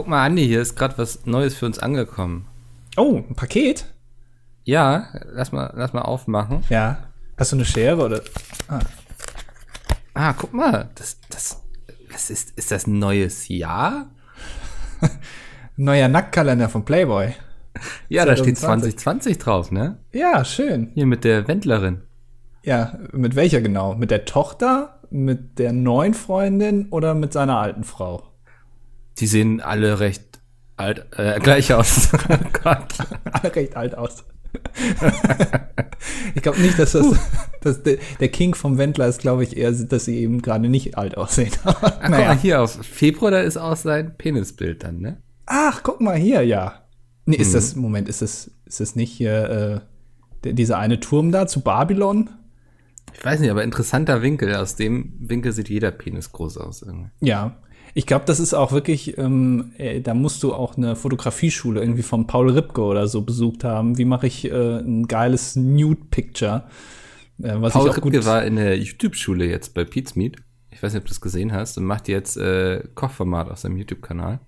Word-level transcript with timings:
guck 0.00 0.08
mal, 0.08 0.24
Andi, 0.24 0.46
hier 0.46 0.62
ist 0.62 0.76
gerade 0.76 0.96
was 0.96 1.26
Neues 1.26 1.54
für 1.54 1.66
uns 1.66 1.78
angekommen. 1.78 2.46
Oh, 2.96 3.16
ein 3.16 3.34
Paket? 3.34 3.84
Ja, 4.64 5.08
lass 5.30 5.52
mal, 5.52 5.74
lass 5.76 5.92
mal 5.92 6.00
aufmachen. 6.00 6.64
Ja. 6.70 7.00
Hast 7.36 7.52
du 7.52 7.56
eine 7.56 7.66
Schere 7.66 8.02
oder? 8.02 8.22
Ah, 8.66 8.78
ah 10.14 10.32
guck 10.32 10.54
mal, 10.54 10.88
das, 10.94 11.18
das, 11.28 11.60
was 12.10 12.30
ist, 12.30 12.56
ist 12.56 12.70
das 12.70 12.86
ein 12.86 12.98
neues 12.98 13.48
Jahr? 13.48 14.06
Neuer 15.76 16.08
Nacktkalender 16.08 16.70
von 16.70 16.86
Playboy. 16.86 17.34
Ja, 18.08 18.24
2020. 18.24 18.26
da 18.26 18.36
steht 18.36 18.58
2020 18.58 19.38
drauf, 19.38 19.70
ne? 19.70 19.98
Ja, 20.12 20.46
schön. 20.46 20.92
Hier 20.94 21.06
mit 21.06 21.24
der 21.24 21.46
Wendlerin. 21.46 22.02
Ja, 22.62 22.98
mit 23.12 23.36
welcher 23.36 23.60
genau? 23.60 23.94
Mit 23.94 24.10
der 24.10 24.24
Tochter, 24.24 24.98
mit 25.10 25.58
der 25.58 25.72
neuen 25.74 26.14
Freundin 26.14 26.88
oder 26.88 27.14
mit 27.14 27.34
seiner 27.34 27.58
alten 27.58 27.84
Frau? 27.84 28.29
Die 29.18 29.26
sehen 29.26 29.60
alle 29.60 30.00
recht 30.00 30.40
alt, 30.76 31.06
äh, 31.16 31.38
gleich 31.40 31.72
aus. 31.72 32.10
oh 32.28 32.36
Gott. 32.62 32.94
alle 33.24 33.54
recht 33.54 33.76
alt 33.76 33.94
aus. 33.94 34.24
ich 36.34 36.42
glaube 36.42 36.60
nicht, 36.60 36.78
dass 36.78 36.92
das, 36.92 37.06
dass 37.60 37.82
der, 37.82 37.98
der, 38.18 38.28
King 38.28 38.54
vom 38.54 38.78
Wendler 38.78 39.06
ist, 39.06 39.20
glaube 39.20 39.44
ich, 39.44 39.56
eher, 39.56 39.70
dass 39.70 40.06
sie 40.06 40.18
eben 40.18 40.42
gerade 40.42 40.68
nicht 40.68 40.98
alt 40.98 41.16
aussehen. 41.16 41.52
Ach, 41.64 41.82
naja. 41.82 42.00
guck 42.00 42.10
mal 42.10 42.36
hier 42.36 42.62
auf 42.62 42.72
Februar, 42.72 43.30
da 43.30 43.40
ist 43.40 43.56
auch 43.56 43.76
sein 43.76 44.16
Penisbild 44.16 44.82
dann, 44.82 45.00
ne? 45.00 45.18
Ach, 45.46 45.82
guck 45.82 46.00
mal 46.00 46.16
hier, 46.16 46.42
ja. 46.42 46.82
Nee, 47.26 47.36
ist 47.36 47.50
mhm. 47.50 47.54
das, 47.54 47.76
Moment, 47.76 48.08
ist 48.08 48.22
das, 48.22 48.50
ist 48.64 48.80
das 48.80 48.96
nicht 48.96 49.12
hier 49.12 49.84
äh, 50.44 50.52
dieser 50.52 50.78
eine 50.78 50.98
Turm 51.00 51.30
da 51.30 51.46
zu 51.46 51.60
Babylon? 51.60 52.30
Ich 53.12 53.24
weiß 53.24 53.40
nicht, 53.40 53.50
aber 53.50 53.64
interessanter 53.64 54.22
Winkel. 54.22 54.54
Aus 54.54 54.76
dem 54.76 55.12
Winkel 55.18 55.52
sieht 55.52 55.68
jeder 55.68 55.90
Penis 55.90 56.32
groß 56.32 56.56
aus. 56.58 56.82
Irgendwie. 56.82 57.10
Ja, 57.20 57.56
ich 57.94 58.06
glaube, 58.06 58.24
das 58.26 58.40
ist 58.40 58.54
auch 58.54 58.72
wirklich, 58.72 59.18
ähm, 59.18 59.72
äh, 59.78 60.00
da 60.00 60.14
musst 60.14 60.42
du 60.42 60.52
auch 60.54 60.76
eine 60.76 60.96
Fotografieschule 60.96 61.80
irgendwie 61.80 62.02
von 62.02 62.26
Paul 62.26 62.50
Ripke 62.50 62.82
oder 62.82 63.08
so 63.08 63.22
besucht 63.22 63.64
haben. 63.64 63.98
Wie 63.98 64.04
mache 64.04 64.26
ich 64.26 64.44
äh, 64.50 64.78
ein 64.80 65.06
geiles 65.08 65.56
Nude-Picture? 65.56 66.64
Äh, 67.42 67.54
was 67.60 67.72
Paul 67.72 67.82
ich 67.86 67.90
auch 67.90 67.96
Ripke 67.96 68.10
gut 68.10 68.24
war 68.24 68.44
in 68.44 68.56
der 68.56 68.78
YouTube-Schule 68.78 69.46
jetzt 69.46 69.74
bei 69.74 69.84
Pete's 69.84 70.14
Meet. 70.16 70.36
Ich 70.70 70.82
weiß 70.82 70.92
nicht, 70.92 71.00
ob 71.00 71.06
du 71.06 71.10
das 71.10 71.20
gesehen 71.20 71.52
hast 71.52 71.78
und 71.78 71.84
macht 71.84 72.08
jetzt 72.08 72.36
äh, 72.36 72.82
Kochformat 72.94 73.50
auf 73.50 73.58
seinem 73.58 73.76
YouTube-Kanal. 73.76 74.40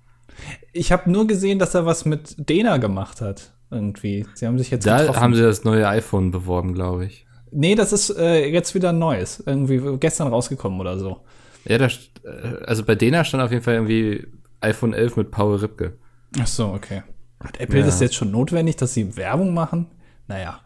Ich 0.72 0.92
habe 0.92 1.10
nur 1.10 1.26
gesehen, 1.26 1.58
dass 1.58 1.74
er 1.74 1.84
was 1.84 2.04
mit 2.04 2.48
Dena 2.48 2.78
gemacht 2.78 3.20
hat. 3.20 3.52
Irgendwie. 3.70 4.26
Sie 4.34 4.46
haben 4.46 4.58
sich 4.58 4.70
jetzt 4.70 4.86
Da 4.86 4.98
getroffen. 4.98 5.20
haben 5.20 5.34
sie 5.34 5.42
das 5.42 5.64
neue 5.64 5.88
iPhone 5.88 6.30
beworben, 6.30 6.74
glaube 6.74 7.06
ich. 7.06 7.26
Nee, 7.50 7.74
das 7.74 7.92
ist 7.92 8.10
äh, 8.10 8.46
jetzt 8.46 8.74
wieder 8.74 8.90
ein 8.90 8.98
neues. 8.98 9.42
Irgendwie 9.44 9.80
gestern 9.98 10.28
rausgekommen 10.28 10.78
oder 10.80 10.98
so. 10.98 11.20
Ja, 11.64 11.78
da, 11.78 11.86
äh, 11.86 12.64
also 12.66 12.84
bei 12.84 12.94
Dena 12.94 13.24
stand 13.24 13.42
auf 13.42 13.50
jeden 13.50 13.62
Fall 13.62 13.74
irgendwie 13.74 14.26
iPhone 14.60 14.94
11 14.94 15.16
mit 15.16 15.30
Paul 15.30 15.56
Ripke. 15.56 15.96
Ach 16.40 16.46
so, 16.46 16.68
okay. 16.68 17.02
Hat 17.42 17.60
Apple 17.60 17.80
ja. 17.80 17.86
das 17.86 18.00
jetzt 18.00 18.14
schon 18.14 18.30
notwendig, 18.30 18.76
dass 18.76 18.94
sie 18.94 19.16
Werbung 19.16 19.54
machen? 19.54 19.86
Naja, 20.28 20.60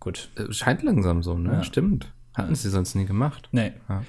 gut. 0.00 0.30
Äh, 0.36 0.52
scheint 0.52 0.82
langsam 0.82 1.22
so, 1.22 1.36
ne? 1.38 1.52
Ja. 1.52 1.64
Stimmt. 1.64 2.12
Hatten 2.34 2.54
sie 2.54 2.68
sonst 2.68 2.94
nie 2.94 3.06
gemacht. 3.06 3.48
Nee. 3.52 3.72
Ja, 3.88 4.02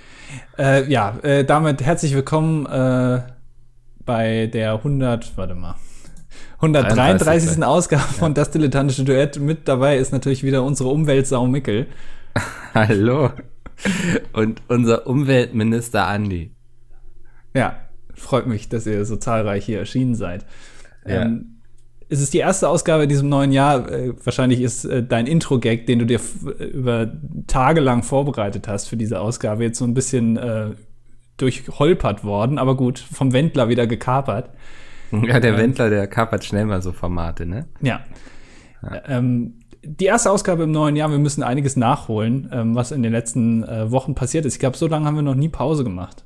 äh, 0.57 0.91
ja 0.91 1.17
äh, 1.21 1.45
damit 1.45 1.81
herzlich 1.81 2.13
willkommen 2.13 2.65
äh, 2.65 3.21
bei 4.05 4.47
der 4.47 4.73
100, 4.73 5.37
warte 5.37 5.55
mal, 5.55 5.75
133. 6.55 7.25
33. 7.51 7.63
Ausgabe 7.63 8.03
von 8.03 8.33
Das 8.33 8.51
Dilettantische 8.51 9.05
Duett. 9.05 9.39
Mit 9.39 9.67
dabei 9.67 9.97
ist 9.97 10.11
natürlich 10.11 10.43
wieder 10.43 10.63
unsere 10.63 10.89
Umweltsau 10.89 11.47
Mickel. 11.47 11.87
Hallo. 12.73 13.31
Und 14.33 14.61
unser 14.67 15.07
Umweltminister 15.07 16.07
Andi. 16.07 16.51
Ja, 17.53 17.77
freut 18.13 18.47
mich, 18.47 18.69
dass 18.69 18.85
ihr 18.87 19.05
so 19.05 19.17
zahlreich 19.17 19.65
hier 19.65 19.79
erschienen 19.79 20.15
seid. 20.15 20.45
Ja. 21.05 21.23
Ähm, 21.23 21.57
es 22.09 22.21
ist 22.21 22.33
die 22.33 22.39
erste 22.39 22.69
Ausgabe 22.69 23.03
in 23.03 23.09
diesem 23.09 23.29
neuen 23.29 23.51
Jahr. 23.51 23.91
Äh, 23.91 24.13
wahrscheinlich 24.23 24.61
ist 24.61 24.85
äh, 24.85 25.03
dein 25.03 25.27
Intro-Gag, 25.27 25.85
den 25.85 25.99
du 25.99 26.05
dir 26.05 26.19
über 26.59 27.11
Tage 27.47 27.81
lang 27.81 28.03
vorbereitet 28.03 28.67
hast 28.67 28.87
für 28.87 28.97
diese 28.97 29.19
Ausgabe, 29.19 29.63
jetzt 29.63 29.79
so 29.79 29.85
ein 29.85 29.93
bisschen 29.93 30.37
äh, 30.37 30.71
durchholpert 31.37 32.23
worden, 32.23 32.57
aber 32.57 32.75
gut, 32.75 32.99
vom 32.99 33.33
Wendler 33.33 33.69
wieder 33.69 33.87
gekapert. 33.87 34.49
Ja, 35.11 35.39
der 35.39 35.53
ähm, 35.53 35.57
Wendler, 35.57 35.89
der 35.89 36.07
kapert 36.07 36.43
schnell 36.43 36.65
mal 36.65 36.81
so 36.81 36.91
Formate, 36.91 37.45
ne? 37.45 37.67
Ja. 37.81 38.01
ja. 38.81 39.01
Ähm, 39.07 39.59
die 39.89 40.05
erste 40.05 40.31
Ausgabe 40.31 40.63
im 40.63 40.71
neuen 40.71 40.97
Jahr, 40.97 41.09
wir 41.09 41.17
müssen 41.17 41.43
einiges 41.43 41.77
nachholen, 41.77 42.49
ähm, 42.51 42.75
was 42.75 42.91
in 42.91 43.03
den 43.03 43.13
letzten 43.13 43.63
äh, 43.63 43.89
Wochen 43.89 44.15
passiert 44.15 44.45
ist. 44.45 44.55
Ich 44.55 44.59
glaube, 44.59 44.77
so 44.77 44.87
lange 44.87 45.05
haben 45.05 45.15
wir 45.15 45.21
noch 45.21 45.35
nie 45.35 45.47
Pause 45.47 45.85
gemacht. 45.85 46.25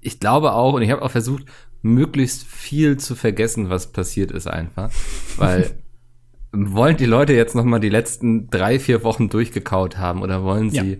Ich 0.00 0.18
glaube 0.18 0.52
auch, 0.52 0.74
und 0.74 0.82
ich 0.82 0.90
habe 0.90 1.02
auch 1.02 1.10
versucht, 1.10 1.44
möglichst 1.80 2.44
viel 2.44 2.96
zu 2.96 3.14
vergessen, 3.14 3.70
was 3.70 3.92
passiert 3.92 4.32
ist 4.32 4.48
einfach. 4.48 4.90
Weil 5.36 5.70
wollen 6.52 6.96
die 6.96 7.06
Leute 7.06 7.34
jetzt 7.34 7.54
noch 7.54 7.64
mal 7.64 7.78
die 7.78 7.88
letzten 7.88 8.50
drei, 8.50 8.80
vier 8.80 9.04
Wochen 9.04 9.28
durchgekaut 9.28 9.98
haben 9.98 10.22
oder 10.22 10.42
wollen 10.42 10.70
sie 10.70 10.94
ja. 10.94 10.96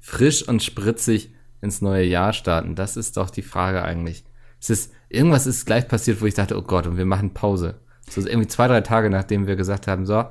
frisch 0.00 0.46
und 0.46 0.62
spritzig 0.62 1.32
ins 1.60 1.82
neue 1.82 2.04
Jahr 2.04 2.32
starten? 2.32 2.74
Das 2.74 2.96
ist 2.96 3.16
doch 3.16 3.30
die 3.30 3.42
Frage 3.42 3.82
eigentlich. 3.84 4.24
Es 4.60 4.70
ist, 4.70 4.92
irgendwas 5.08 5.46
ist 5.46 5.66
gleich 5.66 5.86
passiert, 5.86 6.20
wo 6.20 6.26
ich 6.26 6.34
dachte, 6.34 6.56
oh 6.56 6.62
Gott, 6.62 6.88
und 6.88 6.96
wir 6.96 7.06
machen 7.06 7.32
Pause. 7.32 7.76
So 8.08 8.26
irgendwie 8.26 8.48
zwei, 8.48 8.66
drei 8.66 8.80
Tage, 8.80 9.08
nachdem 9.08 9.46
wir 9.46 9.54
gesagt 9.54 9.86
haben, 9.86 10.04
so, 10.04 10.24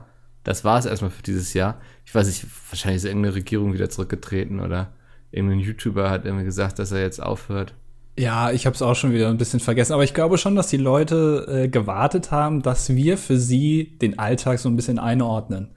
das 0.47 0.63
war 0.63 0.79
es 0.79 0.85
erstmal 0.85 1.11
für 1.11 1.23
dieses 1.23 1.53
Jahr. 1.53 1.77
Ich 2.05 2.15
weiß 2.15 2.25
nicht, 2.25 2.45
wahrscheinlich 2.69 3.03
ist 3.03 3.05
irgendeine 3.05 3.35
Regierung 3.35 3.73
wieder 3.73 3.89
zurückgetreten 3.89 4.61
oder 4.61 4.93
irgendein 5.29 5.59
YouTuber 5.59 6.09
hat 6.09 6.23
irgendwie 6.23 6.45
gesagt, 6.45 6.79
dass 6.79 6.93
er 6.93 7.01
jetzt 7.01 7.21
aufhört. 7.21 7.73
Ja, 8.17 8.51
ich 8.51 8.65
habe 8.65 8.73
es 8.73 8.81
auch 8.81 8.95
schon 8.95 9.11
wieder 9.11 9.27
ein 9.27 9.37
bisschen 9.37 9.59
vergessen, 9.59 9.91
aber 9.91 10.05
ich 10.05 10.13
glaube 10.13 10.37
schon, 10.37 10.55
dass 10.55 10.69
die 10.69 10.77
Leute 10.77 11.47
äh, 11.65 11.67
gewartet 11.67 12.31
haben, 12.31 12.61
dass 12.61 12.95
wir 12.95 13.17
für 13.17 13.37
sie 13.37 13.97
den 14.01 14.19
Alltag 14.19 14.59
so 14.59 14.69
ein 14.69 14.77
bisschen 14.77 14.99
einordnen. 14.99 15.67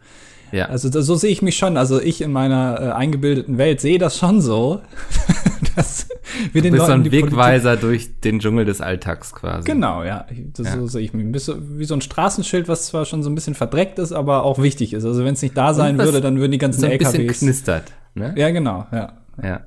Ja. 0.53 0.67
Also 0.67 0.89
das, 0.89 1.07
so 1.07 1.15
sehe 1.15 1.31
ich 1.31 1.43
mich 1.43 1.57
schon. 1.57 1.77
Also 1.77 2.01
ich 2.01 2.21
in 2.23 2.33
meiner 2.33 2.81
äh, 2.81 2.91
eingebildeten 2.93 3.59
Welt 3.59 3.81
sehe 3.81 3.99
das 3.99 4.19
schon 4.19 4.41
so, 4.41 4.81
dass 5.77 6.09
wir 6.53 6.63
den 6.63 6.73
du 6.73 6.79
bist 6.79 6.89
Leuten 6.89 7.05
so 7.05 7.09
ein 7.09 7.13
Wegweiser 7.13 7.77
Politik 7.77 7.81
durch 7.81 8.21
den 8.21 8.41
Dschungel 8.41 8.65
des 8.65 8.81
Alltags 8.81 9.35
quasi. 9.35 9.65
Genau, 9.65 10.03
ja. 10.03 10.27
Das, 10.55 10.67
ja. 10.67 10.79
So 10.79 10.87
sehe 10.87 11.03
ich 11.03 11.13
mich. 11.13 11.27
Wie 11.27 11.85
so 11.85 11.95
ein 11.95 12.01
Straßenschild, 12.01 12.69
was 12.69 12.87
zwar 12.87 13.05
schon 13.05 13.23
so 13.23 13.31
ein 13.31 13.35
bisschen 13.35 13.55
verdreckt 13.55 13.99
ist, 13.99 14.13
aber 14.13 14.45
auch 14.45 14.61
wichtig 14.61 14.93
ist. 14.93 15.05
Also 15.05 15.25
wenn 15.25 15.35
es 15.35 15.43
nicht 15.43 15.57
da 15.57 15.75
sein 15.75 15.99
würde, 15.99 16.21
dann 16.21 16.39
würden 16.39 16.53
die 16.53 16.59
ganzen 16.59 16.81
so 16.81 16.87
ein 16.87 16.93
LKWs. 16.93 17.13
Bisschen 17.13 17.29
knistert. 17.29 17.85
Ne? 18.15 18.35
Ja, 18.37 18.51
genau. 18.51 18.87
Ja. 18.93 19.13
Ja. 19.43 19.61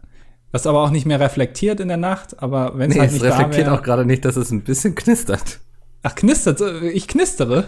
Was 0.52 0.68
aber 0.68 0.84
auch 0.84 0.92
nicht 0.92 1.06
mehr 1.06 1.20
reflektiert 1.20 1.80
in 1.80 1.88
der 1.88 1.98
Nacht, 1.98 2.42
aber 2.42 2.78
wenn 2.78 2.92
es 2.92 2.96
nee, 2.96 3.02
halt 3.02 3.12
nicht 3.12 3.24
es 3.24 3.32
reflektiert 3.32 3.70
auch 3.70 3.82
gerade 3.82 4.06
nicht, 4.06 4.24
dass 4.24 4.36
es 4.36 4.52
ein 4.52 4.62
bisschen 4.62 4.94
knistert. 4.94 5.60
Ach, 6.04 6.14
knistert? 6.14 6.62
Ich 6.94 7.08
knistere? 7.08 7.66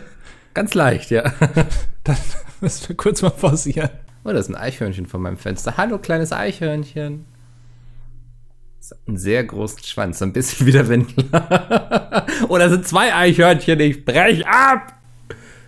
Ganz 0.55 0.73
leicht, 0.73 1.11
ja. 1.11 1.21
Dann 2.05 2.17
müssen 2.61 2.89
wir 2.89 2.95
kurz 2.95 3.21
mal 3.21 3.29
pausieren. 3.29 3.89
Oh, 4.23 4.31
da 4.31 4.39
ist 4.39 4.49
ein 4.49 4.55
Eichhörnchen 4.55 5.05
vor 5.05 5.19
meinem 5.19 5.37
Fenster. 5.37 5.75
Hallo, 5.77 5.99
kleines 5.99 6.31
Eichhörnchen. 6.31 7.25
Das 8.79 8.91
hat 8.91 8.99
einen 9.05 9.17
sehr 9.17 9.43
großen 9.43 9.83
Schwanz, 9.83 10.19
so 10.19 10.25
ein 10.25 10.31
bisschen 10.31 10.65
wie 10.65 10.71
der 10.71 10.87
Wendler. 10.87 12.25
oh, 12.47 12.57
da 12.57 12.69
sind 12.69 12.87
zwei 12.87 13.13
Eichhörnchen, 13.13 13.79
ich 13.81 14.05
brech 14.05 14.47
ab! 14.47 14.93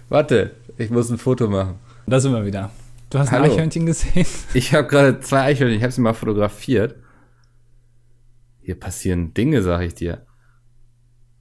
Warte, 0.08 0.56
ich 0.78 0.90
muss 0.90 1.09
ein 1.09 1.18
Foto 1.18 1.47
machen. 1.47 1.76
Da 2.08 2.22
sind 2.22 2.31
wir 2.31 2.46
wieder. 2.46 2.72
Du 3.09 3.20
hast 3.20 3.31
Hallo. 3.31 3.44
ein 3.44 3.52
Eichhörnchen 3.52 3.86
gesehen? 3.86 4.26
Ich 4.53 4.74
habe 4.74 4.88
gerade 4.88 5.20
zwei 5.20 5.42
Eichhörnchen, 5.42 5.78
ich 5.78 5.84
habe 5.84 5.92
sie 5.92 6.02
mal 6.02 6.14
fotografiert. 6.14 6.96
Hier 8.62 8.80
passieren 8.80 9.34
Dinge, 9.34 9.62
sag 9.64 9.81
ich 9.81 9.96
dir. 9.96 10.26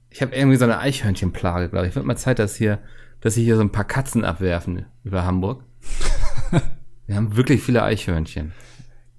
Ich 0.09 0.21
habe 0.21 0.35
irgendwie 0.35 0.57
so 0.57 0.65
eine 0.65 0.79
Eichhörnchenplage, 0.79 1.69
glaube 1.69 1.87
ich. 1.87 1.95
Wird 1.95 2.05
mal 2.05 2.17
Zeit, 2.17 2.39
dass 2.39 2.57
hier 2.57 2.79
dass 3.27 3.33
sie 3.33 3.43
hier 3.43 3.57
so 3.57 3.61
ein 3.61 3.73
paar 3.73 3.83
Katzen 3.83 4.23
abwerfen 4.23 4.85
über 5.03 5.25
Hamburg. 5.25 5.61
Wir 7.07 7.17
haben 7.17 7.35
wirklich 7.35 7.61
viele 7.61 7.83
Eichhörnchen. 7.83 8.53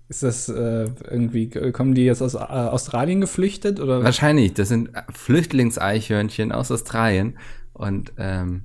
Ist 0.09 0.23
das 0.23 0.49
äh, 0.49 0.87
irgendwie, 1.11 1.51
kommen 1.73 1.95
die 1.95 2.07
jetzt 2.07 2.23
aus 2.23 2.33
äh, 2.33 2.39
Australien 2.39 3.21
geflüchtet? 3.21 3.81
Oder? 3.81 4.03
Wahrscheinlich, 4.03 4.55
das 4.55 4.69
sind 4.69 4.93
Flüchtlingseichhörnchen 5.11 6.53
aus 6.53 6.71
Australien. 6.71 7.37
Und 7.75 8.15
ähm, 8.17 8.63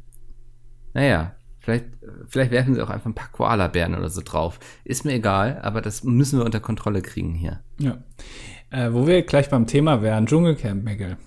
naja, 0.94 1.36
vielleicht, 1.60 1.88
vielleicht 2.26 2.52
werfen 2.52 2.76
sie 2.76 2.82
auch 2.82 2.90
einfach 2.90 3.08
ein 3.08 3.14
paar 3.14 3.34
Koalabären 3.34 3.96
oder 3.96 4.10
so 4.10 4.22
drauf. 4.24 4.62
Ist 4.86 5.04
mir 5.04 5.12
egal, 5.12 5.60
aber 5.62 5.82
das 5.82 6.06
müssen 6.06 6.40
wir 6.40 6.46
unter 6.46 6.62
Kontrolle 6.62 7.02
kriegen 7.02 7.34
hier. 7.34 7.60
Ja. 7.80 8.02
Äh, 8.70 8.94
wo 8.94 9.08
wir 9.08 9.24
gleich 9.24 9.50
beim 9.50 9.68
Thema 9.68 10.02
wären, 10.02 10.26
Dschungelcamp, 10.26 10.86
Miguel. 10.86 11.18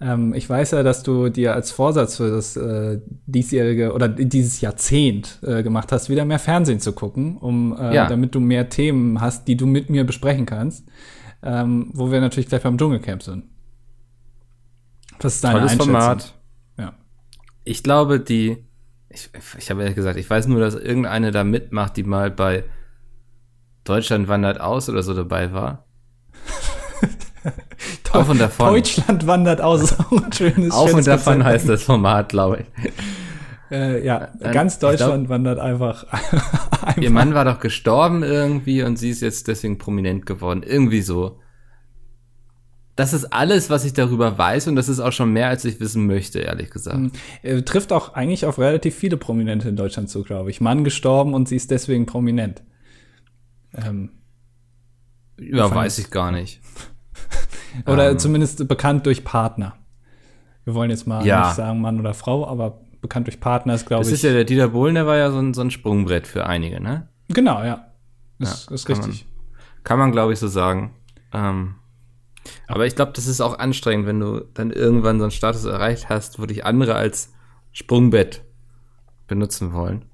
Ähm, 0.00 0.32
ich 0.32 0.48
weiß 0.48 0.72
ja, 0.72 0.82
dass 0.82 1.02
du 1.02 1.28
dir 1.28 1.54
als 1.54 1.72
Vorsatz 1.72 2.16
für 2.16 2.30
das 2.30 2.56
äh, 2.56 3.00
diesjährige 3.26 3.92
oder 3.92 4.08
dieses 4.08 4.60
Jahrzehnt 4.60 5.40
äh, 5.42 5.62
gemacht 5.62 5.90
hast, 5.90 6.08
wieder 6.08 6.24
mehr 6.24 6.38
Fernsehen 6.38 6.78
zu 6.78 6.92
gucken, 6.92 7.36
um 7.36 7.76
äh, 7.76 7.94
ja. 7.94 8.06
damit 8.06 8.34
du 8.34 8.40
mehr 8.40 8.68
Themen 8.68 9.20
hast, 9.20 9.48
die 9.48 9.56
du 9.56 9.66
mit 9.66 9.90
mir 9.90 10.04
besprechen 10.04 10.46
kannst. 10.46 10.86
Ähm, 11.42 11.90
wo 11.94 12.10
wir 12.10 12.20
natürlich 12.20 12.48
gleich 12.48 12.62
beim 12.62 12.78
Dschungelcamp 12.78 13.22
sind. 13.22 13.44
Was 15.20 15.36
ist 15.36 15.44
deine 15.44 15.60
Tolles 15.60 15.74
Format. 15.74 16.34
Ja. 16.76 16.94
Ich 17.64 17.82
glaube, 17.82 18.18
die, 18.18 18.64
ich, 19.08 19.30
ich 19.56 19.70
habe 19.70 19.82
ehrlich 19.82 19.96
gesagt, 19.96 20.18
ich 20.18 20.28
weiß 20.28 20.48
nur, 20.48 20.60
dass 20.60 20.74
irgendeine 20.74 21.30
da 21.30 21.44
mitmacht, 21.44 21.96
die 21.96 22.02
mal 22.02 22.30
bei 22.30 22.64
Deutschland 23.84 24.28
wandert 24.28 24.60
aus 24.60 24.88
oder 24.88 25.02
so 25.02 25.14
dabei 25.14 25.52
war. 25.52 25.87
Auf 28.12 28.28
und 28.28 28.40
davon. 28.40 28.68
Deutschland 28.74 29.26
wandert 29.26 29.60
aus. 29.60 29.94
ein 30.10 30.32
schönes 30.32 30.72
Auf 30.72 30.92
und 30.94 31.06
davon 31.06 31.44
heißt 31.44 31.68
das 31.68 31.82
Format, 31.82 32.28
glaube 32.30 32.64
ich. 32.80 32.92
Äh, 33.70 34.04
ja, 34.04 34.28
Dann- 34.40 34.52
ganz 34.52 34.74
ich 34.74 34.80
glaub- 34.80 34.92
Deutschland 34.92 35.28
wandert 35.28 35.58
einfach. 35.58 36.04
einfach. 36.12 36.96
Ihr 36.96 37.10
Mann 37.10 37.34
war 37.34 37.44
doch 37.44 37.60
gestorben 37.60 38.22
irgendwie 38.22 38.82
und 38.82 38.98
sie 38.98 39.10
ist 39.10 39.20
jetzt 39.20 39.46
deswegen 39.48 39.76
prominent 39.78 40.24
geworden. 40.26 40.62
Irgendwie 40.62 41.02
so. 41.02 41.38
Das 42.96 43.12
ist 43.12 43.26
alles, 43.26 43.70
was 43.70 43.84
ich 43.84 43.92
darüber 43.92 44.36
weiß 44.38 44.66
und 44.66 44.74
das 44.74 44.88
ist 44.88 44.98
auch 44.98 45.12
schon 45.12 45.32
mehr, 45.32 45.48
als 45.48 45.64
ich 45.64 45.78
wissen 45.78 46.06
möchte, 46.06 46.40
ehrlich 46.40 46.70
gesagt. 46.70 46.98
Äh, 47.42 47.62
trifft 47.62 47.92
auch 47.92 48.14
eigentlich 48.14 48.44
auf 48.44 48.58
relativ 48.58 48.96
viele 48.96 49.16
Prominente 49.16 49.68
in 49.68 49.76
Deutschland 49.76 50.10
zu, 50.10 50.24
glaube 50.24 50.50
ich. 50.50 50.60
Mann 50.60 50.82
gestorben 50.82 51.32
und 51.34 51.46
sie 51.48 51.54
ist 51.54 51.70
deswegen 51.70 52.06
prominent. 52.06 52.62
Ähm, 53.74 54.10
Ja, 55.38 55.72
weiß 55.72 55.98
ich 55.98 56.10
gar 56.10 56.32
nicht. 56.32 56.60
oder 57.86 58.10
Ähm. 58.10 58.18
zumindest 58.18 58.66
bekannt 58.68 59.06
durch 59.06 59.24
Partner. 59.24 59.74
Wir 60.64 60.74
wollen 60.74 60.90
jetzt 60.90 61.06
mal 61.06 61.24
Ja. 61.24 61.46
nicht 61.46 61.56
sagen 61.56 61.80
Mann 61.80 61.98
oder 61.98 62.14
Frau, 62.14 62.46
aber 62.46 62.80
bekannt 63.00 63.26
durch 63.26 63.40
Partner 63.40 63.74
ist, 63.74 63.86
glaube 63.86 64.00
Das 64.02 64.08
ich. 64.08 64.14
ist 64.14 64.22
ja 64.22 64.32
der 64.32 64.44
Dieter 64.44 64.68
Bohlen, 64.68 64.94
der 64.94 65.06
war 65.06 65.16
ja 65.16 65.30
so 65.30 65.38
ein, 65.38 65.54
so 65.54 65.60
ein 65.62 65.70
Sprungbrett 65.70 66.26
für 66.26 66.46
einige, 66.46 66.80
ne? 66.80 67.08
genau, 67.28 67.62
ja. 67.62 67.86
Das 68.38 68.66
Ja, 68.68 68.74
ist 68.74 68.84
kann 68.86 68.96
richtig. 68.96 69.26
Kann 69.84 69.98
man, 69.98 70.12
glaube 70.12 70.32
ich, 70.32 70.38
so 70.38 70.48
sagen. 70.48 70.94
Ähm, 71.32 71.74
aber 72.66 72.86
ich 72.86 72.96
glaube, 72.96 73.12
das 73.14 73.26
ist 73.26 73.40
auch 73.40 73.58
anstrengend, 73.58 74.06
wenn 74.06 74.20
du 74.20 74.40
dann 74.54 74.70
irgendwann 74.70 75.18
so 75.18 75.24
einen 75.24 75.30
Status 75.30 75.64
erreicht 75.64 76.08
hast, 76.08 76.38
wo 76.40 76.46
dich 76.46 76.64
andere 76.66 76.94
als 76.94 77.32
Sprungbett 77.72 78.42
benutzen 79.26 79.72
wollen. 79.72 80.04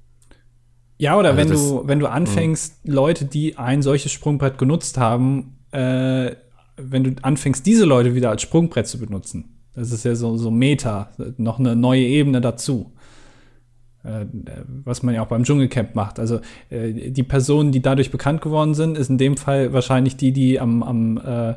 Ja, 0.97 1.17
oder 1.17 1.29
Also 1.29 1.37
wenn 1.41 1.49
das- 1.49 1.59
du, 1.69 1.87
wenn 1.87 1.99
du 1.99 2.07
anfängst, 2.09 2.79
Leute, 2.87 3.25
die 3.25 3.57
ein 3.57 3.81
solches 3.81 4.11
Sprungbrett 4.11 4.57
genutzt 4.57 4.97
haben, 4.97 5.57
äh, 5.71 6.35
wenn 6.77 7.03
du 7.03 7.15
anfängst, 7.21 7.65
diese 7.65 7.85
Leute 7.85 8.15
wieder 8.15 8.29
als 8.29 8.41
Sprungbrett 8.41 8.87
zu 8.87 8.99
benutzen. 8.99 9.57
Das 9.73 9.91
ist 9.91 10.05
ja 10.05 10.15
so, 10.15 10.37
so 10.37 10.51
Meta, 10.51 11.11
noch 11.37 11.59
eine 11.59 11.75
neue 11.75 12.03
Ebene 12.03 12.41
dazu. 12.41 12.93
Äh, 14.05 14.25
was 14.83 15.01
man 15.01 15.15
ja 15.15 15.23
auch 15.23 15.27
beim 15.27 15.43
Dschungelcamp 15.43 15.95
macht. 15.95 16.19
Also 16.19 16.39
äh, 16.69 17.11
die 17.11 17.23
Personen, 17.23 17.71
die 17.71 17.81
dadurch 17.81 18.11
bekannt 18.11 18.41
geworden 18.41 18.75
sind, 18.75 18.97
ist 18.97 19.09
in 19.09 19.17
dem 19.17 19.35
Fall 19.35 19.73
wahrscheinlich 19.73 20.15
die, 20.15 20.31
die 20.31 20.59
am, 20.59 20.83
am, 20.83 21.17
äh, 21.17 21.55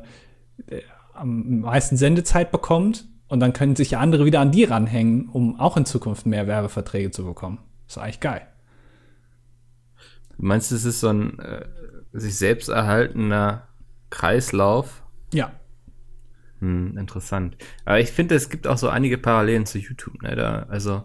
am 1.12 1.60
meisten 1.60 1.96
Sendezeit 1.98 2.50
bekommt. 2.50 3.06
Und 3.28 3.40
dann 3.40 3.52
können 3.52 3.76
sich 3.76 3.98
andere 3.98 4.24
wieder 4.24 4.40
an 4.40 4.50
die 4.50 4.64
ranhängen, 4.64 5.28
um 5.28 5.60
auch 5.60 5.76
in 5.76 5.84
Zukunft 5.84 6.24
mehr 6.24 6.46
Werbeverträge 6.46 7.10
zu 7.10 7.24
bekommen. 7.24 7.58
ist 7.86 7.98
eigentlich 7.98 8.20
geil. 8.20 8.40
Du 10.38 10.46
meinst, 10.46 10.72
es 10.72 10.86
ist 10.86 11.00
so 11.00 11.08
ein 11.08 11.38
äh, 11.40 11.66
sich 12.12 12.38
selbst 12.38 12.70
erhaltener 12.70 13.68
Kreislauf? 14.08 15.02
Ja, 15.32 15.52
Hm, 16.60 16.96
interessant. 16.96 17.56
Aber 17.84 18.00
ich 18.00 18.10
finde, 18.10 18.34
es 18.34 18.50
gibt 18.50 18.66
auch 18.66 18.78
so 18.78 18.88
einige 18.88 19.18
Parallelen 19.18 19.66
zu 19.66 19.78
YouTube. 19.78 20.22
Ne? 20.22 20.34
Da, 20.34 20.66
also 20.68 21.04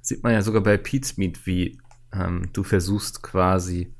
sieht 0.00 0.22
man 0.22 0.32
ja 0.32 0.42
sogar 0.42 0.62
bei 0.62 0.76
Pete's 0.76 1.16
Meet, 1.16 1.46
wie 1.46 1.78
ähm, 2.12 2.50
du 2.52 2.62
versuchst 2.62 3.22
quasi 3.22 3.94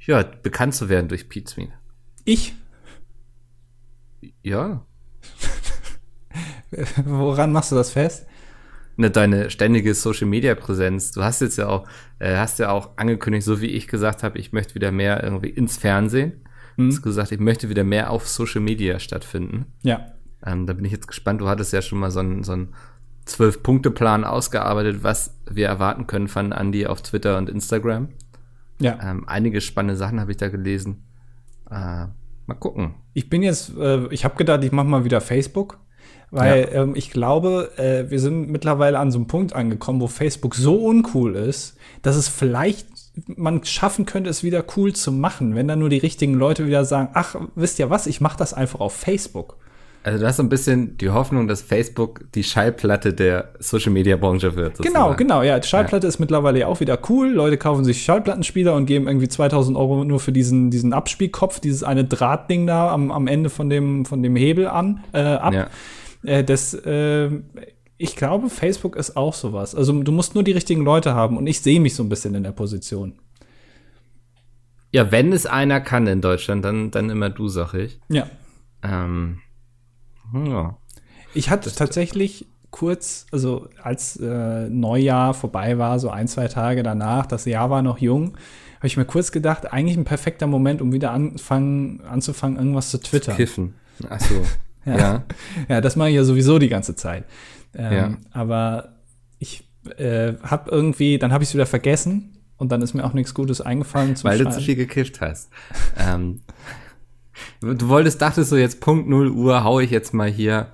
ja, 0.00 0.22
bekannt 0.22 0.74
zu 0.74 0.88
werden 0.88 1.08
durch 1.08 1.28
Pete's 1.28 1.56
Meet. 1.56 1.70
ich 2.24 2.54
Ja. 4.42 4.86
Woran 7.04 7.52
machst 7.52 7.72
du 7.72 7.76
das 7.76 7.90
fest? 7.90 8.26
Ne, 8.96 9.10
deine 9.10 9.50
ständige 9.50 9.94
Social 9.94 10.26
Media 10.26 10.54
Präsenz. 10.54 11.12
Du 11.12 11.22
hast 11.22 11.40
jetzt 11.40 11.56
ja 11.56 11.68
auch, 11.68 11.86
äh, 12.18 12.36
hast 12.36 12.58
ja 12.58 12.70
auch 12.70 12.96
angekündigt, 12.96 13.44
so 13.44 13.60
wie 13.60 13.66
ich 13.66 13.88
gesagt 13.88 14.22
habe, 14.22 14.38
ich 14.38 14.52
möchte 14.52 14.74
wieder 14.74 14.90
mehr 14.90 15.22
irgendwie 15.22 15.50
ins 15.50 15.76
Fernsehen. 15.76 16.47
Du 16.78 16.86
hast 16.86 17.02
gesagt, 17.02 17.32
ich 17.32 17.40
möchte 17.40 17.68
wieder 17.68 17.82
mehr 17.82 18.10
auf 18.10 18.28
Social 18.28 18.60
Media 18.60 19.00
stattfinden. 19.00 19.66
Ja. 19.82 20.12
Ähm, 20.46 20.64
da 20.64 20.74
bin 20.74 20.84
ich 20.84 20.92
jetzt 20.92 21.08
gespannt. 21.08 21.40
Du 21.40 21.48
hattest 21.48 21.72
ja 21.72 21.82
schon 21.82 21.98
mal 21.98 22.12
so 22.12 22.20
einen, 22.20 22.44
so 22.44 22.52
einen 22.52 22.72
Zwölf-Punkte-Plan 23.24 24.24
ausgearbeitet, 24.24 25.02
was 25.02 25.34
wir 25.50 25.66
erwarten 25.66 26.06
können 26.06 26.28
von 26.28 26.52
Andy 26.52 26.86
auf 26.86 27.02
Twitter 27.02 27.36
und 27.36 27.50
Instagram. 27.50 28.10
Ja. 28.80 28.96
Ähm, 29.02 29.24
einige 29.26 29.60
spannende 29.60 29.96
Sachen 29.96 30.20
habe 30.20 30.30
ich 30.30 30.36
da 30.36 30.48
gelesen. 30.50 31.02
Äh, 31.68 32.06
mal 32.46 32.54
gucken. 32.60 32.94
Ich 33.12 33.28
bin 33.28 33.42
jetzt, 33.42 33.76
äh, 33.76 34.06
ich 34.12 34.24
habe 34.24 34.36
gedacht, 34.36 34.62
ich 34.62 34.70
mache 34.70 34.86
mal 34.86 35.04
wieder 35.04 35.20
Facebook, 35.20 35.80
weil 36.30 36.68
ähm, 36.72 36.94
ich 36.94 37.10
glaube, 37.10 37.72
äh, 37.76 38.08
wir 38.08 38.20
sind 38.20 38.50
mittlerweile 38.50 39.00
an 39.00 39.10
so 39.10 39.18
einem 39.18 39.26
Punkt 39.26 39.52
angekommen, 39.52 40.00
wo 40.00 40.06
Facebook 40.06 40.54
so 40.54 40.76
uncool 40.76 41.34
ist, 41.34 41.76
dass 42.02 42.14
es 42.14 42.28
vielleicht 42.28 42.86
man 43.26 43.64
schaffen 43.64 44.06
könnte, 44.06 44.30
es 44.30 44.42
wieder 44.42 44.64
cool 44.76 44.92
zu 44.92 45.12
machen, 45.12 45.54
wenn 45.54 45.68
dann 45.68 45.78
nur 45.78 45.88
die 45.88 45.98
richtigen 45.98 46.34
Leute 46.34 46.66
wieder 46.66 46.84
sagen, 46.84 47.10
ach, 47.14 47.36
wisst 47.54 47.78
ihr 47.78 47.90
was, 47.90 48.06
ich 48.06 48.20
mache 48.20 48.38
das 48.38 48.54
einfach 48.54 48.80
auf 48.80 48.94
Facebook. 48.94 49.56
Also 50.04 50.20
du 50.20 50.26
hast 50.26 50.36
so 50.36 50.42
ein 50.42 50.48
bisschen 50.48 50.96
die 50.96 51.10
Hoffnung, 51.10 51.48
dass 51.48 51.60
Facebook 51.60 52.20
die 52.34 52.44
Schallplatte 52.44 53.12
der 53.12 53.50
Social-Media-Branche 53.58 54.54
wird. 54.54 54.78
Genau, 54.78 54.84
sozusagen. 54.84 55.16
genau, 55.16 55.42
ja. 55.42 55.58
Die 55.58 55.68
Schallplatte 55.68 56.06
ist 56.06 56.18
mittlerweile 56.18 56.60
ja 56.60 56.66
auch 56.66 56.80
wieder 56.80 56.98
cool. 57.08 57.28
Leute 57.28 57.58
kaufen 57.58 57.84
sich 57.84 58.02
Schallplattenspieler 58.02 58.74
und 58.74 58.86
geben 58.86 59.06
irgendwie 59.06 59.28
2000 59.28 59.76
Euro 59.76 60.04
nur 60.04 60.20
für 60.20 60.32
diesen, 60.32 60.70
diesen 60.70 60.92
Abspielkopf, 60.92 61.60
dieses 61.60 61.82
eine 61.82 62.04
Drahtding 62.04 62.66
da 62.66 62.90
am, 62.92 63.10
am 63.10 63.26
Ende 63.26 63.50
von 63.50 63.68
dem, 63.68 64.04
von 64.04 64.22
dem 64.22 64.36
Hebel 64.36 64.68
an, 64.68 65.04
äh, 65.12 65.18
ab. 65.18 65.52
Ja. 65.52 65.68
Äh, 66.22 66.44
das, 66.44 66.74
äh, 66.74 67.28
ich 67.98 68.16
glaube, 68.16 68.48
Facebook 68.48 68.96
ist 68.96 69.16
auch 69.16 69.34
sowas. 69.34 69.74
Also 69.74 69.92
du 70.02 70.12
musst 70.12 70.34
nur 70.34 70.44
die 70.44 70.52
richtigen 70.52 70.82
Leute 70.82 71.14
haben 71.14 71.36
und 71.36 71.46
ich 71.46 71.60
sehe 71.60 71.80
mich 71.80 71.94
so 71.94 72.02
ein 72.04 72.08
bisschen 72.08 72.34
in 72.34 72.44
der 72.44 72.52
Position. 72.52 73.14
ja, 74.92 75.10
wenn 75.12 75.32
es 75.32 75.46
einer 75.46 75.80
kann 75.80 76.06
in 76.06 76.20
Deutschland, 76.20 76.64
dann, 76.64 76.90
dann 76.90 77.10
immer 77.10 77.28
du, 77.28 77.48
sag 77.48 77.74
ich. 77.74 78.00
Ja. 78.08 78.26
Ähm, 78.82 79.40
ja. 80.32 80.78
Ich 81.34 81.50
hatte 81.50 81.74
tatsächlich 81.74 82.46
kurz, 82.70 83.26
also 83.32 83.68
als 83.82 84.16
äh, 84.16 84.68
Neujahr 84.68 85.34
vorbei 85.34 85.78
war, 85.78 85.98
so 85.98 86.10
ein, 86.10 86.28
zwei 86.28 86.48
Tage 86.48 86.82
danach, 86.82 87.26
das 87.26 87.44
Jahr 87.44 87.70
war 87.70 87.82
noch 87.82 87.98
jung, 87.98 88.36
habe 88.76 88.86
ich 88.86 88.96
mir 88.96 89.04
kurz 89.04 89.32
gedacht, 89.32 89.72
eigentlich 89.72 89.96
ein 89.96 90.04
perfekter 90.04 90.46
Moment, 90.46 90.80
um 90.80 90.92
wieder 90.92 91.10
anfangen, 91.10 92.00
anzufangen, 92.02 92.56
irgendwas 92.56 92.90
zu 92.90 92.98
twittern. 92.98 93.36
Kiffen. 93.36 93.74
Ach 94.08 94.20
so. 94.20 94.34
Ja. 94.84 94.96
ja. 94.96 95.22
Ja, 95.68 95.80
das 95.82 95.96
mache 95.96 96.08
ich 96.08 96.14
ja 96.14 96.24
sowieso 96.24 96.58
die 96.58 96.68
ganze 96.68 96.96
Zeit. 96.96 97.24
Ähm, 97.74 97.92
Ja. 97.92 98.16
Aber 98.32 98.94
ich 99.38 99.64
äh, 99.96 100.34
habe 100.42 100.70
irgendwie, 100.70 101.18
dann 101.18 101.32
habe 101.32 101.42
ich 101.44 101.50
es 101.50 101.54
wieder 101.54 101.66
vergessen 101.66 102.38
und 102.56 102.72
dann 102.72 102.82
ist 102.82 102.94
mir 102.94 103.04
auch 103.04 103.12
nichts 103.12 103.34
Gutes 103.34 103.60
eingefallen 103.60 104.16
zum 104.16 104.28
Weil 104.30 104.38
du 104.38 104.44
Schreiben. 104.44 104.58
zu 104.58 104.62
viel 104.64 104.76
gekifft 104.76 105.20
hast. 105.20 105.50
ähm, 105.96 106.40
du 107.60 107.88
wolltest, 107.88 108.20
dachtest 108.20 108.50
so 108.50 108.56
jetzt 108.56 108.80
Punkt 108.80 109.08
0 109.08 109.30
Uhr, 109.30 109.62
hau 109.64 109.80
ich 109.80 109.90
jetzt 109.90 110.12
mal 110.14 110.28
hier 110.30 110.72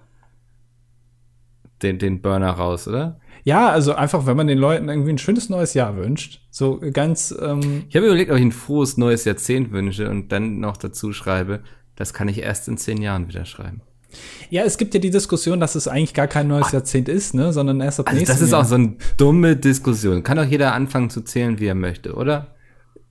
den, 1.83 1.99
den 1.99 2.23
Burner 2.23 2.51
raus, 2.51 2.89
oder? 2.89 3.21
Ja, 3.43 3.69
also 3.69 3.95
einfach, 3.95 4.25
wenn 4.25 4.39
man 4.39 4.47
den 4.47 4.57
Leuten 4.59 4.89
irgendwie 4.89 5.11
ein 5.13 5.19
schönes 5.19 5.51
neues 5.51 5.75
Jahr 5.75 5.97
wünscht, 5.97 6.41
so 6.51 6.81
ganz, 6.93 7.35
ähm, 7.39 7.85
Ich 7.91 7.97
habe 7.97 8.07
überlegt, 8.07 8.31
ob 8.31 8.39
ich 8.39 8.43
ein 8.43 8.53
frohes 8.53 8.97
neues 8.97 9.27
Jahrzehnt 9.27 9.71
wünsche 9.71 10.09
und 10.09 10.33
dann 10.33 10.61
noch 10.61 10.79
dazu 10.79 11.13
schreibe, 11.13 11.63
das 11.95 12.15
kann 12.15 12.29
ich 12.29 12.39
erst 12.39 12.69
in 12.69 12.79
zehn 12.79 13.03
Jahren 13.03 13.29
wieder 13.29 13.45
schreiben. 13.45 13.83
Ja, 14.51 14.63
es 14.63 14.79
gibt 14.79 14.95
ja 14.95 15.01
die 15.01 15.11
Diskussion, 15.11 15.61
dass 15.61 15.75
es 15.75 15.89
eigentlich 15.89 16.15
gar 16.15 16.27
kein 16.27 16.49
neues 16.49 16.73
Jahrzehnt 16.73 17.09
ist, 17.09 17.35
ne, 17.35 17.53
sondern 17.53 17.81
erst 17.81 18.01
ab 18.01 18.07
Also 18.09 18.19
nächstem 18.19 18.35
das 18.35 18.43
ist 18.43 18.53
Jahr. 18.53 18.61
auch 18.61 18.65
so 18.65 18.75
eine 18.77 18.97
dumme 19.17 19.57
Diskussion. 19.57 20.23
Kann 20.23 20.37
doch 20.37 20.45
jeder 20.45 20.75
anfangen 20.75 21.11
zu 21.11 21.23
zählen, 21.23 21.59
wie 21.59 21.67
er 21.67 21.75
möchte, 21.75 22.15
oder? 22.15 22.55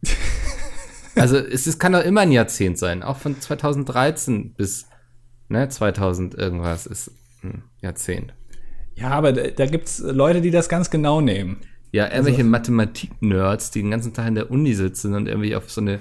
also 1.16 1.38
es, 1.38 1.68
es 1.68 1.80
kann 1.80 1.94
doch 1.94 2.04
immer 2.04 2.22
ein 2.22 2.32
Jahrzehnt 2.32 2.78
sein, 2.78 3.04
auch 3.04 3.18
von 3.18 3.40
2013 3.40 4.54
bis 4.54 4.88
ne, 5.50 5.70
2000 5.70 6.36
irgendwas 6.36 6.86
ist 6.86 7.12
ein 7.44 7.64
Jahrzehnt. 7.82 8.34
Ja, 8.96 9.10
aber 9.10 9.34
da, 9.34 9.48
da 9.48 9.66
gibt's 9.66 10.00
Leute, 10.00 10.42
die 10.42 10.52
das 10.52 10.70
ganz 10.70 10.90
genau 10.90 11.22
nehmen. 11.22 11.58
Ja, 11.92 12.10
irgendwelche 12.10 12.44
Mathematik-Nerds, 12.44 13.72
die 13.72 13.82
den 13.82 13.92
ganzen 13.92 14.14
Tag 14.14 14.28
in 14.28 14.36
der 14.36 14.50
Uni 14.50 14.74
sitzen 14.74 15.14
und 15.14 15.28
irgendwie 15.28 15.56
auf 15.56 15.70
so 15.70 15.80
eine 15.80 16.00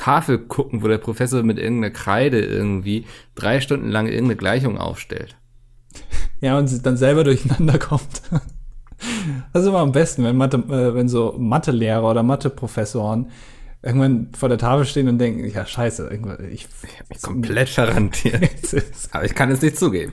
Tafel 0.00 0.38
gucken, 0.38 0.82
wo 0.82 0.88
der 0.88 0.98
Professor 0.98 1.42
mit 1.42 1.58
irgendeiner 1.58 1.92
Kreide 1.92 2.40
irgendwie 2.40 3.04
drei 3.34 3.60
Stunden 3.60 3.90
lang 3.90 4.06
irgendeine 4.06 4.36
Gleichung 4.36 4.78
aufstellt. 4.78 5.36
Ja, 6.42 6.56
und 6.56 6.68
sie 6.68 6.80
dann 6.80 6.96
selber 6.96 7.22
durcheinander 7.22 7.78
kommt. 7.78 8.22
Das 9.52 9.62
ist 9.62 9.68
immer 9.68 9.78
am 9.78 9.92
besten, 9.92 10.24
wenn, 10.24 10.36
Mathe, 10.36 10.58
äh, 10.58 10.94
wenn 10.94 11.08
so 11.08 11.34
Mathelehrer 11.38 12.10
oder 12.10 12.22
Matheprofessoren 12.22 13.30
irgendwann 13.82 14.28
vor 14.36 14.50
der 14.50 14.58
Tafel 14.58 14.84
stehen 14.84 15.08
und 15.08 15.18
denken, 15.18 15.48
ja, 15.48 15.64
scheiße, 15.64 16.08
irgendwann, 16.08 16.50
ich, 16.50 16.66
Ich 17.08 17.22
komplett 17.22 17.70
verrantiert. 17.70 18.50
Aber 19.12 19.24
ich 19.24 19.34
kann 19.34 19.50
es 19.50 19.62
nicht 19.62 19.78
zugeben. 19.78 20.12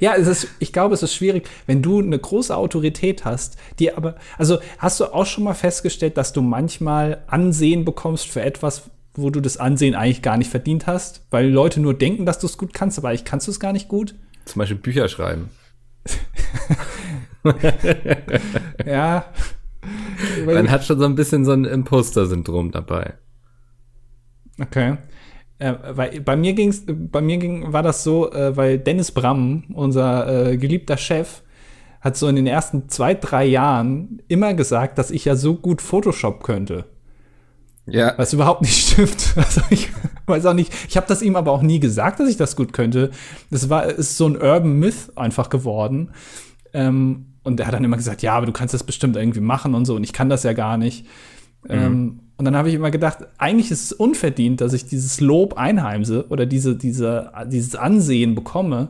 Ja, 0.00 0.14
es 0.14 0.26
ist, 0.26 0.48
ich 0.58 0.72
glaube, 0.72 0.94
es 0.94 1.02
ist 1.02 1.14
schwierig, 1.14 1.48
wenn 1.66 1.82
du 1.82 2.00
eine 2.00 2.18
große 2.18 2.56
Autorität 2.56 3.24
hast, 3.24 3.56
die 3.78 3.92
aber, 3.92 4.16
also 4.38 4.58
hast 4.78 5.00
du 5.00 5.06
auch 5.06 5.26
schon 5.26 5.44
mal 5.44 5.54
festgestellt, 5.54 6.16
dass 6.16 6.32
du 6.32 6.42
manchmal 6.42 7.22
Ansehen 7.26 7.84
bekommst 7.84 8.28
für 8.28 8.42
etwas, 8.42 8.90
wo 9.14 9.30
du 9.30 9.40
das 9.40 9.56
Ansehen 9.56 9.94
eigentlich 9.94 10.22
gar 10.22 10.36
nicht 10.36 10.50
verdient 10.50 10.86
hast, 10.86 11.26
weil 11.30 11.48
Leute 11.48 11.80
nur 11.80 11.94
denken, 11.94 12.26
dass 12.26 12.38
du 12.38 12.46
es 12.46 12.58
gut 12.58 12.74
kannst, 12.74 12.98
aber 12.98 13.08
eigentlich 13.08 13.24
kannst 13.24 13.46
du 13.46 13.50
es 13.50 13.60
gar 13.60 13.72
nicht 13.72 13.88
gut? 13.88 14.14
Zum 14.44 14.58
Beispiel 14.58 14.78
Bücher 14.78 15.08
schreiben. 15.08 15.50
Ja. 18.86 19.26
Man 20.46 20.70
hat 20.70 20.84
schon 20.84 20.98
so 20.98 21.04
ein 21.04 21.14
bisschen 21.14 21.44
so 21.44 21.52
ein 21.52 21.66
Imposter-Syndrom 21.66 22.70
dabei. 22.70 23.14
Okay. 24.58 24.96
Äh, 25.58 25.74
weil 25.90 26.20
bei 26.20 26.36
mir 26.36 26.52
ging's, 26.52 26.84
bei 26.86 27.20
mir 27.20 27.36
ging, 27.36 27.72
war 27.72 27.82
das 27.82 28.02
so, 28.02 28.32
äh, 28.32 28.56
weil 28.56 28.78
Dennis 28.78 29.12
Bram, 29.12 29.64
unser 29.72 30.50
äh, 30.50 30.56
geliebter 30.56 30.96
Chef, 30.96 31.42
hat 32.00 32.16
so 32.16 32.28
in 32.28 32.36
den 32.36 32.46
ersten 32.46 32.88
zwei, 32.88 33.14
drei 33.14 33.46
Jahren 33.46 34.20
immer 34.28 34.54
gesagt, 34.54 34.98
dass 34.98 35.10
ich 35.10 35.24
ja 35.24 35.36
so 35.36 35.54
gut 35.54 35.80
Photoshop 35.80 36.42
könnte. 36.42 36.84
Ja. 37.86 38.14
Was 38.16 38.32
überhaupt 38.32 38.62
nicht 38.62 38.88
stimmt. 38.88 39.34
Also 39.36 39.62
ich 39.70 39.90
weiß 40.26 40.46
auch 40.46 40.54
nicht. 40.54 40.72
Ich 40.88 40.96
habe 40.96 41.06
das 41.06 41.22
ihm 41.22 41.36
aber 41.36 41.52
auch 41.52 41.62
nie 41.62 41.80
gesagt, 41.80 42.20
dass 42.20 42.28
ich 42.28 42.36
das 42.36 42.56
gut 42.56 42.72
könnte. 42.72 43.10
Das 43.50 43.68
war 43.68 43.86
ist 43.86 44.16
so 44.16 44.26
ein 44.26 44.36
Urban 44.36 44.78
Myth 44.78 45.12
einfach 45.16 45.50
geworden. 45.50 46.10
Ähm, 46.72 47.26
und 47.42 47.60
er 47.60 47.66
hat 47.66 47.74
dann 47.74 47.84
immer 47.84 47.96
gesagt, 47.96 48.22
ja, 48.22 48.34
aber 48.34 48.46
du 48.46 48.52
kannst 48.52 48.72
das 48.72 48.84
bestimmt 48.84 49.16
irgendwie 49.16 49.40
machen 49.40 49.74
und 49.74 49.84
so. 49.84 49.96
Und 49.96 50.04
ich 50.04 50.12
kann 50.12 50.28
das 50.28 50.42
ja 50.44 50.54
gar 50.54 50.78
nicht. 50.78 51.06
Mhm. 51.64 51.70
Ähm, 51.70 52.20
und 52.36 52.44
dann 52.44 52.56
habe 52.56 52.68
ich 52.68 52.74
immer 52.74 52.90
gedacht, 52.90 53.18
eigentlich 53.38 53.70
ist 53.70 53.84
es 53.84 53.92
unverdient, 53.92 54.60
dass 54.60 54.72
ich 54.72 54.86
dieses 54.86 55.20
Lob 55.20 55.54
einheimse 55.54 56.26
oder 56.28 56.46
diese, 56.46 56.74
diese, 56.74 57.30
dieses 57.46 57.76
Ansehen 57.76 58.34
bekomme. 58.34 58.88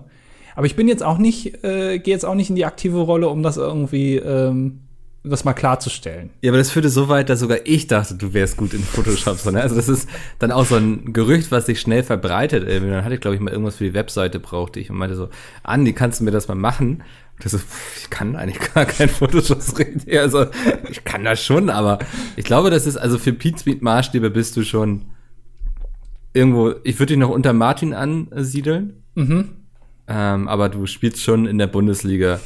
Aber 0.57 0.67
ich 0.67 0.77
bin 0.77 0.89
jetzt 0.89 1.03
auch 1.03 1.19
nicht, 1.19 1.63
äh, 1.65 1.99
gehe 1.99 2.15
jetzt 2.15 2.25
auch 2.25 2.35
nicht 2.35 2.49
in 2.49 2.57
die 2.57 2.65
aktive 2.65 3.01
Rolle, 3.01 3.29
um 3.29 3.43
das 3.43 3.57
irgendwie 3.57 4.17
ähm, 4.17 4.81
das 5.25 5.45
mal 5.45 5.55
klarzustellen. 5.55 6.31
Ja, 6.43 6.51
aber 6.51 6.59
das 6.59 6.71
führte 6.71 6.91
so 6.91 7.09
weit, 7.09 7.31
dass 7.31 7.41
sogar 7.41 7.59
ich 7.65 7.87
dachte, 7.87 8.15
du 8.15 8.35
wärst 8.35 8.57
gut 8.59 8.75
in 8.75 8.83
Photoshop. 8.83 9.39
So, 9.39 9.51
ne? 9.51 9.63
Also 9.63 9.75
das 9.75 9.89
ist 9.89 10.09
dann 10.39 10.53
auch 10.53 10.67
so 10.67 10.77
ein 10.77 11.13
Gerücht, 11.13 11.51
was 11.51 11.67
sich 11.67 11.81
schnell 11.81 12.03
verbreitet. 12.03 12.69
Irgendwie. 12.69 12.93
Dann 12.93 13.05
hatte 13.05 13.15
ich, 13.15 13.21
glaube 13.21 13.35
ich, 13.35 13.41
mal 13.41 13.51
irgendwas 13.51 13.77
für 13.77 13.85
die 13.85 13.95
Webseite 13.95 14.39
brauchte 14.39 14.81
ich 14.81 14.91
und 14.91 14.97
meinte 14.97 15.17
so, 15.17 15.31
Andi, 15.63 15.95
kannst 15.95 16.21
du 16.21 16.25
mir 16.25 16.31
das 16.31 16.47
mal 16.49 16.55
machen? 16.55 17.03
Das 17.41 17.53
so, 17.53 17.59
ich 18.01 18.11
kann 18.11 18.37
eigentlich 18.37 18.61
gar 18.75 18.85
kein 18.85 19.09
Photoshop 19.09 19.61
reden. 19.79 20.03
Also 20.17 20.47
ich 20.91 21.05
kann 21.05 21.25
das 21.25 21.43
schon, 21.43 21.71
aber 21.71 21.99
ich 22.37 22.45
glaube, 22.45 22.71
das 22.71 22.87
ist, 22.87 22.97
also 22.97 23.19
für 23.19 23.33
Pete 23.33 23.77
Maßstäbe 23.81 24.31
bist 24.31 24.57
du 24.57 24.63
schon 24.63 25.07
irgendwo, 26.33 26.75
ich 26.85 26.99
würde 26.99 27.13
dich 27.13 27.19
noch 27.19 27.31
unter 27.31 27.53
Martin 27.53 27.95
ansiedeln. 27.95 29.03
Mhm. 29.15 29.51
Ähm, 30.07 30.49
aber 30.49 30.69
du 30.69 30.87
spielst 30.87 31.21
schon 31.21 31.47
in 31.47 31.57
der 31.57 31.67
Bundesliga 31.67 32.39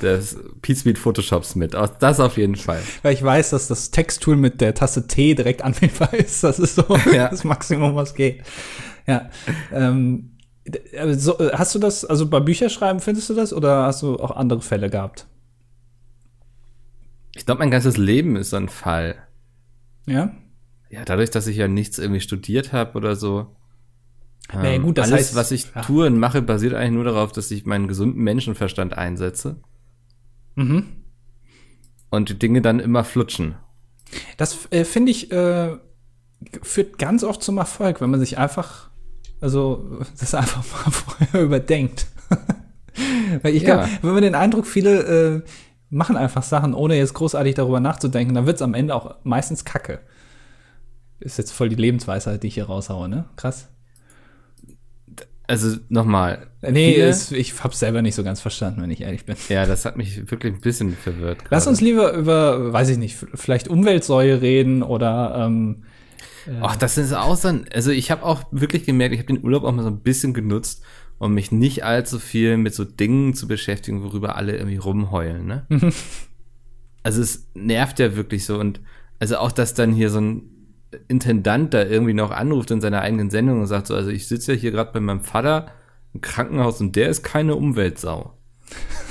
des 0.00 0.36
P-Speed 0.62 0.98
Photoshops 0.98 1.54
mit. 1.54 1.74
Das 1.74 2.20
auf 2.20 2.36
jeden 2.36 2.56
Fall. 2.56 2.80
Weil 3.02 3.14
ich 3.14 3.22
weiß, 3.22 3.50
dass 3.50 3.68
das 3.68 3.90
Texttool 3.90 4.36
mit 4.36 4.60
der 4.60 4.74
Taste 4.74 5.06
T 5.06 5.34
direkt 5.34 5.62
anwendbar 5.62 6.14
ist. 6.14 6.42
Das 6.42 6.58
ist 6.58 6.76
so 6.76 6.84
ja. 7.12 7.28
das 7.28 7.44
Maximum, 7.44 7.94
was 7.94 8.14
geht. 8.14 8.42
Ja. 9.06 9.30
Ähm, 9.72 10.30
so, 11.14 11.38
hast 11.52 11.74
du 11.74 11.78
das, 11.78 12.04
also 12.04 12.28
bei 12.28 12.40
Bücherschreiben 12.40 13.00
findest 13.00 13.30
du 13.30 13.34
das 13.34 13.52
oder 13.52 13.84
hast 13.84 14.02
du 14.02 14.16
auch 14.16 14.30
andere 14.30 14.62
Fälle 14.62 14.90
gehabt? 14.90 15.26
Ich 17.34 17.46
glaube, 17.46 17.60
mein 17.60 17.70
ganzes 17.70 17.96
Leben 17.96 18.36
ist 18.36 18.50
so 18.50 18.56
ein 18.56 18.68
Fall. 18.68 19.16
Ja? 20.06 20.34
Ja, 20.90 21.04
dadurch, 21.04 21.30
dass 21.30 21.46
ich 21.46 21.56
ja 21.56 21.68
nichts 21.68 21.98
irgendwie 21.98 22.20
studiert 22.20 22.72
habe 22.72 22.96
oder 22.98 23.16
so. 23.16 23.56
Naja, 24.52 24.78
gut, 24.78 24.98
das 24.98 25.10
Alles, 25.10 25.28
heißt, 25.28 25.34
was 25.34 25.50
ich 25.50 25.72
ja. 25.74 25.80
tue 25.80 26.06
und 26.06 26.18
mache, 26.18 26.42
basiert 26.42 26.74
eigentlich 26.74 26.92
nur 26.92 27.04
darauf, 27.04 27.32
dass 27.32 27.50
ich 27.50 27.64
meinen 27.64 27.88
gesunden 27.88 28.22
Menschenverstand 28.22 28.96
einsetze. 28.96 29.56
Mhm. 30.56 30.86
Und 32.10 32.28
die 32.28 32.38
Dinge 32.38 32.60
dann 32.60 32.78
immer 32.78 33.04
flutschen. 33.04 33.54
Das 34.36 34.68
äh, 34.70 34.84
finde 34.84 35.10
ich, 35.10 35.32
äh, 35.32 35.78
führt 36.62 36.98
ganz 36.98 37.24
oft 37.24 37.42
zum 37.42 37.56
Erfolg, 37.56 38.00
wenn 38.02 38.10
man 38.10 38.20
sich 38.20 38.36
einfach, 38.36 38.90
also 39.42 40.00
das 40.18 40.34
einfach 40.34 40.64
mal 40.64 40.90
vorher 40.90 41.42
überdenkt. 41.42 42.06
Weil 43.42 43.54
ich 43.54 43.64
glaube, 43.64 43.82
ja. 43.82 43.88
wenn 44.02 44.14
man 44.14 44.22
den 44.22 44.34
Eindruck, 44.34 44.66
viele 44.66 45.02
äh, 45.02 45.42
machen 45.90 46.16
einfach 46.16 46.42
Sachen, 46.42 46.74
ohne 46.74 46.96
jetzt 46.96 47.14
großartig 47.14 47.54
darüber 47.54 47.80
nachzudenken, 47.80 48.34
dann 48.34 48.46
wird 48.46 48.56
es 48.56 48.62
am 48.62 48.74
Ende 48.74 48.94
auch 48.94 49.16
meistens 49.24 49.64
Kacke. 49.64 50.00
Ist 51.20 51.38
jetzt 51.38 51.52
voll 51.52 51.68
die 51.68 51.76
Lebensweisheit, 51.76 52.42
die 52.42 52.48
ich 52.48 52.54
hier 52.54 52.64
raushaue, 52.64 53.08
ne? 53.08 53.26
Krass. 53.36 53.68
Also 55.46 55.76
nochmal. 55.88 56.46
Nee, 56.62 56.92
ist, 56.92 57.32
ich 57.32 57.62
hab's 57.62 57.78
selber 57.78 58.02
nicht 58.02 58.14
so 58.14 58.24
ganz 58.24 58.40
verstanden, 58.40 58.82
wenn 58.82 58.90
ich 58.90 59.02
ehrlich 59.02 59.24
bin. 59.24 59.36
Ja, 59.48 59.66
das 59.66 59.84
hat 59.84 59.96
mich 59.96 60.30
wirklich 60.30 60.54
ein 60.54 60.60
bisschen 60.60 60.96
verwirrt. 60.96 61.38
Lass 61.50 61.66
uns 61.66 61.80
lieber 61.80 62.12
über, 62.12 62.72
weiß 62.72 62.88
ich 62.90 62.98
nicht, 62.98 63.16
vielleicht 63.34 63.68
Umweltsäue 63.68 64.40
reden 64.40 64.82
oder 64.82 65.34
ähm, 65.46 65.82
äh 65.82 65.91
Ach, 66.60 66.76
das 66.76 66.98
ist 66.98 67.12
auch 67.12 67.36
so 67.36 67.48
ein, 67.48 67.66
also 67.72 67.90
ich 67.90 68.10
habe 68.10 68.24
auch 68.24 68.44
wirklich 68.50 68.84
gemerkt, 68.84 69.14
ich 69.14 69.20
habe 69.20 69.32
den 69.32 69.44
Urlaub 69.44 69.64
auch 69.64 69.72
mal 69.72 69.82
so 69.82 69.88
ein 69.88 70.00
bisschen 70.00 70.34
genutzt, 70.34 70.82
um 71.18 71.34
mich 71.34 71.52
nicht 71.52 71.84
allzu 71.84 72.18
viel 72.18 72.56
mit 72.56 72.74
so 72.74 72.84
Dingen 72.84 73.34
zu 73.34 73.46
beschäftigen, 73.46 74.02
worüber 74.02 74.36
alle 74.36 74.56
irgendwie 74.56 74.76
rumheulen, 74.76 75.46
ne? 75.46 75.66
also 77.02 77.22
es 77.22 77.48
nervt 77.54 77.98
ja 77.98 78.16
wirklich 78.16 78.44
so 78.44 78.58
und 78.58 78.80
also 79.18 79.36
auch, 79.36 79.52
dass 79.52 79.74
dann 79.74 79.92
hier 79.92 80.10
so 80.10 80.20
ein 80.20 80.42
Intendant 81.08 81.72
da 81.74 81.84
irgendwie 81.84 82.12
noch 82.12 82.32
anruft 82.32 82.70
in 82.70 82.80
seiner 82.80 83.00
eigenen 83.02 83.30
Sendung 83.30 83.60
und 83.60 83.66
sagt 83.66 83.86
so, 83.86 83.94
also 83.94 84.10
ich 84.10 84.26
sitze 84.26 84.54
ja 84.54 84.58
hier 84.58 84.72
gerade 84.72 84.92
bei 84.92 85.00
meinem 85.00 85.20
Vater 85.20 85.68
im 86.12 86.20
Krankenhaus 86.20 86.80
und 86.80 86.96
der 86.96 87.08
ist 87.08 87.22
keine 87.22 87.54
Umweltsau. 87.54 88.36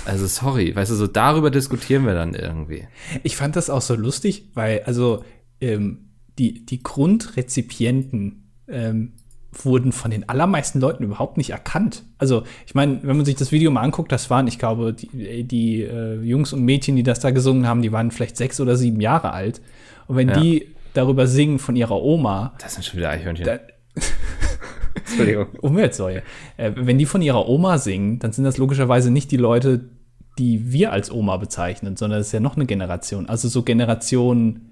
Also 0.05 0.27
sorry, 0.27 0.75
weißt 0.75 0.91
du, 0.91 0.95
so 0.95 1.07
darüber 1.07 1.49
diskutieren 1.49 2.05
wir 2.05 2.13
dann 2.13 2.33
irgendwie. 2.33 2.87
Ich 3.23 3.35
fand 3.35 3.55
das 3.55 3.69
auch 3.69 3.81
so 3.81 3.95
lustig, 3.95 4.49
weil 4.53 4.81
also 4.85 5.23
ähm, 5.59 6.10
die, 6.37 6.65
die 6.65 6.81
Grundrezipienten 6.83 8.49
ähm, 8.67 9.13
wurden 9.51 9.91
von 9.91 10.11
den 10.11 10.29
allermeisten 10.29 10.79
Leuten 10.79 11.03
überhaupt 11.03 11.37
nicht 11.37 11.49
erkannt. 11.49 12.03
Also 12.17 12.43
ich 12.65 12.73
meine, 12.73 12.99
wenn 13.03 13.17
man 13.17 13.25
sich 13.25 13.35
das 13.35 13.51
Video 13.51 13.69
mal 13.69 13.81
anguckt, 13.81 14.11
das 14.11 14.29
waren, 14.29 14.47
ich 14.47 14.59
glaube, 14.59 14.93
die, 14.93 15.43
die 15.43 15.81
äh, 15.81 16.21
Jungs 16.21 16.53
und 16.53 16.63
Mädchen, 16.63 16.95
die 16.95 17.03
das 17.03 17.19
da 17.19 17.31
gesungen 17.31 17.67
haben, 17.67 17.81
die 17.81 17.91
waren 17.91 18.11
vielleicht 18.11 18.37
sechs 18.37 18.61
oder 18.61 18.77
sieben 18.77 19.01
Jahre 19.01 19.33
alt. 19.33 19.61
Und 20.07 20.15
wenn 20.15 20.29
ja. 20.29 20.39
die 20.39 20.67
darüber 20.93 21.27
singen 21.27 21.59
von 21.59 21.75
ihrer 21.75 22.01
Oma. 22.01 22.53
Das 22.59 22.73
sind 22.75 22.83
schon 22.85 22.99
wieder 22.99 23.09
Eichhörnchen. 23.09 23.45
Da, 23.45 23.59
Entschuldigung. 24.95 25.47
Umweltsäue. 25.61 26.23
Äh, 26.57 26.71
wenn 26.75 26.97
die 26.97 27.05
von 27.05 27.21
ihrer 27.21 27.47
Oma 27.47 27.77
singen, 27.77 28.19
dann 28.19 28.31
sind 28.31 28.43
das 28.43 28.57
logischerweise 28.57 29.11
nicht 29.11 29.31
die 29.31 29.37
Leute, 29.37 29.89
die 30.37 30.71
wir 30.71 30.91
als 30.91 31.11
Oma 31.11 31.37
bezeichnen, 31.37 31.97
sondern 31.97 32.19
es 32.21 32.27
ist 32.27 32.33
ja 32.33 32.39
noch 32.39 32.55
eine 32.55 32.65
Generation. 32.65 33.27
Also 33.27 33.47
so 33.47 33.63
Generation 33.63 34.70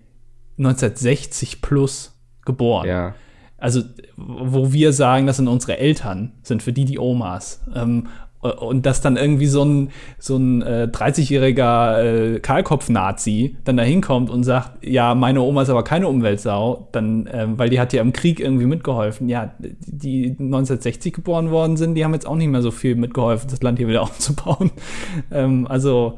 1960 0.59 1.61
plus 1.61 2.15
geboren. 2.45 2.87
Ja. 2.87 3.15
Also, 3.57 3.81
wo 4.15 4.71
wir 4.71 4.93
sagen, 4.93 5.27
das 5.27 5.37
sind 5.37 5.47
unsere 5.47 5.77
Eltern, 5.77 6.33
sind 6.43 6.63
für 6.63 6.71
die 6.71 6.85
die 6.85 6.99
Omas. 6.99 7.61
Ähm, 7.75 8.07
und 8.41 8.85
dass 8.85 9.01
dann 9.01 9.17
irgendwie 9.17 9.47
so 9.47 9.65
ein, 9.65 9.89
so 10.17 10.37
ein 10.37 10.61
äh, 10.61 10.87
30-jähriger 10.89 12.35
äh, 12.35 12.39
Kahlkopf-Nazi 12.39 13.57
dann 13.65 13.75
da 13.75 13.83
hinkommt 13.83 14.29
und 14.29 14.43
sagt, 14.43 14.85
ja, 14.85 15.13
meine 15.13 15.41
Oma 15.41 15.63
ist 15.63 15.69
aber 15.69 15.83
keine 15.83 16.07
Umweltsau, 16.07 16.87
dann, 16.93 17.27
äh, 17.27 17.47
weil 17.49 17.69
die 17.69 17.81
hat 17.81 17.91
ja 17.91 18.01
im 18.01 18.13
Krieg 18.13 18.39
irgendwie 18.39 18.65
mitgeholfen. 18.65 19.27
Ja, 19.27 19.53
die 19.59 20.37
1960 20.39 21.13
geboren 21.13 21.51
worden 21.51 21.75
sind, 21.75 21.95
die 21.95 22.05
haben 22.05 22.13
jetzt 22.13 22.25
auch 22.25 22.37
nicht 22.37 22.47
mehr 22.47 22.61
so 22.61 22.71
viel 22.71 22.95
mitgeholfen, 22.95 23.49
das 23.49 23.61
Land 23.61 23.77
hier 23.77 23.89
wieder 23.89 24.01
aufzubauen. 24.03 24.71
ähm, 25.31 25.67
also. 25.67 26.17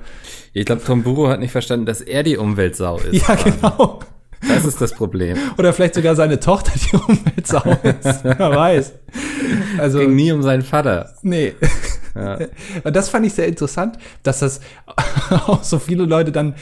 Ich 0.54 0.66
glaube, 0.66 0.84
Tom 0.86 1.02
Buro 1.02 1.28
hat 1.28 1.40
nicht 1.40 1.52
verstanden, 1.52 1.88
dass 1.88 2.02
er 2.02 2.22
die 2.22 2.38
Umweltsau 2.38 2.98
ist. 2.98 3.28
Ja, 3.28 3.36
genau. 3.36 4.00
Das 4.48 4.66
ist 4.66 4.82
das 4.82 4.94
Problem. 4.94 5.38
Oder 5.58 5.74
vielleicht 5.74 5.96
sogar 5.96 6.16
seine 6.16 6.40
Tochter, 6.40 6.72
die 6.76 6.96
Umweltsau 7.08 7.64
ist. 7.84 8.24
Wer 8.24 8.40
weiß. 8.40 8.94
Also, 9.78 10.00
Ging 10.00 10.16
nie 10.16 10.32
um 10.32 10.42
seinen 10.42 10.64
Vater. 10.64 11.14
Nee. 11.22 11.54
Ja. 12.16 12.40
Und 12.84 12.96
das 12.96 13.10
fand 13.10 13.26
ich 13.26 13.34
sehr 13.34 13.48
interessant, 13.48 13.98
dass 14.24 14.40
das 14.40 14.62
auch 15.48 15.64
so 15.64 15.80
viele 15.80 16.06
Leute 16.06 16.32
dann 16.32 16.56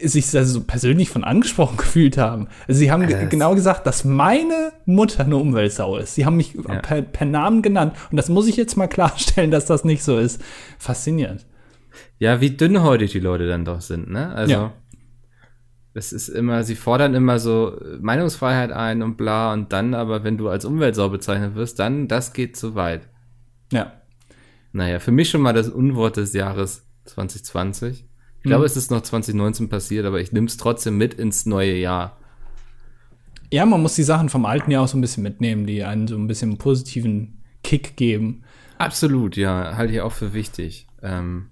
sich 0.00 0.26
so 0.26 0.62
persönlich 0.62 1.10
von 1.10 1.22
angesprochen 1.22 1.76
gefühlt 1.76 2.16
haben. 2.16 2.48
Also 2.66 2.78
sie 2.78 2.90
haben 2.90 3.06
ge 3.06 3.26
genau 3.28 3.54
gesagt, 3.54 3.86
dass 3.86 4.04
meine 4.04 4.72
Mutter 4.86 5.24
eine 5.24 5.36
Umweltsau 5.36 5.98
ist. 5.98 6.14
Sie 6.14 6.24
haben 6.24 6.36
mich 6.36 6.54
ja. 6.54 6.76
per, 6.76 7.02
per, 7.02 7.26
Namen 7.26 7.60
genannt. 7.60 7.94
Und 8.10 8.16
das 8.16 8.30
muss 8.30 8.48
ich 8.48 8.56
jetzt 8.56 8.76
mal 8.76 8.88
klarstellen, 8.88 9.50
dass 9.50 9.66
das 9.66 9.84
nicht 9.84 10.02
so 10.02 10.18
ist. 10.18 10.40
Faszinierend. 10.78 11.44
Ja, 12.18 12.40
wie 12.40 12.50
dünnhäutig 12.50 13.12
die 13.12 13.20
Leute 13.20 13.46
dann 13.46 13.66
doch 13.66 13.82
sind, 13.82 14.10
ne? 14.10 14.34
Also. 14.34 14.52
Ja. 14.52 14.72
Es 15.94 16.12
ist 16.12 16.28
immer, 16.28 16.64
sie 16.64 16.74
fordern 16.74 17.14
immer 17.14 17.38
so 17.38 17.78
Meinungsfreiheit 18.00 18.72
ein 18.72 19.02
und 19.02 19.16
bla, 19.16 19.52
und 19.52 19.72
dann 19.72 19.94
aber, 19.94 20.24
wenn 20.24 20.38
du 20.38 20.48
als 20.48 20.64
Umweltsau 20.64 21.10
bezeichnet 21.10 21.54
wirst, 21.54 21.78
dann, 21.78 22.08
das 22.08 22.32
geht 22.32 22.56
zu 22.56 22.74
weit. 22.74 23.08
Ja. 23.72 23.92
Naja, 24.72 25.00
für 25.00 25.12
mich 25.12 25.28
schon 25.28 25.42
mal 25.42 25.52
das 25.52 25.68
Unwort 25.68 26.16
des 26.16 26.32
Jahres 26.32 26.86
2020. 27.04 28.06
Ich 28.38 28.42
glaube, 28.42 28.64
hm. 28.64 28.66
es 28.66 28.76
ist 28.76 28.90
noch 28.90 29.02
2019 29.02 29.68
passiert, 29.68 30.06
aber 30.06 30.20
ich 30.20 30.32
nehme 30.32 30.46
es 30.46 30.56
trotzdem 30.56 30.96
mit 30.96 31.14
ins 31.14 31.46
neue 31.46 31.76
Jahr. 31.76 32.16
Ja, 33.52 33.66
man 33.66 33.82
muss 33.82 33.94
die 33.94 34.02
Sachen 34.02 34.30
vom 34.30 34.46
alten 34.46 34.70
Jahr 34.70 34.84
auch 34.84 34.88
so 34.88 34.96
ein 34.96 35.02
bisschen 35.02 35.22
mitnehmen, 35.22 35.66
die 35.66 35.84
einen 35.84 36.08
so 36.08 36.16
ein 36.16 36.26
bisschen 36.26 36.50
einen 36.50 36.58
positiven 36.58 37.42
Kick 37.62 37.96
geben. 37.96 38.44
Absolut, 38.78 39.36
ja, 39.36 39.76
halte 39.76 39.92
ich 39.92 40.00
auch 40.00 40.12
für 40.12 40.32
wichtig. 40.32 40.86
Ähm, 41.02 41.50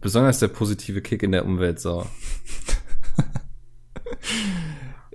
besonders 0.00 0.38
der 0.38 0.48
positive 0.48 1.02
Kick 1.02 1.24
in 1.24 1.32
der 1.32 1.44
Umweltsau. 1.44 2.06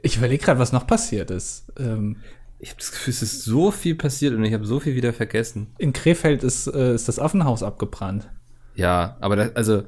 ich 0.02 0.18
überlege 0.18 0.44
gerade, 0.44 0.60
was 0.60 0.72
noch 0.72 0.88
passiert 0.88 1.32
ist. 1.32 1.72
Ähm, 1.78 2.18
ich 2.60 2.70
habe 2.72 2.80
das 2.80 2.92
Gefühl, 2.92 3.14
es 3.14 3.22
ist 3.22 3.44
so 3.44 3.72
viel 3.72 3.96
passiert 3.96 4.36
und 4.36 4.44
ich 4.44 4.54
habe 4.54 4.66
so 4.66 4.80
viel 4.80 4.96
wieder 4.96 5.14
vergessen. 5.14 5.68
In 5.78 5.94
Krefeld 5.94 6.44
ist, 6.44 6.68
äh, 6.68 6.94
ist 6.94 7.08
das 7.08 7.20
Affenhaus 7.20 7.64
abgebrannt. 7.64 8.30
Ja, 8.76 9.18
aber 9.22 9.36
das, 9.36 9.56
also 9.56 9.84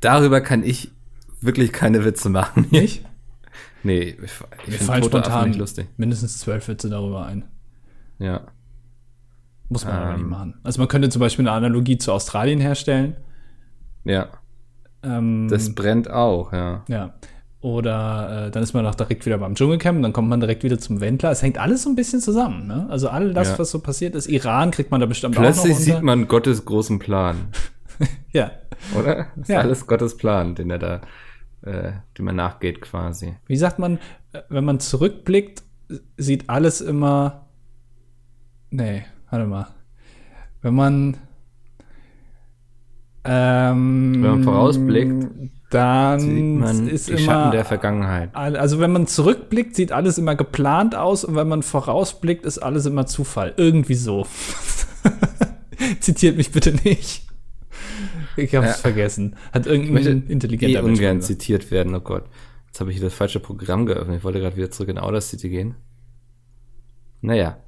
darüber 0.00 0.40
kann 0.40 0.62
ich 0.62 0.92
wirklich 1.40 1.72
keine 1.72 2.04
Witze 2.04 2.28
machen. 2.28 2.66
Nicht? 2.70 3.04
nee, 3.82 4.16
ich, 4.22 4.32
ich 4.66 4.76
fallen 4.78 5.02
spontan 5.04 5.52
lustig. 5.54 5.88
mindestens 5.96 6.38
zwölf 6.38 6.68
Witze 6.68 6.88
darüber 6.88 7.26
ein. 7.26 7.44
Ja. 8.18 8.46
Muss 9.68 9.84
man 9.84 9.94
ähm, 9.94 10.02
aber 10.02 10.16
nicht 10.18 10.28
machen. 10.28 10.54
Also 10.62 10.80
man 10.80 10.88
könnte 10.88 11.08
zum 11.08 11.20
Beispiel 11.20 11.48
eine 11.48 11.56
Analogie 11.56 11.98
zu 11.98 12.12
Australien 12.12 12.60
herstellen. 12.60 13.16
Ja. 14.04 14.28
Ähm, 15.02 15.48
das 15.48 15.74
brennt 15.74 16.10
auch, 16.10 16.52
ja. 16.52 16.84
Ja. 16.88 17.14
Oder 17.64 18.48
äh, 18.48 18.50
dann 18.50 18.62
ist 18.62 18.74
man 18.74 18.84
auch 18.84 18.94
direkt 18.94 19.24
wieder 19.24 19.38
beim 19.38 19.54
Dschungelcamp, 19.54 20.02
dann 20.02 20.12
kommt 20.12 20.28
man 20.28 20.38
direkt 20.38 20.64
wieder 20.64 20.78
zum 20.78 21.00
Wendler. 21.00 21.30
Es 21.30 21.40
hängt 21.40 21.56
alles 21.56 21.84
so 21.84 21.88
ein 21.88 21.96
bisschen 21.96 22.20
zusammen. 22.20 22.66
Ne? 22.66 22.86
Also 22.90 23.08
all 23.08 23.32
das, 23.32 23.52
ja. 23.52 23.58
was 23.58 23.70
so 23.70 23.78
passiert 23.78 24.14
ist. 24.14 24.26
Iran 24.26 24.70
kriegt 24.70 24.90
man 24.90 25.00
da 25.00 25.06
bestimmt 25.06 25.34
Plötzlich 25.34 25.48
auch 25.48 25.56
noch 25.56 25.64
Plötzlich 25.64 25.94
sieht 25.94 26.02
man 26.02 26.28
Gottes 26.28 26.66
großen 26.66 26.98
Plan. 26.98 27.48
ja. 28.32 28.50
Oder? 28.98 29.28
Das 29.34 29.44
ist 29.44 29.48
ja. 29.48 29.60
alles 29.60 29.86
Gottes 29.86 30.18
Plan, 30.18 30.54
den 30.54 30.68
er 30.68 30.78
da, 30.78 31.00
äh, 31.62 31.92
dem 32.18 32.26
man 32.26 32.36
nachgeht 32.36 32.82
quasi. 32.82 33.34
Wie 33.46 33.56
sagt 33.56 33.78
man, 33.78 33.98
wenn 34.50 34.64
man 34.66 34.78
zurückblickt, 34.78 35.62
sieht 36.18 36.50
alles 36.50 36.82
immer. 36.82 37.46
Nee, 38.68 39.06
warte 39.30 39.46
mal. 39.46 39.68
Wenn 40.60 40.74
man. 40.74 41.16
Ähm, 43.24 44.22
wenn 44.22 44.30
man 44.30 44.42
vorausblickt 44.42 45.28
dann 45.74 46.20
sieht 46.20 46.44
man 46.44 46.88
ist 46.88 47.08
die 47.08 47.12
immer, 47.12 47.20
Schatten 47.20 47.50
der 47.50 47.64
Vergangenheit. 47.64 48.34
Also 48.34 48.78
wenn 48.78 48.92
man 48.92 49.06
zurückblickt, 49.06 49.74
sieht 49.74 49.90
alles 49.90 50.18
immer 50.18 50.36
geplant 50.36 50.94
aus 50.94 51.24
und 51.24 51.34
wenn 51.34 51.48
man 51.48 51.62
vorausblickt, 51.62 52.46
ist 52.46 52.58
alles 52.58 52.86
immer 52.86 53.06
Zufall. 53.06 53.54
Irgendwie 53.56 53.94
so. 53.94 54.26
Zitiert 56.00 56.36
mich 56.36 56.52
bitte 56.52 56.72
nicht. 56.84 57.26
Ich 58.36 58.54
habe 58.54 58.66
es 58.66 58.76
ja. 58.76 58.78
vergessen. 58.78 59.36
Hat 59.52 59.66
irgendein 59.66 60.26
intelligenter 60.28 60.80
eh 60.80 60.82
ungern 60.82 61.20
zitiert 61.20 61.70
werden. 61.70 61.94
Oh 61.94 62.00
Gott. 62.00 62.24
Jetzt 62.68 62.80
habe 62.80 62.90
ich 62.90 62.96
hier 62.98 63.06
das 63.06 63.14
falsche 63.14 63.40
Programm 63.40 63.86
geöffnet. 63.86 64.18
Ich 64.18 64.24
wollte 64.24 64.40
gerade 64.40 64.56
wieder 64.56 64.70
zurück 64.70 64.88
in 64.88 64.98
Audacity 64.98 65.48
gehen. 65.48 65.74
Naja. 67.20 67.58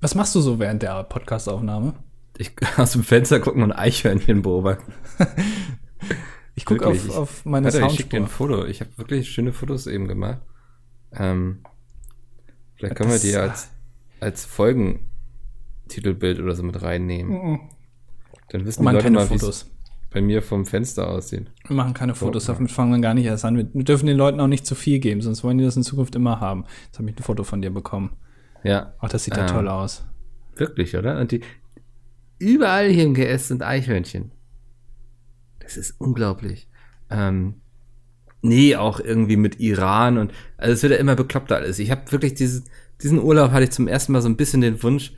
Was 0.00 0.14
machst 0.14 0.34
du 0.34 0.40
so 0.40 0.58
während 0.58 0.82
der 0.82 1.02
Podcastaufnahme? 1.04 1.94
Ich 2.38 2.52
aus 2.78 2.92
dem 2.92 3.04
Fenster 3.04 3.40
gucken 3.40 3.62
und 3.62 3.72
Eichhörnchen 3.72 4.42
beobachten. 4.42 4.92
Ich 6.56 6.64
gucke 6.64 6.86
auf, 6.86 7.10
auf 7.16 7.44
meine 7.44 7.72
Warte, 7.72 7.86
Ich 7.86 7.92
schicke 7.92 8.08
dir 8.08 8.16
ein 8.16 8.28
Foto. 8.28 8.64
Ich 8.64 8.80
habe 8.80 8.90
wirklich 8.96 9.30
schöne 9.30 9.52
Fotos 9.52 9.86
eben 9.86 10.08
gemacht. 10.08 10.40
Ähm, 11.12 11.60
vielleicht 12.74 12.96
können 12.96 13.10
das, 13.10 13.22
wir 13.22 13.30
die 13.30 13.36
als, 13.36 13.70
als 14.20 14.44
Folgentitelbild 14.46 16.40
oder 16.40 16.54
so 16.54 16.62
mit 16.62 16.82
reinnehmen. 16.82 17.60
Dann 18.48 18.64
wissen 18.64 18.84
die 18.84 18.92
Leute 18.92 19.10
mal, 19.10 19.30
es 19.30 19.70
bei 20.10 20.22
mir 20.22 20.40
vom 20.40 20.64
Fenster 20.64 21.10
aussieht. 21.10 21.50
Wir 21.66 21.76
machen 21.76 21.92
keine 21.92 22.14
Fotos, 22.14 22.46
damit 22.46 22.70
fangen 22.70 22.90
wir 22.92 23.00
gar 23.00 23.12
nicht 23.12 23.26
erst 23.26 23.44
an. 23.44 23.56
Wir 23.56 23.84
dürfen 23.84 24.06
den 24.06 24.16
Leuten 24.16 24.40
auch 24.40 24.46
nicht 24.46 24.66
zu 24.66 24.74
viel 24.74 24.98
geben, 24.98 25.20
sonst 25.20 25.44
wollen 25.44 25.58
die 25.58 25.64
das 25.64 25.76
in 25.76 25.82
Zukunft 25.82 26.14
immer 26.14 26.40
haben. 26.40 26.64
Jetzt 26.86 26.98
habe 26.98 27.10
ich 27.10 27.18
ein 27.18 27.22
Foto 27.22 27.44
von 27.44 27.60
dir 27.60 27.70
bekommen. 27.70 28.16
Ja. 28.64 28.94
Ach, 28.98 29.10
das 29.10 29.24
sieht 29.24 29.36
ja 29.36 29.42
ähm, 29.42 29.52
toll 29.52 29.68
aus. 29.68 30.06
Wirklich, 30.54 30.96
oder? 30.96 31.20
Und 31.20 31.32
die 31.32 31.42
überall 32.38 32.88
hier 32.88 33.04
im 33.04 33.12
GS 33.12 33.48
sind 33.48 33.62
Eichhörnchen. 33.62 34.30
Das 35.66 35.76
ist 35.76 35.96
unglaublich. 35.98 36.68
Ähm, 37.10 37.54
nee, 38.40 38.76
auch 38.76 39.00
irgendwie 39.00 39.36
mit 39.36 39.58
Iran 39.58 40.16
und 40.16 40.32
also 40.56 40.72
es 40.72 40.82
wird 40.82 40.92
ja 40.92 40.98
immer 40.98 41.16
bekloppter 41.16 41.56
alles. 41.56 41.80
Ich 41.80 41.90
habe 41.90 42.10
wirklich 42.12 42.34
dieses, 42.34 42.62
diesen 43.02 43.20
Urlaub 43.20 43.50
hatte 43.50 43.64
ich 43.64 43.70
zum 43.72 43.88
ersten 43.88 44.12
Mal 44.12 44.22
so 44.22 44.28
ein 44.28 44.36
bisschen 44.36 44.60
den 44.60 44.80
Wunsch, 44.84 45.12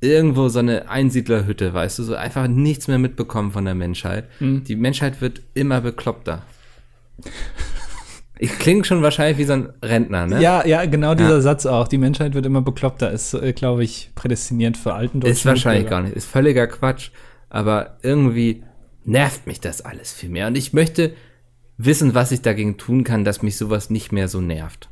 irgendwo 0.00 0.48
so 0.48 0.60
eine 0.60 0.88
Einsiedlerhütte, 0.88 1.74
weißt 1.74 1.98
du, 1.98 2.04
so 2.04 2.14
einfach 2.14 2.48
nichts 2.48 2.88
mehr 2.88 2.98
mitbekommen 2.98 3.52
von 3.52 3.66
der 3.66 3.74
Menschheit. 3.74 4.28
Mhm. 4.40 4.64
Die 4.64 4.76
Menschheit 4.76 5.20
wird 5.20 5.42
immer 5.52 5.82
bekloppter. 5.82 6.42
Ich 8.38 8.58
klinge 8.58 8.84
schon 8.84 9.02
wahrscheinlich 9.02 9.38
wie 9.38 9.44
so 9.44 9.54
ein 9.54 9.72
Rentner, 9.82 10.26
ne? 10.26 10.42
Ja, 10.42 10.66
ja, 10.66 10.84
genau 10.84 11.14
dieser 11.14 11.36
ja. 11.36 11.40
Satz 11.40 11.64
auch. 11.64 11.88
Die 11.88 11.96
Menschheit 11.98 12.34
wird 12.34 12.44
immer 12.44 12.60
bekloppter. 12.60 13.10
Ist, 13.10 13.32
äh, 13.32 13.54
glaube 13.54 13.82
ich, 13.82 14.10
prädestiniert 14.14 14.76
für 14.76 14.92
alten 14.92 15.20
Deutschen. 15.20 15.32
Ist 15.32 15.46
wahrscheinlich 15.46 15.88
gar 15.88 16.02
nicht. 16.02 16.14
Ist 16.14 16.26
völliger 16.26 16.66
Quatsch. 16.66 17.10
Aber 17.48 17.96
irgendwie 18.02 18.62
nervt 19.06 19.46
mich 19.46 19.60
das 19.60 19.80
alles 19.80 20.12
viel 20.12 20.28
mehr. 20.28 20.48
Und 20.48 20.56
ich 20.56 20.72
möchte 20.72 21.14
wissen, 21.78 22.14
was 22.14 22.32
ich 22.32 22.42
dagegen 22.42 22.76
tun 22.76 23.04
kann, 23.04 23.24
dass 23.24 23.42
mich 23.42 23.56
sowas 23.56 23.90
nicht 23.90 24.12
mehr 24.12 24.28
so 24.28 24.40
nervt. 24.40 24.88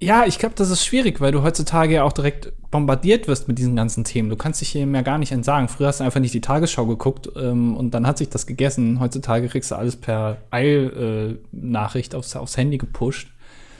Ja, 0.00 0.26
ich 0.26 0.38
glaube, 0.38 0.54
das 0.54 0.70
ist 0.70 0.84
schwierig, 0.84 1.20
weil 1.20 1.32
du 1.32 1.42
heutzutage 1.42 1.94
ja 1.94 2.04
auch 2.04 2.12
direkt 2.12 2.52
bombardiert 2.70 3.26
wirst 3.26 3.48
mit 3.48 3.58
diesen 3.58 3.74
ganzen 3.74 4.04
Themen. 4.04 4.28
Du 4.28 4.36
kannst 4.36 4.60
dich 4.60 4.68
hier 4.68 4.86
mehr 4.86 5.02
gar 5.02 5.18
nicht 5.18 5.32
entsagen. 5.32 5.66
Früher 5.66 5.88
hast 5.88 5.98
du 5.98 6.04
einfach 6.04 6.20
nicht 6.20 6.34
die 6.34 6.40
Tagesschau 6.40 6.86
geguckt 6.86 7.28
ähm, 7.34 7.76
und 7.76 7.92
dann 7.94 8.06
hat 8.06 8.18
sich 8.18 8.28
das 8.28 8.46
gegessen. 8.46 9.00
Heutzutage 9.00 9.48
kriegst 9.48 9.72
du 9.72 9.74
alles 9.74 9.96
per 9.96 10.38
Eilnachricht 10.50 12.14
äh, 12.14 12.16
aufs, 12.16 12.36
aufs 12.36 12.56
Handy 12.56 12.78
gepusht. 12.78 13.32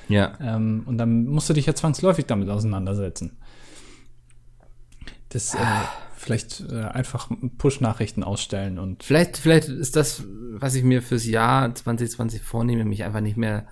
Ja. 0.09 0.33
Ähm, 0.40 0.83
und 0.87 0.99
dann 0.99 1.27
musst 1.27 1.51
du 1.51 1.55
dich 1.55 1.66
ja 1.66 1.75
zwangsläufig 1.75 2.27
damit 2.27 2.49
auseinandersetzen. 2.49 3.37
Das, 5.29 5.55
äh, 5.55 5.59
vielleicht 6.19 6.65
äh, 6.71 6.83
einfach 6.83 7.31
Push-Nachrichten 7.59 8.23
ausstellen 8.23 8.79
und. 8.79 9.03
Vielleicht, 9.03 9.39
vielleicht 9.39 9.69
ist 9.69 9.97
das, 9.97 10.25
was 10.53 10.75
ich 10.75 10.83
mir 10.83 11.03
fürs 11.03 11.27
Jahr 11.27 11.75
2020 11.75 12.43
vornehme, 12.43 12.85
mich 12.85 13.05
einfach 13.05 13.21
nicht 13.21 13.37
mehr, 13.37 13.67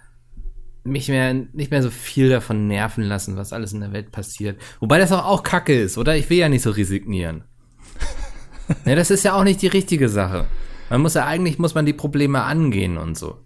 mich 0.85 1.09
mehr, 1.09 1.35
nicht 1.35 1.71
mehr 1.71 1.83
so 1.83 1.91
viel 1.91 2.31
davon 2.31 2.69
nerven 2.69 3.03
lassen, 3.05 3.37
was 3.37 3.53
alles 3.53 3.73
in 3.73 3.81
der 3.81 3.93
Welt 3.93 4.13
passiert. 4.13 4.61
Wobei 4.81 4.99
das 4.99 5.13
auch, 5.13 5.25
auch 5.25 5.43
Kacke 5.43 5.79
ist, 5.79 5.99
oder? 5.99 6.17
Ich 6.17 6.31
will 6.31 6.39
ja 6.39 6.49
nicht 6.49 6.63
so 6.63 6.71
resignieren. 6.71 7.45
ne, 8.85 8.95
das 8.95 9.11
ist 9.11 9.25
ja 9.25 9.35
auch 9.35 9.45
nicht 9.45 9.63
die 9.63 9.67
richtige 9.67 10.09
Sache. 10.09 10.47
Man 10.89 11.03
muss 11.03 11.15
ja 11.15 11.27
eigentlich, 11.27 11.59
muss 11.59 11.75
man 11.75 11.87
die 11.87 11.93
Probleme 11.93 12.43
angehen 12.43 12.97
und 12.97 13.19
so. 13.19 13.41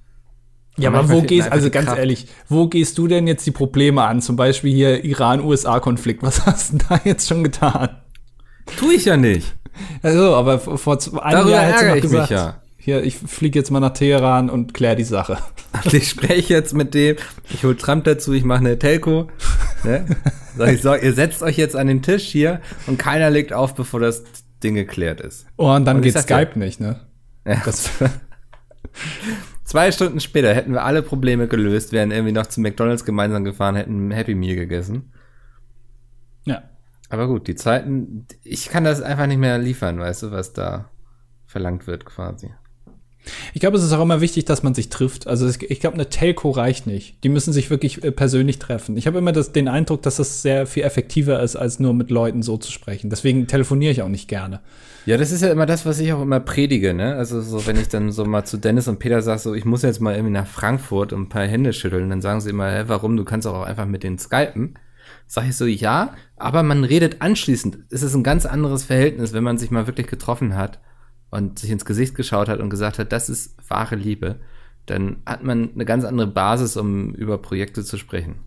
Ja, 0.77 0.91
aber 0.91 1.11
wo 1.11 1.23
gehst, 1.23 1.51
also 1.51 1.71
ganz 1.71 1.87
Kraft. 1.87 1.99
ehrlich, 1.99 2.27
wo 2.49 2.69
gehst 2.69 2.97
du 2.97 3.07
denn 3.07 3.27
jetzt 3.27 3.47
die 3.47 3.51
Probleme 3.51 4.03
an? 4.03 4.21
Zum 4.21 4.37
Beispiel 4.37 4.73
hier 4.73 5.05
Iran-USA-Konflikt. 5.05 6.23
Was 6.23 6.47
hast 6.47 6.73
du 6.73 6.79
da 6.89 7.01
jetzt 7.05 7.29
schon 7.29 7.43
getan? 7.43 8.01
Tue 8.77 8.95
ich 8.95 9.05
ja 9.05 9.17
nicht. 9.17 9.55
Also, 10.03 10.35
aber 10.35 10.59
vor, 10.59 10.99
einem 11.23 11.33
Darüber 11.33 11.51
Jahr 11.51 11.63
hättest 11.65 11.83
du 11.83 11.89
noch 11.89 12.03
gesagt, 12.03 12.31
ja. 12.31 12.61
hier, 12.77 13.03
ich 13.03 13.17
fliege 13.17 13.59
jetzt 13.59 13.71
mal 13.71 13.81
nach 13.81 13.93
Teheran 13.93 14.51
und 14.51 14.75
kläre 14.75 14.97
die 14.97 15.05
Sache. 15.05 15.39
ich 15.85 16.11
spreche 16.11 16.53
jetzt 16.53 16.75
mit 16.75 16.95
dem, 16.95 17.17
ich 17.53 17.65
hole 17.65 17.77
Trump 17.77 18.05
dazu, 18.05 18.33
ich 18.33 18.45
mache 18.45 18.61
eine 18.61 18.79
Telco. 18.79 19.29
Ne? 19.85 20.05
Sag 20.57 20.73
ich, 20.73 20.83
so, 20.83 20.95
ihr 20.95 21.15
setzt 21.15 21.43
euch 21.43 21.57
jetzt 21.57 21.77
an 21.77 21.87
den 21.87 22.03
Tisch 22.03 22.25
hier 22.25 22.61
und 22.87 22.99
keiner 22.99 23.31
legt 23.31 23.53
auf, 23.53 23.75
bevor 23.75 24.01
das 24.01 24.25
Ding 24.63 24.75
geklärt 24.75 25.21
ist. 25.21 25.47
Oh, 25.57 25.73
und 25.73 25.85
dann 25.85 25.97
und 25.97 26.03
geht 26.03 26.19
Skype 26.19 26.51
ja, 26.55 26.59
nicht, 26.59 26.81
ne? 26.81 27.01
Ja. 27.47 27.63
Zwei 29.65 29.93
Stunden 29.93 30.21
später 30.21 30.53
hätten 30.53 30.73
wir 30.73 30.85
alle 30.85 31.03
Probleme 31.03 31.47
gelöst, 31.47 31.93
wären 31.93 32.11
irgendwie 32.11 32.33
noch 32.33 32.47
zu 32.47 32.61
McDonalds 32.61 33.05
gemeinsam 33.05 33.45
gefahren, 33.45 33.77
hätten 33.77 34.11
Happy 34.11 34.35
Meal 34.35 34.57
gegessen. 34.57 35.13
Ja. 36.45 36.63
Aber 37.11 37.27
gut, 37.27 37.49
die 37.49 37.57
Zeiten, 37.57 38.27
ich 38.43 38.69
kann 38.69 38.85
das 38.85 39.03
einfach 39.03 39.27
nicht 39.27 39.39
mehr 39.39 39.59
liefern, 39.59 39.99
weißt 39.99 40.23
du, 40.23 40.31
was 40.31 40.53
da 40.53 40.89
verlangt 41.45 41.87
wird 41.87 42.05
quasi. 42.05 42.51
Ich 43.53 43.61
glaube, 43.61 43.77
es 43.77 43.83
ist 43.83 43.93
auch 43.93 44.03
immer 44.03 44.21
wichtig, 44.21 44.47
dass 44.47 44.63
man 44.63 44.75
sich 44.75 44.89
trifft. 44.89 45.27
Also 45.27 45.47
ich 45.47 45.81
glaube, 45.81 45.95
eine 45.95 46.09
Telco 46.09 46.51
reicht 46.51 46.87
nicht. 46.87 47.23
Die 47.23 47.29
müssen 47.29 47.53
sich 47.53 47.69
wirklich 47.69 48.03
äh, 48.03 48.13
persönlich 48.13 48.59
treffen. 48.59 48.97
Ich 48.97 49.07
habe 49.07 49.19
immer 49.19 49.33
das, 49.33 49.53
den 49.53 49.69
Eindruck, 49.69 50.03
dass 50.03 50.17
das 50.17 50.41
sehr 50.41 50.67
viel 50.67 50.85
effektiver 50.85 51.43
ist, 51.43 51.57
als 51.57 51.81
nur 51.81 51.93
mit 51.93 52.11
Leuten 52.11 52.43
so 52.43 52.57
zu 52.57 52.73
sprechen. 52.73 53.11
Deswegen 53.11 53.47
telefoniere 53.47 53.93
ich 53.93 54.03
auch 54.03 54.09
nicht 54.09 54.29
gerne. 54.29 54.61
Ja, 55.05 55.17
das 55.17 55.33
ist 55.33 55.43
ja 55.43 55.51
immer 55.51 55.67
das, 55.67 55.85
was 55.85 55.99
ich 55.99 56.13
auch 56.13 56.23
immer 56.23 56.41
predige, 56.41 56.95
ne? 56.95 57.17
Also 57.17 57.43
so, 57.43 57.67
wenn 57.67 57.77
ich 57.77 57.89
dann 57.89 58.13
so 58.13 58.25
mal 58.25 58.45
zu 58.45 58.57
Dennis 58.57 58.89
und 58.89 58.99
Peter 58.99 59.21
sage, 59.23 59.41
so, 59.41 59.55
ich 59.55 59.65
muss 59.65 59.83
jetzt 59.83 60.01
mal 60.01 60.15
irgendwie 60.15 60.33
nach 60.33 60.47
Frankfurt 60.47 61.13
und 61.13 61.23
ein 61.23 61.29
paar 61.29 61.47
Hände 61.47 61.73
schütteln, 61.73 62.09
dann 62.09 62.23
sagen 62.23 62.41
sie 62.41 62.51
immer, 62.51 62.71
hä, 62.71 62.85
warum? 62.87 63.17
Du 63.17 63.25
kannst 63.25 63.47
auch 63.47 63.63
einfach 63.63 63.87
mit 63.87 64.03
denen 64.03 64.19
skypen. 64.19 64.79
Sag 65.33 65.49
ich 65.49 65.57
so, 65.57 65.65
ja, 65.65 66.15
aber 66.37 66.65
man 66.65 66.83
redet 66.83 67.23
anschließend. 67.23 67.79
Es 67.91 68.03
ist 68.03 68.17
ein 68.17 68.25
ganz 68.25 68.47
anderes 68.47 68.83
Verhältnis, 68.83 69.33
wenn 69.33 69.45
man 69.45 69.59
sich 69.59 69.71
mal 69.71 69.87
wirklich 69.87 70.09
getroffen 70.09 70.57
hat 70.57 70.81
und 71.31 71.61
sich 71.61 71.71
ins 71.71 71.85
Gesicht 71.85 72.17
geschaut 72.17 72.49
hat 72.49 72.59
und 72.59 72.69
gesagt 72.69 72.99
hat, 72.99 73.13
das 73.13 73.29
ist 73.29 73.55
wahre 73.69 73.95
Liebe. 73.95 74.41
Dann 74.87 75.19
hat 75.25 75.45
man 75.45 75.71
eine 75.73 75.85
ganz 75.85 76.05
andere 76.05 76.27
Basis, 76.27 76.77
um 76.77 77.15
über 77.15 77.39
Projekte 77.39 77.85
zu 77.85 77.97
sprechen. 77.97 78.41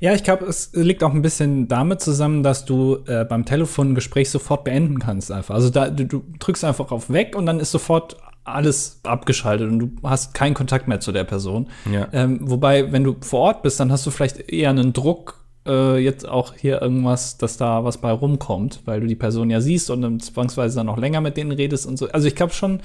Ja, 0.00 0.12
ich 0.12 0.22
glaube, 0.22 0.44
es 0.44 0.72
liegt 0.74 1.02
auch 1.02 1.14
ein 1.14 1.22
bisschen 1.22 1.66
damit 1.66 2.02
zusammen, 2.02 2.42
dass 2.42 2.66
du 2.66 2.98
äh, 3.06 3.24
beim 3.24 3.46
Telefon 3.46 3.92
ein 3.92 3.94
Gespräch 3.94 4.28
sofort 4.28 4.64
beenden 4.64 4.98
kannst 4.98 5.32
einfach. 5.32 5.54
Also 5.54 5.70
da, 5.70 5.88
du, 5.88 6.04
du 6.04 6.24
drückst 6.38 6.66
einfach 6.66 6.92
auf 6.92 7.08
weg 7.08 7.34
und 7.36 7.46
dann 7.46 7.58
ist 7.58 7.70
sofort 7.70 8.18
alles 8.44 9.00
abgeschaltet 9.04 9.70
und 9.70 9.78
du 9.78 9.92
hast 10.02 10.34
keinen 10.34 10.52
Kontakt 10.52 10.88
mehr 10.88 11.00
zu 11.00 11.10
der 11.10 11.24
Person. 11.24 11.70
Ja. 11.90 12.08
Ähm, 12.12 12.40
wobei, 12.42 12.92
wenn 12.92 13.02
du 13.02 13.16
vor 13.22 13.40
Ort 13.40 13.62
bist, 13.62 13.80
dann 13.80 13.90
hast 13.90 14.04
du 14.04 14.10
vielleicht 14.10 14.50
eher 14.50 14.68
einen 14.68 14.92
Druck, 14.92 15.41
äh, 15.66 15.98
jetzt 15.98 16.28
auch 16.28 16.54
hier 16.54 16.82
irgendwas, 16.82 17.38
dass 17.38 17.56
da 17.56 17.84
was 17.84 17.98
bei 17.98 18.10
rumkommt, 18.10 18.80
weil 18.84 19.00
du 19.00 19.06
die 19.06 19.14
Person 19.14 19.50
ja 19.50 19.60
siehst 19.60 19.90
und 19.90 20.02
dann 20.02 20.20
zwangsweise 20.20 20.76
dann 20.76 20.86
noch 20.86 20.98
länger 20.98 21.20
mit 21.20 21.36
denen 21.36 21.52
redest 21.52 21.86
und 21.86 21.98
so. 21.98 22.08
Also 22.08 22.28
ich 22.28 22.34
glaube 22.34 22.52
schon, 22.52 22.80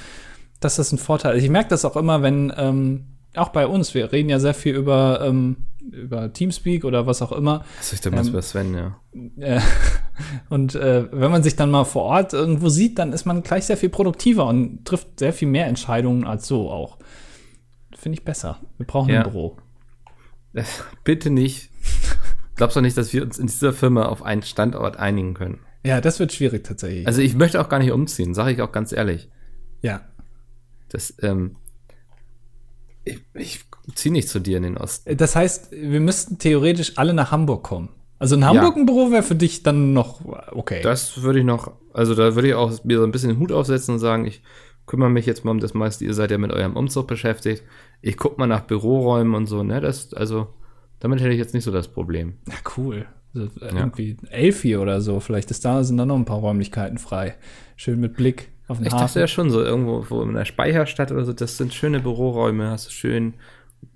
dass 0.59 0.77
das 0.77 0.91
ein 0.91 0.97
Vorteil 0.97 1.37
ist. 1.37 1.43
Ich 1.43 1.49
merke 1.49 1.69
das 1.69 1.85
auch 1.85 1.95
immer, 1.95 2.21
wenn, 2.21 2.53
ähm, 2.57 3.05
auch 3.35 3.49
bei 3.49 3.67
uns, 3.67 3.93
wir 3.93 4.11
reden 4.11 4.29
ja 4.29 4.39
sehr 4.39 4.53
viel 4.53 4.75
über, 4.75 5.21
ähm, 5.23 5.57
über 5.91 6.31
Teamspeak 6.33 6.85
oder 6.85 7.05
was 7.05 7.21
auch 7.21 7.31
immer. 7.31 7.63
Was 7.77 7.93
ich 7.93 8.01
damals 8.01 8.27
ähm, 8.27 8.33
bei 8.33 8.41
Sven, 8.41 8.73
ja. 8.73 8.99
Äh, 9.39 9.61
und 10.49 10.75
äh, 10.75 11.11
wenn 11.11 11.31
man 11.31 11.43
sich 11.43 11.55
dann 11.55 11.71
mal 11.71 11.85
vor 11.85 12.03
Ort 12.03 12.33
irgendwo 12.33 12.69
sieht, 12.69 12.99
dann 12.99 13.13
ist 13.13 13.25
man 13.25 13.43
gleich 13.43 13.65
sehr 13.65 13.77
viel 13.77 13.89
produktiver 13.89 14.45
und 14.47 14.85
trifft 14.85 15.19
sehr 15.19 15.33
viel 15.33 15.47
mehr 15.47 15.67
Entscheidungen 15.67 16.25
als 16.25 16.47
so 16.47 16.69
auch. 16.69 16.97
Finde 17.95 18.19
ich 18.19 18.25
besser. 18.25 18.59
Wir 18.77 18.85
brauchen 18.85 19.09
ja. 19.09 19.21
ein 19.21 19.31
Büro. 19.31 19.57
Bitte 21.03 21.29
nicht. 21.29 21.69
glaubst 22.57 22.75
doch 22.75 22.81
nicht, 22.81 22.97
dass 22.97 23.13
wir 23.13 23.23
uns 23.23 23.39
in 23.39 23.47
dieser 23.47 23.71
Firma 23.73 24.05
auf 24.07 24.23
einen 24.23 24.41
Standort 24.43 24.97
einigen 24.97 25.33
können. 25.33 25.59
Ja, 25.85 26.01
das 26.01 26.19
wird 26.19 26.33
schwierig 26.33 26.63
tatsächlich. 26.65 27.07
Also 27.07 27.21
ich 27.21 27.35
möchte 27.35 27.61
auch 27.61 27.69
gar 27.69 27.79
nicht 27.79 27.91
umziehen, 27.91 28.33
sage 28.33 28.51
ich 28.51 28.61
auch 28.61 28.71
ganz 28.71 28.91
ehrlich. 28.91 29.29
ja. 29.81 30.01
Das, 30.89 31.13
ähm, 31.21 31.57
ich, 33.03 33.19
ich 33.33 33.65
ziehe 33.95 34.11
nicht 34.13 34.29
zu 34.29 34.39
dir 34.39 34.57
in 34.57 34.63
den 34.63 34.77
Osten. 34.77 35.15
Das 35.17 35.35
heißt, 35.35 35.71
wir 35.71 35.99
müssten 35.99 36.39
theoretisch 36.39 36.93
alle 36.97 37.13
nach 37.13 37.31
Hamburg 37.31 37.63
kommen. 37.63 37.89
Also 38.19 38.35
in 38.35 38.45
Hamburg 38.45 38.75
Ja. 38.75 38.81
ein 38.81 38.85
Büro 38.85 39.11
wäre 39.11 39.23
für 39.23 39.35
dich 39.35 39.63
dann 39.63 39.93
noch 39.93 40.21
okay. 40.51 40.81
Das 40.81 41.21
würde 41.21 41.39
ich 41.39 41.45
noch, 41.45 41.73
also 41.93 42.15
da 42.15 42.35
würde 42.35 42.47
ich 42.49 42.53
auch 42.55 42.83
mir 42.83 42.97
so 42.99 43.03
ein 43.03 43.11
bisschen 43.11 43.29
den 43.31 43.39
Hut 43.39 43.51
aufsetzen 43.51 43.95
und 43.95 43.99
sagen, 43.99 44.25
ich 44.25 44.41
kümmere 44.85 45.09
mich 45.09 45.25
jetzt 45.25 45.43
mal 45.45 45.51
um 45.51 45.59
das 45.59 45.73
meiste, 45.73 46.05
ihr 46.05 46.13
seid 46.13 46.31
ja 46.31 46.37
mit 46.37 46.51
eurem 46.51 46.75
Umzug 46.75 47.05
beschäftigt. 47.07 47.63
Ich 48.01 48.17
guck 48.17 48.37
mal 48.37 48.47
nach 48.47 48.61
Büroräumen 48.61 49.35
und 49.35 49.45
so, 49.47 49.61
ne? 49.63 49.81
Das, 49.81 50.13
also, 50.13 50.47
damit 50.99 51.19
hätte 51.21 51.31
ich 51.31 51.37
jetzt 51.37 51.53
nicht 51.53 51.63
so 51.63 51.71
das 51.71 51.87
Problem. 51.87 52.33
Ja, 52.47 52.55
cool. 52.77 53.05
Also, 53.35 53.49
Irgendwie 53.61 54.17
Elfi 54.29 54.77
oder 54.77 54.99
so. 55.01 55.19
Vielleicht 55.19 55.51
ist 55.51 55.63
da, 55.65 55.83
sind 55.83 55.97
da 55.97 56.05
noch 56.05 56.15
ein 56.15 56.25
paar 56.25 56.39
Räumlichkeiten 56.39 56.97
frei. 56.97 57.35
Schön 57.75 57.99
mit 57.99 58.15
Blick 58.15 58.49
auf 58.67 58.77
den 58.77 58.87
Ich 58.87 58.93
Hafen. 58.93 59.05
dachte 59.05 59.19
ja 59.19 59.27
schon 59.27 59.49
so, 59.51 59.61
irgendwo 59.63 60.05
wo 60.09 60.21
in 60.23 60.33
der 60.33 60.45
Speicherstadt 60.45 61.11
oder 61.11 61.23
so, 61.25 61.33
das 61.33 61.57
sind 61.57 61.73
schöne 61.73 61.99
Büroräume, 61.99 62.69
hast 62.71 62.87
du 62.87 62.91
schön 62.91 63.35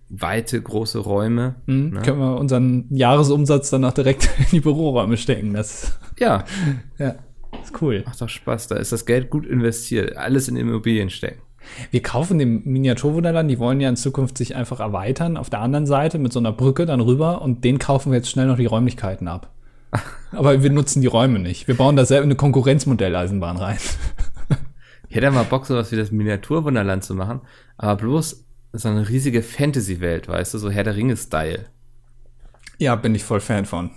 weite, 0.10 0.62
große 0.62 1.00
Räume. 1.00 1.56
Mhm. 1.66 1.90
ne? 1.92 2.02
Können 2.02 2.20
wir 2.20 2.38
unseren 2.38 2.86
Jahresumsatz 2.90 3.70
dann 3.70 3.86
auch 3.86 3.94
direkt 3.94 4.30
in 4.40 4.46
die 4.52 4.60
Büroräume 4.60 5.18
stecken. 5.18 5.54
Das 5.54 5.98
Ja, 6.20 6.44
ja, 7.00 7.16
ist 7.64 7.82
cool. 7.82 8.04
macht 8.06 8.22
doch 8.22 8.30
Spaß. 8.30 8.68
Da 8.68 8.76
ist 8.76 8.92
das 8.92 9.06
Geld 9.06 9.30
gut 9.30 9.46
investiert. 9.46 10.18
Alles 10.18 10.48
in 10.50 10.58
Immobilien 10.58 11.10
stecken. 11.10 11.42
Wir 11.91 12.02
kaufen 12.02 12.39
den 12.39 12.63
Miniaturwunderland, 12.65 13.50
die 13.50 13.60
wollen 13.60 13.80
ja 13.82 13.89
in 13.89 13.95
Zukunft 13.95 14.38
sich 14.38 14.56
einfach 14.56 14.80
erweitern 14.80 15.38
auf 15.38 15.50
der 15.50 15.60
anderen 15.60 15.86
Seite 15.86 16.19
mit 16.19 16.34
so 16.34 16.39
einer 16.39 16.52
Brücke 16.52 16.86
dann 16.86 17.02
rüber 17.02 17.41
und 17.41 17.63
den 17.63 17.80
kaufen 17.80 18.12
wir 18.12 18.17
jetzt 18.17 18.30
schnell 18.30 18.47
noch 18.47 18.58
die 18.58 18.65
Räumlichkeiten 18.65 19.28
ab. 19.28 19.52
Aber 20.32 20.63
wir 20.63 20.69
nutzen 20.69 21.02
die 21.02 21.08
Räume 21.08 21.39
nicht. 21.39 21.67
Wir 21.67 21.76
bauen 21.76 21.95
da 21.95 22.06
selber 22.06 22.26
eine 22.26 22.36
Konkurrenzmodelleisenbahn 22.36 23.58
rein. 23.58 23.78
Ich 25.12 25.17
hätte 25.17 25.30
mal 25.30 25.43
Bock, 25.43 25.65
sowas 25.65 25.91
wie 25.91 25.97
das 25.97 26.12
Miniaturwunderland 26.12 27.04
zu 27.04 27.13
machen, 27.15 27.41
aber 27.76 27.97
bloß 27.97 28.45
so 28.71 28.88
eine 28.88 29.10
riesige 29.10 29.43
Fantasy-Welt, 29.43 30.30
weißt 30.30 30.54
du, 30.54 30.58
so 30.58 30.71
Herr 30.71 30.86
der 30.86 30.95
Ringe-Style. 30.95 31.65
Ja, 32.78 32.95
bin 32.95 33.13
ich 33.13 33.26
voll 33.26 33.41
Fan 33.41 33.65
von. 33.65 33.91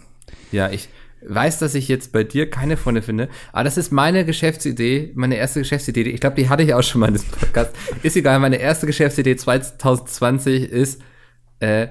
Ja, 0.51 0.71
ich 0.71 0.89
weiß, 1.27 1.59
dass 1.59 1.75
ich 1.75 1.89
jetzt 1.89 2.13
bei 2.13 2.25
dir 2.25 2.51
keine 2.51 2.77
Freunde 2.77 3.03
finde, 3.03 3.29
aber 3.53 3.65
das 3.65 3.77
ist 3.77 3.93
meine 3.93 4.25
Geschäftsidee, 4.25 5.13
meine 5.15 5.37
erste 5.37 5.61
Geschäftsidee. 5.61 6.03
Ich 6.03 6.21
glaube, 6.21 6.37
die 6.37 6.49
hatte 6.49 6.63
ich 6.63 6.75
auch 6.75 6.83
schon 6.83 7.01
mal 7.01 7.09
in 7.09 7.15
diesem 7.15 7.31
Podcast. 7.31 7.71
Ist 8.03 8.17
egal, 8.17 8.39
meine 8.41 8.57
erste 8.57 8.87
Geschäftsidee 8.87 9.37
2020 9.37 10.71
ist 10.71 11.01
äh, 11.61 11.89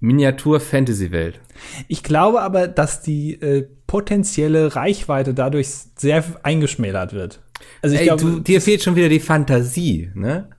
Miniatur-Fantasy-Welt. 0.00 1.40
Ich 1.88 2.02
glaube 2.02 2.42
aber, 2.42 2.68
dass 2.68 3.02
die 3.02 3.40
äh, 3.40 3.66
potenzielle 3.86 4.76
Reichweite 4.76 5.32
dadurch 5.34 5.68
sehr 5.96 6.24
eingeschmälert 6.42 7.12
wird. 7.12 7.40
Also 7.82 7.94
ich 7.94 8.02
Ey, 8.02 8.06
glaube, 8.06 8.22
du, 8.22 8.40
dir 8.40 8.60
fehlt 8.60 8.82
schon 8.82 8.96
wieder 8.96 9.08
die 9.08 9.20
Fantasie, 9.20 10.10
ne? 10.14 10.50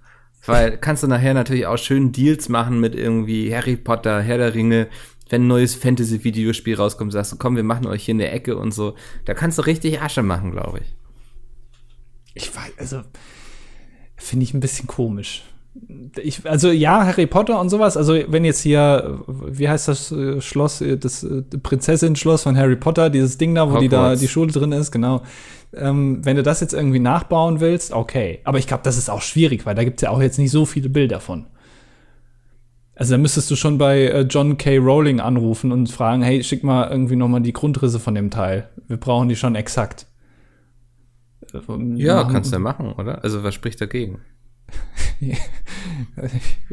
Weil 0.45 0.77
kannst 0.77 1.03
du 1.03 1.07
nachher 1.07 1.33
natürlich 1.33 1.65
auch 1.65 1.77
schön 1.77 2.13
Deals 2.13 2.47
machen 2.47 2.79
mit 2.79 2.95
irgendwie 2.95 3.53
Harry 3.53 3.75
Potter, 3.75 4.21
Herr 4.21 4.37
der 4.37 4.55
Ringe, 4.55 4.87
wenn 5.29 5.43
ein 5.43 5.47
neues 5.47 5.75
Fantasy-Videospiel 5.75 6.75
rauskommt, 6.75 7.11
sagst 7.11 7.33
du, 7.33 7.37
komm, 7.37 7.55
wir 7.55 7.63
machen 7.63 7.87
euch 7.87 8.05
hier 8.05 8.13
eine 8.13 8.29
Ecke 8.29 8.57
und 8.57 8.73
so. 8.73 8.95
Da 9.25 9.33
kannst 9.33 9.57
du 9.57 9.63
richtig 9.63 10.01
Asche 10.01 10.23
machen, 10.23 10.51
glaube 10.51 10.79
ich. 10.79 10.95
ich 12.33 12.55
weiß, 12.55 12.73
also 12.77 13.01
finde 14.15 14.43
ich 14.43 14.53
ein 14.53 14.59
bisschen 14.59 14.87
komisch. 14.87 15.43
Ich, 16.17 16.49
also 16.49 16.71
ja, 16.71 17.05
Harry 17.05 17.27
Potter 17.27 17.59
und 17.59 17.69
sowas. 17.69 17.97
Also 17.97 18.17
wenn 18.27 18.43
jetzt 18.43 18.61
hier, 18.61 19.21
wie 19.27 19.69
heißt 19.69 19.87
das 19.87 20.11
äh, 20.11 20.41
Schloss, 20.41 20.81
äh, 20.81 20.97
das 20.97 21.23
äh, 21.23 21.43
Prinzessin-Schloss 21.61 22.43
von 22.43 22.57
Harry 22.57 22.75
Potter, 22.75 23.09
dieses 23.09 23.37
Ding 23.37 23.53
da, 23.53 23.71
wo 23.71 23.77
die 23.77 23.87
da 23.87 23.97
Hogwarts. 23.97 24.21
die 24.21 24.27
Schule 24.27 24.51
drin 24.51 24.71
ist, 24.71 24.91
genau. 24.91 25.21
Ähm, 25.73 26.25
wenn 26.25 26.35
du 26.35 26.43
das 26.43 26.61
jetzt 26.61 26.73
irgendwie 26.73 26.99
nachbauen 26.99 27.59
willst, 27.59 27.93
okay. 27.93 28.39
Aber 28.43 28.57
ich 28.57 28.65
glaube, 28.65 28.83
das 28.83 28.97
ist 28.97 29.09
auch 29.09 29.21
schwierig, 29.21 29.65
weil 29.65 29.75
da 29.75 29.83
gibt 29.83 29.97
es 29.97 30.01
ja 30.01 30.09
auch 30.09 30.21
jetzt 30.21 30.39
nicht 30.39 30.51
so 30.51 30.65
viele 30.65 30.89
Bilder 30.89 31.19
von. 31.19 31.45
Also 32.99 33.13
da 33.13 33.19
müsstest 33.19 33.51
du 33.51 33.55
schon 33.55 33.77
bei 33.77 34.07
äh, 34.07 34.21
John 34.21 34.57
K. 34.57 34.77
Rowling 34.77 35.19
anrufen 35.19 35.71
und 35.71 35.91
fragen, 35.91 36.23
hey, 36.23 36.43
schick 36.43 36.63
mal 36.63 36.89
irgendwie 36.89 37.15
noch 37.15 37.27
mal 37.27 37.39
die 37.41 37.53
Grundrisse 37.53 37.99
von 37.99 38.15
dem 38.15 38.31
Teil. 38.31 38.69
Wir 38.87 38.97
brauchen 38.97 39.29
die 39.29 39.35
schon 39.35 39.53
exakt. 39.53 40.07
Ja, 41.53 42.15
Machen- 42.15 42.33
kannst 42.33 42.51
du 42.51 42.55
ja 42.55 42.59
machen, 42.59 42.93
oder? 42.93 43.23
Also 43.23 43.43
was 43.43 43.53
spricht 43.53 43.79
dagegen? 43.79 44.19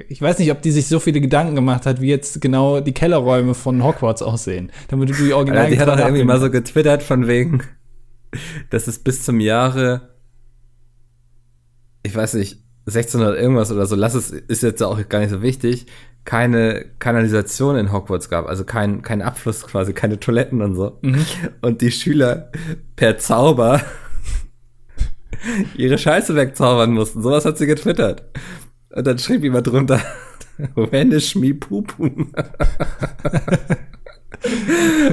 Ich 0.09 0.21
weiß 0.21 0.39
nicht, 0.39 0.51
ob 0.51 0.61
die 0.63 0.71
sich 0.71 0.89
so 0.89 0.99
viele 1.01 1.21
Gedanken 1.21 1.55
gemacht 1.55 1.87
hat, 1.87 2.01
wie 2.01 2.09
jetzt 2.09 2.41
genau 2.41 2.81
die 2.81 2.93
Kellerräume 2.93 3.55
von 3.55 3.83
Hogwarts 3.83 4.23
aussehen. 4.23 4.71
Damit 4.89 5.09
du 5.11 5.15
die 5.15 5.33
Original 5.33 5.61
Alter, 5.65 5.71
die 5.71 5.81
hat 5.81 5.89
doch 5.89 5.99
irgendwie 5.99 6.25
mal 6.25 6.41
so 6.41 6.51
getwittert 6.51 7.03
von 7.03 7.27
wegen, 7.27 7.63
dass 8.71 8.87
es 8.87 8.99
bis 8.99 9.23
zum 9.25 9.41
Jahre, 9.41 10.15
ich 12.03 12.15
weiß 12.15 12.35
nicht, 12.35 12.63
1600 12.87 13.39
irgendwas 13.39 13.71
oder 13.73 13.87
so, 13.87 13.97
lass 13.97 14.15
es, 14.15 14.31
ist 14.31 14.63
jetzt 14.63 14.83
auch 14.83 15.09
gar 15.09 15.21
nicht 15.21 15.31
so 15.31 15.41
wichtig, 15.41 15.87
keine 16.25 16.87
Kanalisation 16.99 17.77
in 17.77 17.93
Hogwarts 17.93 18.31
gab, 18.31 18.47
also 18.47 18.65
kein, 18.65 19.03
kein 19.03 19.23
Abfluss 19.23 19.67
quasi, 19.67 19.93
keine 19.93 20.19
Toiletten 20.19 20.63
und 20.63 20.75
so. 20.75 20.99
Und 21.61 21.83
die 21.83 21.91
Schüler 21.91 22.51
per 22.97 23.19
Zauber 23.19 23.83
ihre 25.77 25.99
Scheiße 25.99 26.35
wegzaubern 26.35 26.93
mussten. 26.93 27.23
Sowas 27.23 27.45
hat 27.45 27.59
sie 27.59 27.67
getwittert. 27.67 28.25
Und 28.91 29.07
dann 29.07 29.19
schrieb 29.19 29.43
jemand 29.43 29.67
drunter, 29.67 30.01
Vanish 30.75 31.35
me 31.35 31.53
pupum. 31.55 32.33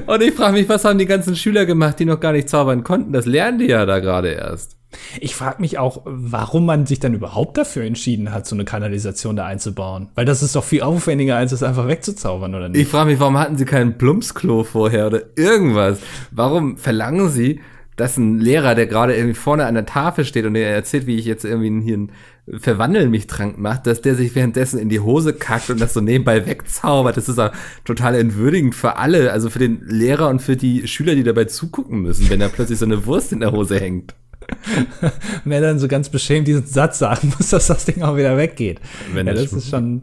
Und 0.07 0.21
ich 0.23 0.33
frage 0.33 0.53
mich, 0.53 0.67
was 0.69 0.85
haben 0.85 0.99
die 0.99 1.05
ganzen 1.05 1.35
Schüler 1.35 1.65
gemacht, 1.65 1.99
die 1.99 2.05
noch 2.05 2.19
gar 2.19 2.33
nicht 2.33 2.49
zaubern 2.49 2.83
konnten? 2.83 3.13
Das 3.13 3.25
lernen 3.25 3.59
die 3.59 3.67
ja 3.67 3.85
da 3.85 3.99
gerade 3.99 4.29
erst. 4.29 4.77
Ich 5.21 5.35
frage 5.35 5.61
mich 5.61 5.77
auch, 5.77 6.01
warum 6.05 6.65
man 6.65 6.85
sich 6.85 6.99
dann 6.99 7.13
überhaupt 7.13 7.57
dafür 7.57 7.83
entschieden 7.83 8.33
hat, 8.33 8.45
so 8.45 8.55
eine 8.55 8.65
Kanalisation 8.65 9.37
da 9.37 9.45
einzubauen. 9.45 10.09
Weil 10.15 10.25
das 10.25 10.43
ist 10.43 10.55
doch 10.55 10.65
viel 10.65 10.81
aufwendiger, 10.81 11.37
als 11.37 11.53
es 11.53 11.63
einfach 11.63 11.87
wegzuzaubern, 11.87 12.53
oder 12.55 12.65
Ich 12.67 12.71
nicht? 12.73 12.91
frage 12.91 13.09
mich, 13.11 13.19
warum 13.19 13.37
hatten 13.39 13.57
sie 13.57 13.63
kein 13.65 13.97
Plumpsklo 13.97 14.63
vorher 14.65 15.07
oder 15.07 15.21
irgendwas? 15.37 15.99
Warum 16.31 16.75
verlangen 16.75 17.29
sie, 17.29 17.61
dass 17.95 18.17
ein 18.17 18.39
Lehrer, 18.39 18.75
der 18.75 18.87
gerade 18.87 19.15
irgendwie 19.15 19.33
vorne 19.35 19.65
an 19.65 19.75
der 19.75 19.85
Tafel 19.85 20.25
steht 20.25 20.45
und 20.45 20.55
der 20.55 20.69
erzählt, 20.73 21.07
wie 21.07 21.17
ich 21.17 21.25
jetzt 21.25 21.45
irgendwie 21.45 21.83
hier 21.85 21.93
einen 21.95 22.11
Verwandeln 22.57 23.11
mich 23.11 23.27
trank 23.27 23.57
macht, 23.59 23.85
dass 23.87 24.01
der 24.01 24.15
sich 24.15 24.35
währenddessen 24.35 24.79
in 24.79 24.89
die 24.89 24.99
Hose 24.99 25.33
kackt 25.33 25.69
und 25.69 25.79
das 25.79 25.93
so 25.93 26.01
nebenbei 26.01 26.45
wegzaubert. 26.45 27.15
Das 27.15 27.29
ist 27.29 27.39
auch 27.39 27.51
total 27.85 28.15
entwürdigend 28.15 28.73
für 28.75 28.97
alle, 28.97 29.31
also 29.31 29.49
für 29.49 29.59
den 29.59 29.81
Lehrer 29.85 30.27
und 30.29 30.41
für 30.41 30.57
die 30.57 30.87
Schüler, 30.87 31.15
die 31.15 31.23
dabei 31.23 31.45
zugucken 31.45 32.01
müssen, 32.01 32.29
wenn 32.29 32.39
da 32.39 32.49
plötzlich 32.49 32.79
so 32.79 32.85
eine 32.85 33.05
Wurst 33.05 33.31
in 33.31 33.39
der 33.39 33.51
Hose 33.51 33.79
hängt. 33.79 34.15
Und 35.45 35.51
er 35.51 35.61
dann 35.61 35.79
so 35.79 35.87
ganz 35.87 36.09
beschämt 36.09 36.47
diesen 36.47 36.65
Satz 36.65 36.99
sagen 36.99 37.31
muss, 37.37 37.51
dass 37.51 37.67
das 37.67 37.85
Ding 37.85 38.01
auch 38.01 38.17
wieder 38.17 38.35
weggeht. 38.37 38.81
Wenn 39.13 39.27
ja, 39.27 39.33
das 39.33 39.53
ist 39.53 39.69
schon. 39.69 40.01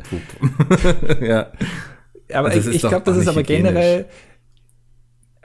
Ja. 1.21 1.53
Aber 2.33 2.51
Das 2.51 2.67
ich, 2.67 2.77
ich 2.77 2.83
glaube, 2.83 3.05
das 3.05 3.17
ist 3.17 3.29
aber 3.29 3.43
generell. 3.43 4.07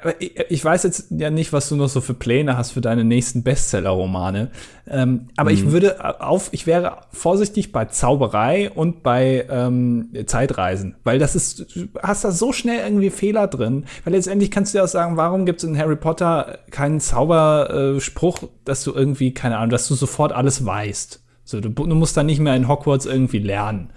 Aber 0.04 0.22
ich, 0.22 0.38
ich 0.50 0.64
weiß 0.64 0.84
jetzt 0.84 1.08
ja 1.12 1.30
nicht, 1.30 1.54
was 1.54 1.70
du 1.70 1.76
noch 1.78 1.88
so 1.88 2.02
für 2.02 2.14
Pläne 2.14 2.58
hast 2.58 2.72
für 2.72 2.82
deine 2.82 3.04
nächsten 3.04 3.42
Bestseller-Romane. 3.44 4.52
Ähm, 4.88 5.30
aber 5.38 5.50
Mhm. 5.50 5.56
ich 5.56 5.72
würde 5.72 6.22
auf, 6.22 6.50
ich 6.52 6.68
wäre 6.68 6.98
vorsichtig 7.12 7.72
bei 7.72 7.86
Zauberei 7.86 8.70
und 8.70 9.02
bei 9.02 9.46
ähm, 9.50 10.10
Zeitreisen, 10.26 10.96
weil 11.06 11.20
das 11.20 11.36
ist, 11.36 11.76
du 11.76 11.88
hast 12.02 12.24
da 12.26 12.32
so 12.32 12.52
schnell 12.52 12.80
irgendwie 12.84 13.10
Fehler 13.10 13.48
drin. 13.48 13.86
Weil 14.04 14.14
letztendlich 14.14 14.52
kannst 14.52 14.74
du 14.74 14.80
ja 14.80 14.84
auch 14.84 14.90
sagen, 14.90 15.16
warum 15.18 15.46
gibt 15.46 15.64
es 15.64 15.70
in 15.70 15.78
Harry 15.78 15.96
Potter 15.96 16.60
keinen 16.70 17.00
Zauberspruch, 17.00 18.40
dass 18.66 18.84
du 18.84 18.94
irgendwie, 18.94 19.34
keine 19.34 19.58
Ahnung, 19.58 19.70
dass 19.70 19.88
du 19.88 19.96
sofort 19.96 20.32
alles 20.34 20.66
weißt. 20.66 21.22
So, 21.46 21.60
du, 21.60 21.70
du 21.70 21.96
musst 21.96 22.16
dann 22.18 22.26
nicht 22.26 22.40
mehr 22.40 22.56
in 22.56 22.68
Hogwarts 22.68 23.06
irgendwie 23.06 23.40
lernen. 23.40 23.90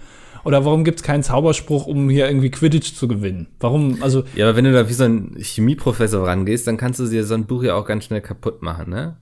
Oder 0.47 0.63
warum 0.63 0.85
gibt 0.85 0.99
es 0.99 1.03
keinen 1.03 1.23
Zauberspruch, 1.23 1.87
um 1.87 2.09
hier 2.09 2.27
irgendwie 2.27 2.49
Quidditch 2.49 2.95
zu 2.95 3.09
gewinnen? 3.09 3.47
Warum, 3.59 4.01
also, 4.01 4.23
Ja, 4.33 4.47
aber 4.47 4.55
wenn 4.55 4.63
du 4.63 4.71
da 4.71 4.87
wie 4.87 4.93
so 4.93 5.03
ein 5.03 5.35
Chemieprofessor 5.37 6.25
rangehst, 6.25 6.65
dann 6.65 6.77
kannst 6.77 7.01
du 7.01 7.07
dir 7.07 7.25
so 7.25 7.33
ein 7.33 7.45
Buch 7.45 7.63
ja 7.63 7.75
auch 7.75 7.85
ganz 7.85 8.05
schnell 8.05 8.21
kaputt 8.21 8.61
machen, 8.61 8.89
ne? 8.89 9.17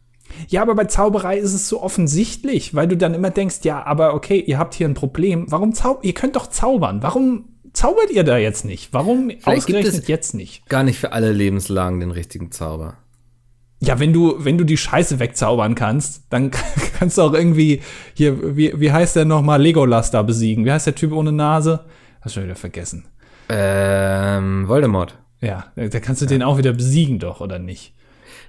ja, 0.47 0.61
aber 0.61 0.75
bei 0.75 0.85
Zauberei 0.85 1.37
ist 1.37 1.53
es 1.53 1.67
so 1.67 1.81
offensichtlich, 1.81 2.75
weil 2.75 2.87
du 2.87 2.97
dann 2.97 3.13
immer 3.13 3.29
denkst, 3.29 3.59
ja, 3.63 3.83
aber 3.83 4.13
okay, 4.13 4.39
ihr 4.39 4.57
habt 4.57 4.73
hier 4.75 4.87
ein 4.87 4.93
Problem. 4.93 5.45
Warum 5.49 5.73
zau 5.73 5.99
ihr 6.01 6.13
könnt 6.13 6.35
doch 6.35 6.47
zaubern. 6.47 7.01
Warum 7.01 7.45
zaubert 7.73 8.11
ihr 8.11 8.23
da 8.23 8.37
jetzt 8.37 8.65
nicht? 8.65 8.93
Warum 8.93 9.29
gibt 9.29 9.47
ausgerechnet 9.47 10.07
jetzt 10.07 10.33
nicht? 10.33 10.67
Gar 10.69 10.83
nicht 10.83 10.99
für 10.99 11.11
alle 11.11 11.31
Lebenslagen 11.31 11.99
den 11.99 12.11
richtigen 12.11 12.51
Zauber. 12.51 12.97
Ja, 13.79 13.99
wenn 13.99 14.13
du, 14.13 14.35
wenn 14.43 14.57
du 14.57 14.63
die 14.63 14.77
Scheiße 14.77 15.19
wegzaubern 15.19 15.75
kannst, 15.75 16.23
dann 16.29 16.51
kannst 16.97 17.17
du 17.17 17.21
auch 17.23 17.33
irgendwie 17.33 17.81
hier, 18.13 18.55
wie, 18.55 18.79
wie 18.79 18.91
heißt 18.91 19.15
der 19.15 19.25
nochmal, 19.25 19.61
Legolas 19.61 20.11
da 20.11 20.21
besiegen? 20.21 20.65
Wie 20.65 20.71
heißt 20.71 20.87
der 20.87 20.95
Typ 20.95 21.11
ohne 21.11 21.31
Nase? 21.31 21.85
Hast 22.21 22.33
schon 22.35 22.43
wieder 22.45 22.55
vergessen. 22.55 23.05
Ähm, 23.49 24.67
Voldemort. 24.67 25.17
Ja, 25.41 25.65
da 25.75 25.99
kannst 25.99 26.21
du 26.21 26.25
den 26.25 26.41
auch 26.41 26.57
wieder 26.57 26.73
besiegen, 26.73 27.19
doch, 27.19 27.41
oder 27.41 27.59
nicht? 27.59 27.93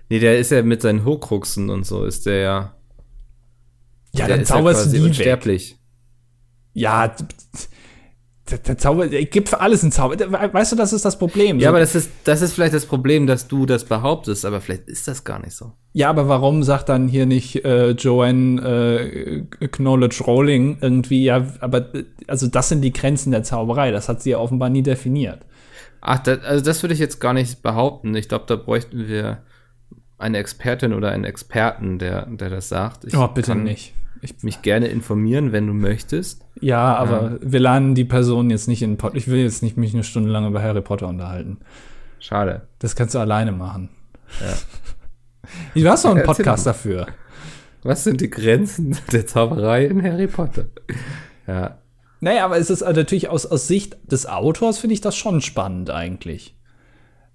Nee, 0.09 0.21
der 0.21 0.39
ist 0.39 0.51
ja 0.53 0.63
mit 0.63 0.81
seinen 0.81 1.05
Horcruxen 1.05 1.69
und 1.69 1.85
so, 1.85 2.05
ist 2.05 2.27
der 2.27 2.37
ja. 2.37 2.73
Ja, 4.15 4.27
der 4.27 4.29
dann 4.29 4.41
ist 4.43 4.49
ja 4.49 4.57
zauberst 4.57 4.85
quasi 4.85 4.91
du 4.91 4.97
die 4.97 5.03
weg. 5.03 5.09
unsterblich. 5.11 5.77
Ja, 6.73 7.09
d- 7.09 7.25
Der, 8.51 8.59
der 8.59 8.79
Zauber, 8.79 9.09
der 9.09 9.25
gibt 9.25 9.49
für 9.49 9.61
alles 9.61 9.83
einen 9.83 9.91
Zauber. 9.91 10.17
Weißt 10.53 10.71
du, 10.71 10.77
das 10.77 10.93
ist 10.93 11.05
das 11.05 11.19
Problem. 11.19 11.59
Ja, 11.59 11.71
aber 11.71 11.81
das 11.81 11.95
ist, 11.97 12.11
das 12.25 12.43
ist 12.43 12.53
vielleicht 12.53 12.75
das 12.75 12.87
Problem, 12.87 13.27
dass 13.27 13.49
du 13.49 13.67
das 13.67 13.85
behauptest, 13.85 14.45
aber 14.45 14.61
vielleicht 14.61 14.89
ist 14.89 15.09
das 15.09 15.25
gar 15.25 15.41
nicht 15.41 15.55
so. 15.55 15.73
Ja, 15.93 16.11
aber 16.11 16.29
warum 16.29 16.63
sagt 16.63 16.89
dann 16.89 17.09
hier 17.09 17.27
nicht 17.27 17.65
äh, 17.65 17.91
Joanne 17.91 18.61
äh, 19.61 19.67
Knowledge 19.67 20.23
Rowling 20.25 20.79
irgendwie, 20.81 21.25
ja, 21.25 21.45
aber 21.61 21.89
also 22.29 22.47
das 22.47 22.69
sind 22.69 22.83
die 22.83 22.93
Grenzen 22.93 23.33
der 23.33 23.43
Zauberei, 23.43 23.91
das 23.91 24.09
hat 24.09 24.23
sie 24.23 24.31
ja 24.31 24.39
offenbar 24.39 24.69
nie 24.69 24.83
definiert. 24.83 25.41
Ach, 26.01 26.19
das, 26.21 26.45
also 26.45 26.65
das 26.65 26.83
würde 26.83 26.95
ich 26.95 27.01
jetzt 27.01 27.19
gar 27.19 27.33
nicht 27.33 27.63
behaupten. 27.63 28.15
Ich 28.15 28.29
glaube, 28.29 28.45
da 28.47 28.55
bräuchten 28.55 29.09
wir 29.09 29.43
eine 30.19 30.39
Expertin 30.39 30.93
oder 30.93 31.11
einen 31.11 31.25
Experten, 31.25 31.99
der, 31.99 32.27
der 32.27 32.51
das 32.51 32.69
sagt. 32.69 33.05
Ich 33.05 33.17
oh, 33.17 33.27
bitte 33.29 33.55
nicht. 33.55 33.93
Ich 34.23 34.43
mich 34.43 34.63
gerne 34.63 34.89
informieren, 34.89 35.53
wenn 35.53 35.67
du 35.67 35.73
möchtest. 35.73 36.45
Ja, 36.61 36.95
aber 36.97 37.33
ja. 37.33 37.39
wir 37.41 37.61
laden 37.61 37.95
die 37.95 38.05
Person 38.05 38.51
jetzt 38.51 38.67
nicht 38.69 38.83
in 38.83 38.97
Pod 38.97 39.15
Ich 39.15 39.29
will 39.29 39.43
jetzt 39.43 39.63
nicht 39.63 39.77
mich 39.77 39.95
eine 39.95 40.05
Stunde 40.05 40.31
lang 40.31 40.47
über 40.47 40.63
Harry 40.63 40.81
Potter 40.81 41.09
unterhalten. 41.09 41.59
Schade. 42.19 42.69
Das 42.79 42.97
kannst 42.97 43.15
du 43.15 43.19
alleine 43.19 43.53
machen. 43.53 43.91
Ja. 44.41 44.55
Du 45.75 45.89
hast 45.89 46.05
doch 46.05 46.11
einen 46.11 46.25
Podcast 46.25 46.67
dafür. 46.67 47.07
Was 47.85 48.03
sind 48.03 48.21
die 48.21 48.31
Grenzen 48.31 48.99
der 49.13 49.29
Zauberei 49.29 49.87
in 49.87 50.03
Harry 50.03 50.27
Potter? 50.27 50.65
Ja. 51.47 51.79
Naja, 52.19 52.45
aber 52.45 52.59
es 52.59 52.69
ist 52.69 52.81
natürlich 52.81 53.29
aus, 53.29 53.47
aus 53.47 53.69
Sicht 53.69 53.97
des 54.11 54.27
Autors, 54.27 54.79
finde 54.79 54.95
ich 54.95 55.01
das 55.01 55.17
schon 55.17 55.41
spannend 55.41 55.91
eigentlich. 55.91 56.56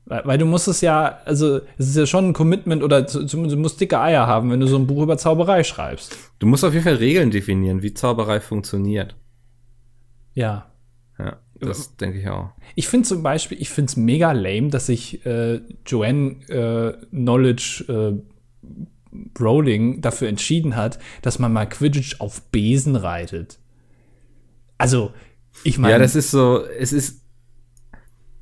Weil, 0.06 0.26
weil, 0.26 0.38
du 0.38 0.46
musst 0.46 0.68
es 0.68 0.82
ja, 0.82 1.20
also 1.26 1.58
es 1.78 1.90
ist 1.90 1.96
ja 1.96 2.06
schon 2.06 2.30
ein 2.30 2.34
Commitment 2.34 2.84
oder 2.84 3.06
zumindest 3.08 3.56
du 3.56 3.58
musst 3.58 3.80
dicke 3.80 4.00
Eier 4.00 4.28
haben, 4.28 4.50
wenn 4.52 4.60
du 4.60 4.68
so 4.68 4.78
ein 4.78 4.88
Buch 4.88 5.04
über 5.04 5.18
Zauberei 5.18 5.64
schreibst. 5.64 6.18
Du 6.40 6.48
musst 6.48 6.64
auf 6.64 6.74
jeden 6.74 6.84
Fall 6.84 6.96
Regeln 6.96 7.32
definieren, 7.32 7.82
wie 7.82 7.94
Zauberei 7.94 8.40
funktioniert. 8.40 9.16
Ja. 10.34 10.72
Ja, 11.20 11.38
das 11.60 11.96
denke 11.98 12.20
ich 12.20 12.28
auch. 12.28 12.50
Ich 12.76 12.88
finde 12.88 13.08
zum 13.08 13.22
Beispiel, 13.22 13.62
ich 13.62 13.70
finde 13.70 13.90
es 13.90 13.98
mega 13.98 14.32
lame, 14.32 14.70
dass 14.70 14.88
sich 14.88 15.26
äh, 15.26 15.62
Joanne 15.86 16.40
äh, 16.50 17.06
Knowledge 17.12 17.86
äh, 17.88 19.40
Rowling 19.40 20.02
dafür 20.02 20.30
entschieden 20.30 20.76
hat, 20.76 21.00
dass 21.22 21.40
man 21.40 21.54
mal 21.54 21.68
Quidditch 21.68 22.20
auf 22.20 22.42
Besen 22.44 22.96
reitet. 22.96 23.60
Also, 24.78 25.12
ich 25.64 25.78
meine. 25.78 25.94
Ja, 25.94 26.00
das 26.00 26.16
ist 26.16 26.32
so, 26.32 26.66
es 26.66 26.94
ist. 26.94 27.22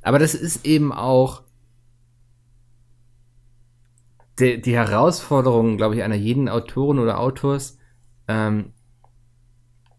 Aber 0.02 0.19
das 0.19 0.36
ist 0.36 0.65
eben 0.65 0.93
auch 0.93 1.43
die, 4.39 4.62
die 4.62 4.75
Herausforderung, 4.75 5.78
glaube 5.78 5.95
ich, 5.95 6.04
einer 6.04 6.15
jeden 6.15 6.49
Autorin 6.49 6.99
oder 6.99 7.19
Autors, 7.19 7.78
ähm, 8.28 8.73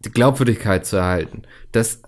die 0.03 0.11
Glaubwürdigkeit 0.11 0.85
zu 0.85 0.97
erhalten. 0.97 1.43
Dass 1.71 2.01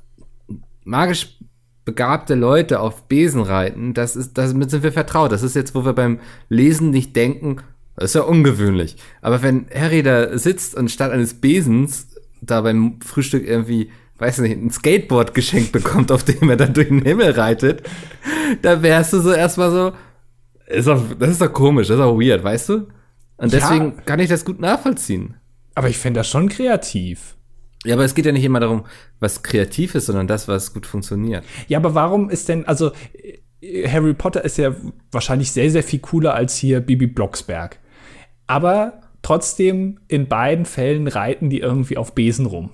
magisch 0.83 1.37
begabte 1.85 2.35
Leute 2.35 2.79
auf 2.79 3.07
Besen 3.07 3.41
reiten, 3.41 3.93
das 3.93 4.15
ist, 4.15 4.37
damit 4.37 4.71
sind 4.71 4.83
wir 4.83 4.91
vertraut. 4.91 5.31
Das 5.31 5.43
ist 5.43 5.55
jetzt, 5.55 5.75
wo 5.75 5.85
wir 5.85 5.93
beim 5.93 6.19
Lesen 6.49 6.89
nicht 6.89 7.15
denken, 7.15 7.57
das 7.95 8.05
ist 8.05 8.15
ja 8.15 8.21
ungewöhnlich. 8.21 8.95
Aber 9.21 9.43
wenn 9.43 9.67
Harry 9.73 10.01
da 10.01 10.37
sitzt 10.37 10.75
und 10.75 10.89
statt 10.89 11.11
eines 11.11 11.35
Besens 11.35 12.07
da 12.41 12.61
beim 12.61 12.99
Frühstück 13.01 13.47
irgendwie, 13.47 13.91
weiß 14.17 14.39
nicht, 14.39 14.57
ein 14.57 14.71
Skateboard 14.71 15.33
geschenkt 15.33 15.71
bekommt, 15.71 16.11
auf 16.11 16.23
dem 16.23 16.49
er 16.49 16.57
dann 16.57 16.73
durch 16.73 16.87
den 16.87 17.03
Himmel 17.03 17.31
reitet, 17.31 17.83
da 18.61 18.81
wärst 18.81 19.13
du 19.13 19.19
so 19.19 19.31
erstmal 19.31 19.71
so, 19.71 19.93
ist 20.67 20.87
auch, 20.87 21.01
das 21.19 21.29
ist 21.29 21.41
doch 21.41 21.51
komisch, 21.51 21.87
das 21.87 21.97
ist 21.97 22.03
auch 22.03 22.19
weird, 22.19 22.43
weißt 22.43 22.69
du? 22.69 22.87
Und 23.37 23.51
deswegen 23.51 23.93
ja, 23.95 24.01
kann 24.05 24.19
ich 24.19 24.29
das 24.29 24.45
gut 24.45 24.59
nachvollziehen. 24.59 25.35
Aber 25.75 25.89
ich 25.89 25.97
finde 25.97 26.19
das 26.19 26.29
schon 26.29 26.49
kreativ. 26.49 27.35
Ja, 27.83 27.95
aber 27.95 28.05
es 28.05 28.15
geht 28.15 28.25
ja 28.25 28.31
nicht 28.31 28.45
immer 28.45 28.59
darum, 28.59 28.85
was 29.19 29.43
kreativ 29.43 29.95
ist, 29.95 30.05
sondern 30.05 30.27
das, 30.27 30.47
was 30.47 30.73
gut 30.73 30.85
funktioniert. 30.85 31.43
Ja, 31.67 31.79
aber 31.79 31.95
warum 31.95 32.29
ist 32.29 32.47
denn, 32.47 32.65
also 32.65 32.91
Harry 33.87 34.13
Potter 34.13 34.43
ist 34.43 34.57
ja 34.57 34.75
wahrscheinlich 35.11 35.51
sehr, 35.51 35.69
sehr 35.69 35.83
viel 35.83 35.99
cooler 35.99 36.33
als 36.33 36.55
hier 36.55 36.79
Bibi 36.79 37.07
Blocksberg. 37.07 37.79
Aber 38.47 39.01
trotzdem, 39.21 39.99
in 40.07 40.27
beiden 40.27 40.65
Fällen 40.65 41.07
reiten 41.07 41.49
die 41.49 41.59
irgendwie 41.59 41.97
auf 41.97 42.13
Besen 42.13 42.45
rum. 42.45 42.71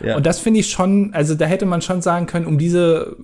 Ja. 0.00 0.16
Und 0.16 0.26
das 0.26 0.38
finde 0.38 0.60
ich 0.60 0.70
schon, 0.70 1.12
also 1.12 1.34
da 1.34 1.44
hätte 1.44 1.66
man 1.66 1.82
schon 1.82 2.02
sagen 2.02 2.26
können, 2.26 2.46
um 2.46 2.56
diese 2.56 3.16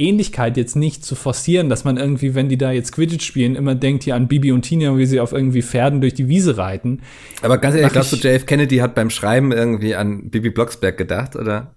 Ähnlichkeit 0.00 0.56
jetzt 0.56 0.76
nicht 0.76 1.04
zu 1.04 1.14
forcieren, 1.14 1.68
dass 1.68 1.84
man 1.84 1.96
irgendwie, 1.96 2.34
wenn 2.34 2.48
die 2.48 2.58
da 2.58 2.72
jetzt 2.72 2.92
Quidditch 2.92 3.24
spielen, 3.24 3.54
immer 3.54 3.74
denkt 3.74 4.04
hier 4.04 4.14
an 4.14 4.28
Bibi 4.28 4.52
und 4.52 4.62
Tina, 4.62 4.96
wie 4.96 5.06
sie 5.06 5.20
auf 5.20 5.32
irgendwie 5.32 5.62
Pferden 5.62 6.00
durch 6.00 6.14
die 6.14 6.28
Wiese 6.28 6.56
reiten. 6.56 7.02
Aber 7.42 7.58
ganz 7.58 7.76
ehrlich, 7.76 7.92
glaubst 7.92 8.12
du, 8.12 8.16
JF 8.16 8.46
Kennedy 8.46 8.78
hat 8.78 8.94
beim 8.94 9.10
Schreiben 9.10 9.52
irgendwie 9.52 9.94
an 9.94 10.30
Bibi 10.30 10.50
Blocksberg 10.50 10.96
gedacht, 10.96 11.36
oder? 11.36 11.74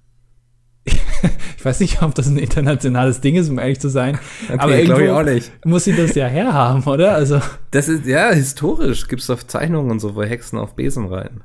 ich 1.57 1.63
weiß 1.63 1.79
nicht, 1.79 2.01
ob 2.01 2.15
das 2.15 2.27
ein 2.27 2.37
internationales 2.37 3.21
Ding 3.21 3.35
ist, 3.35 3.49
um 3.49 3.59
ehrlich 3.59 3.79
zu 3.79 3.89
sein. 3.89 4.19
Okay, 4.51 4.89
aber 4.91 5.23
nicht. 5.23 5.51
muss 5.65 5.85
sie 5.85 5.95
das 5.95 6.15
ja 6.15 6.27
herhaben, 6.27 6.83
oder? 6.83 7.13
Also. 7.13 7.39
Das 7.71 7.87
ist, 7.87 8.05
ja, 8.05 8.31
historisch 8.31 9.07
gibt's 9.07 9.27
doch 9.27 9.43
Zeichnungen 9.43 9.91
und 9.91 9.99
so, 9.99 10.15
wo 10.15 10.23
Hexen 10.23 10.59
auf 10.59 10.75
Besen 10.75 11.07
reiten. 11.07 11.43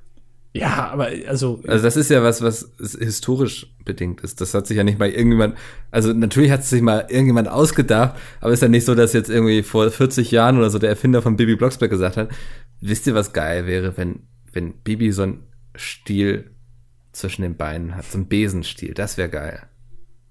Ja, 0.55 0.91
aber 0.91 1.09
also. 1.27 1.63
Also 1.67 1.85
das 1.85 1.97
ist 1.97 2.11
ja 2.11 2.23
was, 2.23 2.43
was 2.43 2.73
historisch 2.79 3.75
bedingt 3.85 4.23
ist. 4.23 4.41
Das 4.41 4.55
hat 4.55 4.67
sich 4.67 4.77
ja 4.77 4.85
nicht 4.85 4.99
mal 4.99 5.11
irgendjemand, 5.11 5.57
also 5.91 6.13
natürlich 6.13 6.51
hat 6.51 6.61
es 6.61 6.71
sich 6.71 6.83
mal 6.83 7.07
irgendjemand 7.09 7.49
ausgedacht, 7.49 8.19
aber 8.41 8.53
ist 8.53 8.63
ja 8.63 8.69
nicht 8.69 8.85
so, 8.85 8.95
dass 8.95 9.13
jetzt 9.13 9.31
irgendwie 9.31 9.63
vor 9.63 9.91
40 9.91 10.31
Jahren 10.31 10.59
oder 10.59 10.71
so 10.71 10.79
der 10.79 10.91
Erfinder 10.91 11.23
von 11.23 11.37
Bibi 11.37 11.57
Blocksberg 11.57 11.91
gesagt 11.91 12.17
hat, 12.17 12.31
wisst 12.81 13.07
ihr, 13.07 13.15
was 13.15 13.33
geil 13.33 13.67
wäre, 13.67 13.97
wenn, 13.97 14.21
wenn 14.53 14.73
Bibi 14.73 15.13
so 15.13 15.23
ein 15.23 15.43
Stiel 15.75 16.51
zwischen 17.13 17.43
den 17.43 17.57
Beinen 17.57 17.95
hat, 17.95 18.07
so 18.07 18.19
ein 18.19 18.29
Besenstiel, 18.29 18.95
das 18.95 19.19
wäre 19.19 19.29
geil. 19.29 19.63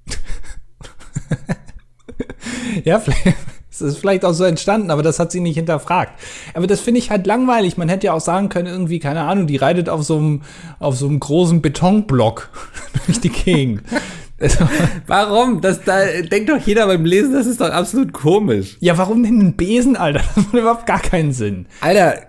ja, 2.83 2.99
vielleicht, 2.99 3.37
es 3.81 3.93
ist 3.93 3.97
vielleicht 3.99 4.25
auch 4.25 4.33
so 4.33 4.43
entstanden, 4.43 4.91
aber 4.91 5.03
das 5.03 5.19
hat 5.19 5.31
sie 5.31 5.39
nicht 5.39 5.55
hinterfragt. 5.55 6.13
Aber 6.53 6.67
das 6.67 6.79
finde 6.79 6.99
ich 6.99 7.09
halt 7.09 7.27
langweilig. 7.27 7.77
Man 7.77 7.89
hätte 7.89 8.07
ja 8.07 8.13
auch 8.13 8.21
sagen 8.21 8.49
können, 8.49 8.67
irgendwie, 8.67 8.99
keine 8.99 9.21
Ahnung, 9.21 9.47
die 9.47 9.57
reitet 9.57 9.89
auf 9.89 10.03
so 10.03 10.17
einem, 10.17 10.41
auf 10.79 10.97
so 10.97 11.07
einem 11.07 11.19
großen 11.19 11.61
Betonblock 11.61 12.49
durch 13.05 13.19
die 13.19 13.29
Gegend. 13.29 13.81
Also, 14.39 14.67
warum? 15.07 15.61
Das, 15.61 15.83
da 15.83 16.05
denkt 16.21 16.49
doch 16.49 16.59
jeder 16.59 16.85
beim 16.85 17.05
Lesen, 17.05 17.33
das 17.33 17.47
ist 17.47 17.59
doch 17.59 17.71
absolut 17.71 18.13
komisch. 18.13 18.77
Ja, 18.79 18.97
warum 18.97 19.23
denn 19.23 19.39
ein 19.39 19.55
Besen, 19.55 19.95
Alter? 19.95 20.21
Das 20.35 20.45
macht 20.45 20.53
überhaupt 20.53 20.85
gar 20.85 20.99
keinen 20.99 21.33
Sinn. 21.33 21.65
Alter, 21.81 22.26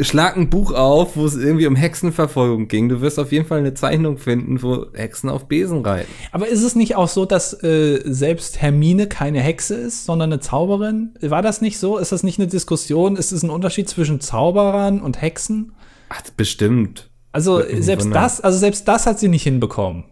schlag 0.00 0.36
ein 0.36 0.50
Buch 0.50 0.72
auf, 0.72 1.16
wo 1.16 1.24
es 1.24 1.36
irgendwie 1.36 1.66
um 1.66 1.76
Hexenverfolgung 1.76 2.68
ging. 2.68 2.88
Du 2.88 3.00
wirst 3.00 3.18
auf 3.18 3.32
jeden 3.32 3.46
Fall 3.46 3.58
eine 3.58 3.74
Zeichnung 3.74 4.18
finden, 4.18 4.62
wo 4.62 4.86
Hexen 4.92 5.28
auf 5.30 5.46
Besen 5.46 5.84
reiten. 5.84 6.10
Aber 6.32 6.48
ist 6.48 6.62
es 6.62 6.74
nicht 6.74 6.96
auch 6.96 7.08
so, 7.08 7.24
dass 7.24 7.62
äh, 7.62 8.00
selbst 8.04 8.60
Hermine 8.60 9.06
keine 9.06 9.40
Hexe 9.40 9.74
ist, 9.74 10.04
sondern 10.04 10.32
eine 10.32 10.40
Zauberin? 10.40 11.14
War 11.20 11.42
das 11.42 11.60
nicht 11.60 11.78
so? 11.78 11.98
Ist 11.98 12.12
das 12.12 12.22
nicht 12.22 12.38
eine 12.38 12.48
Diskussion? 12.48 13.16
Ist 13.16 13.32
es 13.32 13.42
ein 13.42 13.50
Unterschied 13.50 13.88
zwischen 13.88 14.20
Zauberern 14.20 15.00
und 15.00 15.20
Hexen? 15.20 15.72
Ach, 16.08 16.22
bestimmt. 16.36 17.10
Also 17.32 17.60
selbst 17.80 18.08
das, 18.12 18.40
also 18.40 18.58
selbst 18.58 18.86
das 18.86 19.06
hat 19.06 19.18
sie 19.18 19.28
nicht 19.28 19.42
hinbekommen. 19.42 20.04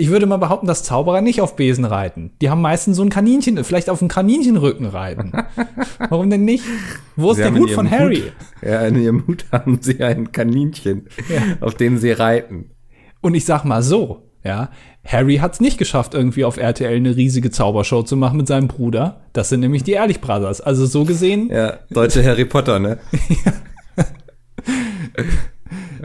Ich 0.00 0.10
würde 0.10 0.26
mal 0.26 0.36
behaupten, 0.36 0.68
dass 0.68 0.84
Zauberer 0.84 1.22
nicht 1.22 1.40
auf 1.40 1.56
Besen 1.56 1.84
reiten. 1.84 2.30
Die 2.40 2.50
haben 2.50 2.60
meistens 2.60 2.96
so 2.96 3.02
ein 3.02 3.08
Kaninchen, 3.08 3.62
vielleicht 3.64 3.90
auf 3.90 4.00
einem 4.00 4.08
Kaninchenrücken 4.08 4.86
reiten. 4.86 5.32
Warum 6.08 6.30
denn 6.30 6.44
nicht? 6.44 6.62
Wo 7.16 7.32
ist 7.32 7.38
sie 7.38 7.42
der 7.42 7.52
Hut 7.52 7.72
von 7.72 7.90
Harry? 7.90 8.22
Hut, 8.22 8.32
ja, 8.62 8.86
in 8.86 9.02
ihrem 9.02 9.26
Hut 9.26 9.46
haben 9.50 9.78
sie 9.82 10.00
ein 10.04 10.30
Kaninchen, 10.30 11.08
ja. 11.28 11.42
auf 11.60 11.74
dem 11.74 11.98
sie 11.98 12.12
reiten. 12.12 12.70
Und 13.22 13.34
ich 13.34 13.44
sag 13.44 13.64
mal 13.64 13.82
so, 13.82 14.30
ja, 14.44 14.70
Harry 15.04 15.38
hat 15.38 15.54
es 15.54 15.60
nicht 15.60 15.78
geschafft, 15.78 16.14
irgendwie 16.14 16.44
auf 16.44 16.58
RTL 16.58 16.94
eine 16.94 17.16
riesige 17.16 17.50
Zaubershow 17.50 18.04
zu 18.04 18.16
machen 18.16 18.36
mit 18.36 18.46
seinem 18.46 18.68
Bruder. 18.68 19.22
Das 19.32 19.48
sind 19.48 19.58
nämlich 19.58 19.82
die 19.82 19.92
Ehrlich 19.92 20.20
Brothers. 20.20 20.60
Also 20.60 20.86
so 20.86 21.04
gesehen. 21.06 21.50
Ja, 21.50 21.80
deutsche 21.90 22.24
Harry 22.24 22.44
Potter, 22.44 22.78
ne? 22.78 22.98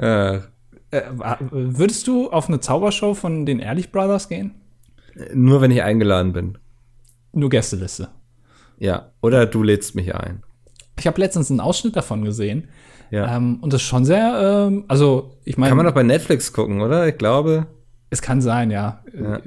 ja. 0.02 0.36
Äh, 0.36 0.42
äh, 0.94 1.04
würdest 1.52 2.08
du 2.08 2.30
auf 2.30 2.48
eine 2.48 2.60
Zaubershow 2.60 3.14
von 3.14 3.46
den 3.46 3.60
Ehrlich 3.60 3.92
Brothers 3.92 4.30
gehen? 4.30 4.56
Nur 5.34 5.62
wenn 5.62 5.72
ich 5.72 5.84
eingeladen 5.84 6.34
bin. 6.34 6.58
Nur 7.32 7.50
Gästeliste. 7.50 8.10
Ja, 8.78 9.12
oder 9.22 9.46
du 9.46 9.64
lädst 9.64 9.96
mich 9.96 10.14
ein. 10.16 10.44
Ich 11.00 11.08
habe 11.08 11.20
letztens 11.20 11.50
einen 11.50 11.60
Ausschnitt 11.60 11.96
davon 11.96 12.24
gesehen. 12.24 12.70
Ja. 13.12 13.36
Ähm, 13.36 13.60
und 13.62 13.74
das 13.74 13.82
ist 13.82 13.88
schon 13.88 14.06
sehr, 14.06 14.68
ähm, 14.68 14.86
also 14.88 15.38
ich 15.44 15.58
meine. 15.58 15.70
Kann 15.70 15.78
man 15.78 15.86
doch 15.86 15.94
bei 15.94 16.04
Netflix 16.04 16.54
gucken, 16.54 16.82
oder? 16.82 17.08
Ich 17.08 17.18
glaube. 17.18 17.68
Es 18.10 18.22
kann 18.22 18.42
sein, 18.42 18.72
ja. 18.72 19.04
ja. 19.14 19.40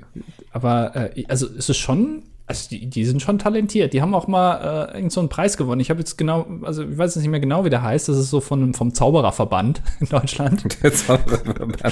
Aber 0.51 0.95
äh, 0.95 1.25
also 1.29 1.47
es 1.47 1.69
ist 1.69 1.79
schon 1.79 2.25
also 2.47 2.69
die, 2.71 2.87
die 2.89 3.05
sind 3.05 3.21
schon 3.21 3.39
talentiert. 3.39 3.93
Die 3.93 4.03
haben 4.03 4.15
auch 4.15 4.29
mal 4.29 4.89
äh, 4.93 4.97
irgend 4.97 5.13
so 5.13 5.21
einen 5.21 5.29
Preis 5.29 5.57
gewonnen. 5.57 5.81
Ich 5.81 5.91
habe 5.91 5.99
jetzt 5.99 6.17
genau, 6.17 6.47
also 6.63 6.85
ich 6.85 6.97
weiß 6.97 7.15
jetzt 7.15 7.23
nicht 7.23 7.31
mehr 7.31 7.41
genau, 7.41 7.65
wie 7.65 7.71
der 7.71 7.83
heißt. 7.83 8.09
Das 8.09 8.17
ist 8.17 8.31
so 8.31 8.41
von, 8.41 8.73
vom 8.73 8.95
Zaubererverband 8.95 9.83
in 10.01 10.09
Deutschland. 10.09 10.65
Der 10.83 10.93
Zaubererverband. 10.93 11.83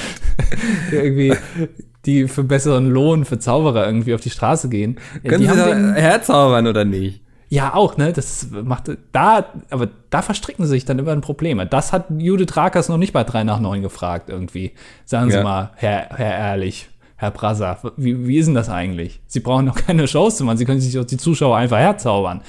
irgendwie, 0.92 1.34
die 2.06 2.28
für 2.28 2.44
besseren 2.44 2.88
Lohn 2.88 3.24
für 3.24 3.38
Zauberer 3.38 3.86
irgendwie 3.86 4.14
auf 4.14 4.20
die 4.20 4.30
Straße 4.30 4.68
gehen. 4.68 4.98
Können 5.26 5.40
die 5.40 5.48
sie 5.48 6.00
herzaubern 6.00 6.66
oder 6.66 6.84
nicht? 6.84 7.20
Ja, 7.48 7.74
auch, 7.74 7.96
ne? 7.96 8.12
Das 8.12 8.48
macht 8.50 8.90
da, 9.12 9.46
aber 9.70 9.88
da 10.10 10.22
verstricken 10.22 10.64
sie 10.64 10.70
sich 10.70 10.84
dann 10.84 10.98
immer 10.98 11.12
in 11.12 11.20
Probleme. 11.20 11.66
Das 11.66 11.92
hat 11.92 12.06
Judith 12.16 12.56
Rakers 12.56 12.88
noch 12.88 12.96
nicht 12.96 13.12
bei 13.12 13.22
3 13.22 13.44
nach 13.44 13.60
9 13.60 13.82
gefragt, 13.82 14.28
irgendwie. 14.28 14.72
Sagen 15.04 15.30
Sie 15.30 15.36
ja. 15.36 15.42
mal, 15.42 15.70
Herr, 15.76 16.08
Herr 16.16 16.36
Ehrlich, 16.36 16.88
Herr 17.16 17.30
Brasser, 17.30 17.92
wie, 17.96 18.26
wie 18.26 18.38
ist 18.38 18.46
denn 18.46 18.54
das 18.54 18.68
eigentlich? 18.68 19.22
Sie 19.26 19.40
brauchen 19.40 19.66
doch 19.66 19.76
keine 19.76 20.08
Shows 20.08 20.36
zu 20.36 20.44
machen, 20.44 20.58
Sie 20.58 20.64
können 20.64 20.80
sich 20.80 20.98
auch 20.98 21.04
die 21.04 21.16
Zuschauer 21.16 21.56
einfach 21.56 21.78
herzaubern. 21.78 22.42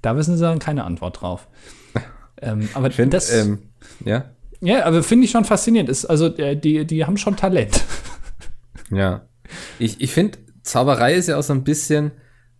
Da 0.00 0.16
wissen 0.16 0.36
Sie 0.36 0.42
dann 0.42 0.58
keine 0.58 0.84
Antwort 0.84 1.20
drauf. 1.20 1.48
ähm, 2.42 2.68
aber 2.74 2.88
Ich 2.88 2.94
finde, 2.94 3.16
das, 3.16 3.32
ähm, 3.32 3.58
ja, 4.04 4.24
ja, 4.62 4.84
aber 4.84 5.02
finde 5.02 5.24
ich 5.24 5.32
schon 5.32 5.44
faszinierend. 5.44 5.90
Ist, 5.90 6.04
also, 6.06 6.26
äh, 6.36 6.56
die, 6.56 6.86
die 6.86 7.04
haben 7.04 7.16
schon 7.16 7.36
Talent. 7.36 7.82
ja. 8.90 9.22
Ich, 9.80 10.00
ich 10.00 10.12
finde, 10.12 10.38
Zauberei 10.62 11.14
ist 11.14 11.26
ja 11.26 11.36
auch 11.36 11.42
so 11.42 11.52
ein 11.52 11.64
bisschen 11.64 12.12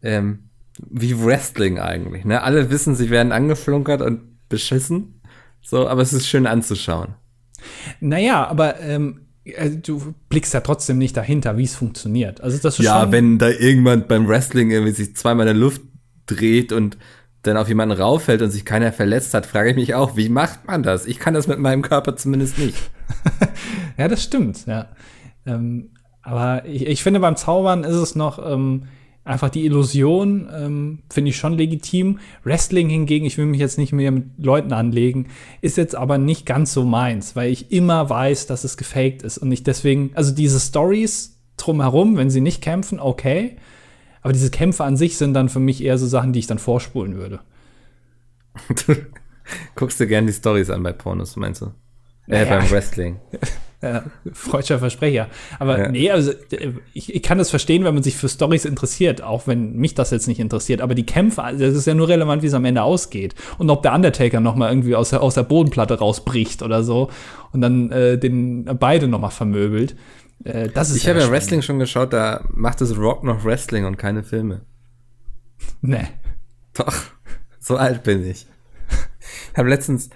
ähm, 0.02 0.50
wie 0.78 1.24
Wrestling 1.24 1.78
eigentlich. 1.78 2.24
Ne? 2.24 2.42
Alle 2.42 2.70
wissen, 2.70 2.96
sie 2.96 3.08
werden 3.08 3.30
angeflunkert 3.30 4.02
und 4.02 4.48
beschissen. 4.48 5.20
So, 5.62 5.86
aber 5.86 6.02
es 6.02 6.12
ist 6.12 6.26
schön 6.26 6.48
anzuschauen. 6.48 7.14
Naja, 8.00 8.48
aber 8.48 8.80
ähm, 8.80 9.28
äh, 9.44 9.70
du 9.70 10.14
blickst 10.28 10.54
ja 10.54 10.60
trotzdem 10.60 10.98
nicht 10.98 11.16
dahinter, 11.16 11.56
wie 11.56 11.64
es 11.64 11.74
funktioniert. 11.74 12.40
Also 12.40 12.58
das 12.58 12.78
ist 12.78 12.84
Ja, 12.84 13.10
wenn 13.12 13.38
da 13.38 13.48
irgendjemand 13.48 14.08
beim 14.08 14.28
Wrestling 14.28 14.70
irgendwie 14.70 14.92
sich 14.92 15.16
zweimal 15.16 15.46
in 15.46 15.54
der 15.54 15.60
Luft 15.60 15.82
dreht 16.26 16.72
und 16.72 16.96
dann 17.42 17.56
auf 17.56 17.68
jemanden 17.68 18.00
rauffällt 18.00 18.40
und 18.40 18.50
sich 18.50 18.64
keiner 18.64 18.92
verletzt 18.92 19.34
hat, 19.34 19.46
frage 19.46 19.70
ich 19.70 19.76
mich 19.76 19.94
auch, 19.94 20.16
wie 20.16 20.28
macht 20.28 20.66
man 20.66 20.82
das? 20.84 21.06
Ich 21.06 21.18
kann 21.18 21.34
das 21.34 21.48
mit 21.48 21.58
meinem 21.58 21.82
Körper 21.82 22.16
zumindest 22.16 22.58
nicht. 22.58 22.78
Ja, 23.98 24.08
das 24.08 24.22
stimmt, 24.22 24.64
ja. 24.66 24.86
Ähm, 25.44 25.90
aber 26.22 26.64
ich, 26.64 26.86
ich 26.86 27.02
finde, 27.02 27.20
beim 27.20 27.36
Zaubern 27.36 27.84
ist 27.84 27.94
es 27.94 28.14
noch 28.14 28.38
ähm, 28.44 28.84
einfach 29.24 29.50
die 29.50 29.64
Illusion, 29.64 30.48
ähm, 30.52 30.98
finde 31.10 31.30
ich 31.30 31.36
schon 31.36 31.56
legitim. 31.56 32.18
Wrestling 32.44 32.88
hingegen, 32.88 33.24
ich 33.24 33.38
will 33.38 33.46
mich 33.46 33.60
jetzt 33.60 33.78
nicht 33.78 33.92
mehr 33.92 34.10
mit 34.10 34.24
Leuten 34.38 34.72
anlegen, 34.72 35.28
ist 35.60 35.76
jetzt 35.76 35.94
aber 35.94 36.18
nicht 36.18 36.44
ganz 36.46 36.72
so 36.72 36.84
meins, 36.84 37.36
weil 37.36 37.50
ich 37.50 37.70
immer 37.70 38.10
weiß, 38.10 38.46
dass 38.46 38.64
es 38.64 38.76
gefaked 38.76 39.22
ist. 39.22 39.38
Und 39.38 39.52
ich 39.52 39.62
deswegen, 39.62 40.10
also 40.14 40.34
diese 40.34 40.58
Stories 40.58 41.38
drumherum, 41.56 42.16
wenn 42.16 42.30
sie 42.30 42.40
nicht 42.40 42.62
kämpfen, 42.62 42.98
okay. 42.98 43.56
Aber 44.22 44.32
diese 44.32 44.50
Kämpfe 44.50 44.84
an 44.84 44.96
sich 44.96 45.16
sind 45.16 45.34
dann 45.34 45.48
für 45.48 45.60
mich 45.60 45.82
eher 45.82 45.98
so 45.98 46.06
Sachen, 46.06 46.32
die 46.32 46.38
ich 46.40 46.46
dann 46.46 46.58
vorspulen 46.58 47.14
würde. 47.16 47.40
Guckst 49.74 49.98
du 50.00 50.06
gern 50.06 50.26
die 50.26 50.32
Stories 50.32 50.70
an 50.70 50.82
bei 50.82 50.92
Pornos, 50.92 51.36
meinst 51.36 51.62
du? 51.62 51.66
Äh, 52.26 52.44
Naja. 52.44 52.58
beim 52.58 52.70
Wrestling. 52.70 53.20
Ja, 53.82 54.04
freudscher 54.32 54.78
Versprecher. 54.78 55.26
Aber 55.58 55.78
Ja. 55.78 55.88
nee, 55.88 56.08
also 56.08 56.32
ich, 56.92 57.12
ich 57.12 57.22
kann 57.22 57.38
das 57.38 57.50
verstehen, 57.50 57.82
wenn 57.82 57.94
man 57.94 58.04
sich 58.04 58.16
für 58.16 58.28
Stories 58.28 58.64
interessiert, 58.64 59.22
auch 59.22 59.48
wenn 59.48 59.74
mich 59.74 59.94
das 59.96 60.12
jetzt 60.12 60.28
nicht 60.28 60.38
interessiert. 60.38 60.80
Aber 60.80 60.94
die 60.94 61.04
Kämpfe, 61.04 61.42
also 61.42 61.64
das 61.64 61.74
ist 61.74 61.86
ja 61.86 61.94
nur 61.94 62.08
relevant, 62.08 62.42
wie 62.42 62.46
es 62.46 62.54
am 62.54 62.64
Ende 62.64 62.82
ausgeht. 62.84 63.34
Und 63.58 63.70
ob 63.70 63.82
der 63.82 63.92
Undertaker 63.92 64.38
noch 64.38 64.54
mal 64.54 64.70
irgendwie 64.70 64.94
aus 64.94 65.10
der, 65.10 65.20
aus 65.20 65.34
der 65.34 65.42
Bodenplatte 65.42 65.98
rausbricht 65.98 66.62
oder 66.62 66.84
so 66.84 67.10
und 67.50 67.60
dann 67.60 67.90
äh, 67.90 68.18
den 68.18 68.64
beide 68.78 69.08
noch 69.08 69.20
mal 69.20 69.30
vermöbelt. 69.30 69.96
Äh, 70.44 70.68
das 70.68 70.90
ist 70.90 70.98
Ich 70.98 71.08
habe 71.08 71.18
ja. 71.18 71.28
Wrestling 71.30 71.62
schon 71.62 71.80
geschaut, 71.80 72.12
da 72.12 72.44
macht 72.54 72.80
es 72.82 72.96
Rock 72.96 73.24
noch 73.24 73.44
Wrestling 73.44 73.84
und 73.84 73.96
keine 73.98 74.22
Filme. 74.22 74.60
Nee. 75.80 76.06
Doch, 76.74 76.94
so 77.58 77.76
alt 77.76 78.04
bin 78.04 78.24
ich. 78.24 78.46
Ich 79.52 79.58
habe 79.58 79.68
letztens 79.68 80.08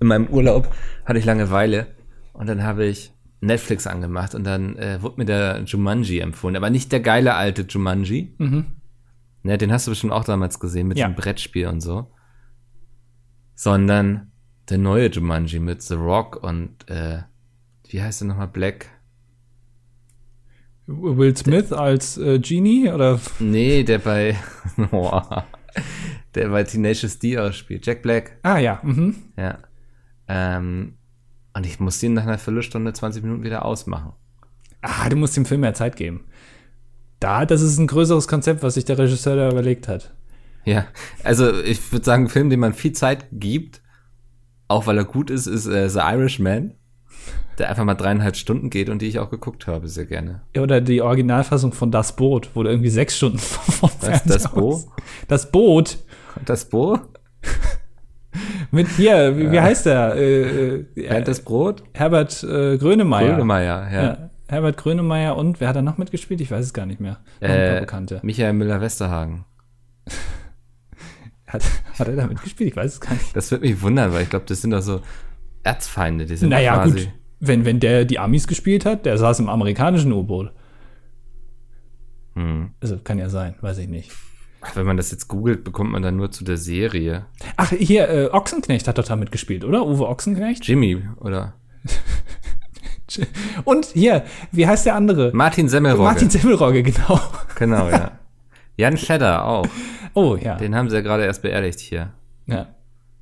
in 0.00 0.08
meinem 0.08 0.26
Urlaub 0.26 0.68
hatte 1.04 1.20
ich 1.20 1.24
Langeweile 1.24 1.86
und 2.32 2.46
dann 2.48 2.62
habe 2.62 2.84
ich 2.86 3.12
Netflix 3.40 3.86
angemacht 3.86 4.34
und 4.34 4.44
dann 4.44 4.76
äh, 4.76 5.02
wurde 5.02 5.16
mir 5.18 5.24
der 5.24 5.62
Jumanji 5.64 6.20
empfohlen, 6.20 6.56
aber 6.56 6.70
nicht 6.70 6.92
der 6.92 7.00
geile 7.00 7.34
alte 7.34 7.62
Jumanji. 7.62 8.34
Mhm. 8.38 8.66
Ne, 9.42 9.58
den 9.58 9.72
hast 9.72 9.86
du 9.86 9.90
bestimmt 9.90 10.12
auch 10.12 10.24
damals 10.24 10.60
gesehen 10.60 10.86
mit 10.86 10.98
Ja. 10.98 11.08
dem 11.08 11.16
Brettspiel 11.16 11.66
und 11.66 11.80
so. 11.80 12.12
Sondern 13.54 14.30
der 14.70 14.78
neue 14.78 15.08
Jumanji 15.10 15.58
mit 15.58 15.82
The 15.82 15.94
Rock 15.94 16.42
und 16.42 16.88
äh, 16.88 17.22
wie 17.88 18.00
heißt 18.00 18.20
der 18.20 18.28
nochmal 18.28 18.48
Black? 18.48 18.86
Will 20.86 21.36
Smith 21.36 21.72
als 21.72 22.18
äh, 22.18 22.38
Genie 22.38 22.88
oder 22.90 23.20
Nee, 23.40 23.82
der 23.82 23.98
bei 23.98 24.36
der 26.34 26.48
bei 26.48 26.64
Tenacious 26.64 27.18
D 27.18 27.38
ausspielt. 27.38 27.86
Jack 27.86 28.02
Black. 28.02 28.38
Ah 28.42 28.58
ja, 28.58 28.80
mhm. 28.82 29.16
Ja. 29.36 29.58
Ähm, 30.28 30.94
und 31.54 31.66
ich 31.66 31.80
musste 31.80 32.06
ihn 32.06 32.14
nach 32.14 32.22
einer 32.24 32.38
Viertelstunde, 32.38 32.92
20 32.92 33.22
Minuten 33.22 33.42
wieder 33.44 33.64
ausmachen. 33.64 34.12
Ah, 34.80 35.08
du 35.08 35.16
musst 35.16 35.36
dem 35.36 35.46
Film 35.46 35.60
mehr 35.60 35.74
Zeit 35.74 35.96
geben. 35.96 36.24
Da, 37.20 37.46
das 37.46 37.62
ist 37.62 37.78
ein 37.78 37.86
größeres 37.86 38.26
Konzept, 38.26 38.62
was 38.62 38.74
sich 38.74 38.84
der 38.84 38.98
Regisseur 38.98 39.36
da 39.36 39.48
überlegt 39.48 39.86
hat. 39.86 40.12
Ja, 40.64 40.86
also 41.24 41.60
ich 41.60 41.92
würde 41.92 42.04
sagen, 42.04 42.24
ein 42.24 42.28
Film, 42.28 42.50
dem 42.50 42.60
man 42.60 42.72
viel 42.72 42.92
Zeit 42.92 43.26
gibt, 43.32 43.80
auch 44.68 44.86
weil 44.86 44.98
er 44.98 45.04
gut 45.04 45.30
ist, 45.30 45.46
ist 45.46 45.66
äh, 45.66 45.88
The 45.88 46.00
Irishman, 46.00 46.74
der 47.58 47.68
einfach 47.68 47.84
mal 47.84 47.94
dreieinhalb 47.94 48.36
Stunden 48.36 48.70
geht 48.70 48.88
und 48.88 49.02
die 49.02 49.06
ich 49.06 49.18
auch 49.18 49.30
geguckt 49.30 49.66
habe, 49.66 49.88
sehr 49.88 50.06
gerne. 50.06 50.42
Ja, 50.56 50.62
Oder 50.62 50.80
die 50.80 51.02
Originalfassung 51.02 51.72
von 51.72 51.90
Das 51.90 52.16
Boot, 52.16 52.50
wo 52.54 52.62
du 52.62 52.70
irgendwie 52.70 52.90
sechs 52.90 53.16
Stunden 53.16 53.38
vom 53.38 53.90
Was, 54.00 54.24
das 54.24 54.50
Bo? 54.50 54.82
Das 55.28 55.50
Boot 55.50 55.98
Das 56.44 56.68
Bo? 56.68 56.98
Mit 58.72 58.88
hier, 58.88 59.36
wie, 59.36 59.52
wie 59.52 59.60
heißt 59.60 59.86
der? 59.86 60.14
Äh, 60.16 60.76
äh, 60.76 60.84
Bernd 60.94 61.28
das 61.28 61.40
Brot? 61.40 61.84
Herbert 61.92 62.42
äh, 62.42 62.78
Grönemeyer. 62.78 63.34
Grönemeyer, 63.34 63.92
ja. 63.92 64.02
Ja. 64.02 64.30
Herbert 64.48 64.76
Grönemeyer 64.78 65.36
und 65.36 65.60
wer 65.60 65.68
hat 65.68 65.76
da 65.76 65.82
noch 65.82 65.98
mitgespielt? 65.98 66.40
Ich 66.40 66.50
weiß 66.50 66.64
es 66.64 66.72
gar 66.72 66.86
nicht 66.86 66.98
mehr. 66.98 67.18
Noch 67.40 67.48
Äh, 67.48 67.80
Bekannte. 67.80 68.20
Michael 68.22 68.54
Müller-Westerhagen. 68.54 69.44
Hat, 71.46 71.62
hat 71.98 72.08
er 72.08 72.16
da 72.16 72.26
mitgespielt? 72.26 72.70
Ich 72.70 72.76
weiß 72.76 72.94
es 72.94 73.00
gar 73.00 73.12
nicht. 73.12 73.36
Das 73.36 73.50
würde 73.50 73.66
mich 73.66 73.82
wundern, 73.82 74.10
weil 74.14 74.22
ich 74.22 74.30
glaube, 74.30 74.46
das 74.48 74.62
sind 74.62 74.70
doch 74.70 74.80
so 74.80 75.02
Erzfeinde, 75.62 76.24
die 76.24 76.36
sind 76.36 76.48
Naja, 76.48 76.82
gut. 76.82 77.10
Wenn, 77.40 77.66
wenn 77.66 77.78
der 77.78 78.06
die 78.06 78.18
Amis 78.18 78.46
gespielt 78.46 78.86
hat, 78.86 79.04
der 79.04 79.18
saß 79.18 79.38
im 79.40 79.50
amerikanischen 79.50 80.12
U-Boot. 80.12 80.50
Hm. 82.36 82.70
Also 82.80 82.96
kann 83.04 83.18
ja 83.18 83.28
sein, 83.28 83.54
weiß 83.60 83.76
ich 83.78 83.88
nicht. 83.88 84.12
Ach, 84.64 84.76
Wenn 84.76 84.86
man 84.86 84.96
das 84.96 85.10
jetzt 85.10 85.26
googelt, 85.28 85.64
bekommt 85.64 85.90
man 85.90 86.02
dann 86.02 86.16
nur 86.16 86.30
zu 86.30 86.44
der 86.44 86.56
Serie. 86.56 87.26
Ach, 87.56 87.70
hier, 87.70 88.08
äh, 88.08 88.26
Ochsenknecht 88.30 88.86
hat 88.88 88.98
doch 88.98 89.04
da 89.04 89.16
mitgespielt, 89.16 89.64
oder? 89.64 89.84
Uwe 89.86 90.08
Ochsenknecht? 90.08 90.64
Jimmy, 90.66 91.02
oder? 91.18 91.54
Und 93.64 93.86
hier, 93.86 94.24
wie 94.52 94.66
heißt 94.66 94.86
der 94.86 94.94
andere? 94.94 95.32
Martin 95.34 95.68
Semmelrogge. 95.68 96.04
Martin 96.04 96.30
Semmelrogge, 96.30 96.82
genau. 96.82 97.20
Genau, 97.56 97.88
ja. 97.90 98.12
Jan 98.76 98.96
Schedder 98.96 99.44
auch. 99.44 99.66
Oh, 100.14 100.36
ja. 100.36 100.56
Den 100.56 100.74
haben 100.74 100.88
sie 100.88 100.96
ja 100.96 101.02
gerade 101.02 101.24
erst 101.24 101.42
beerdigt 101.42 101.80
hier. 101.80 102.12
ja. 102.46 102.68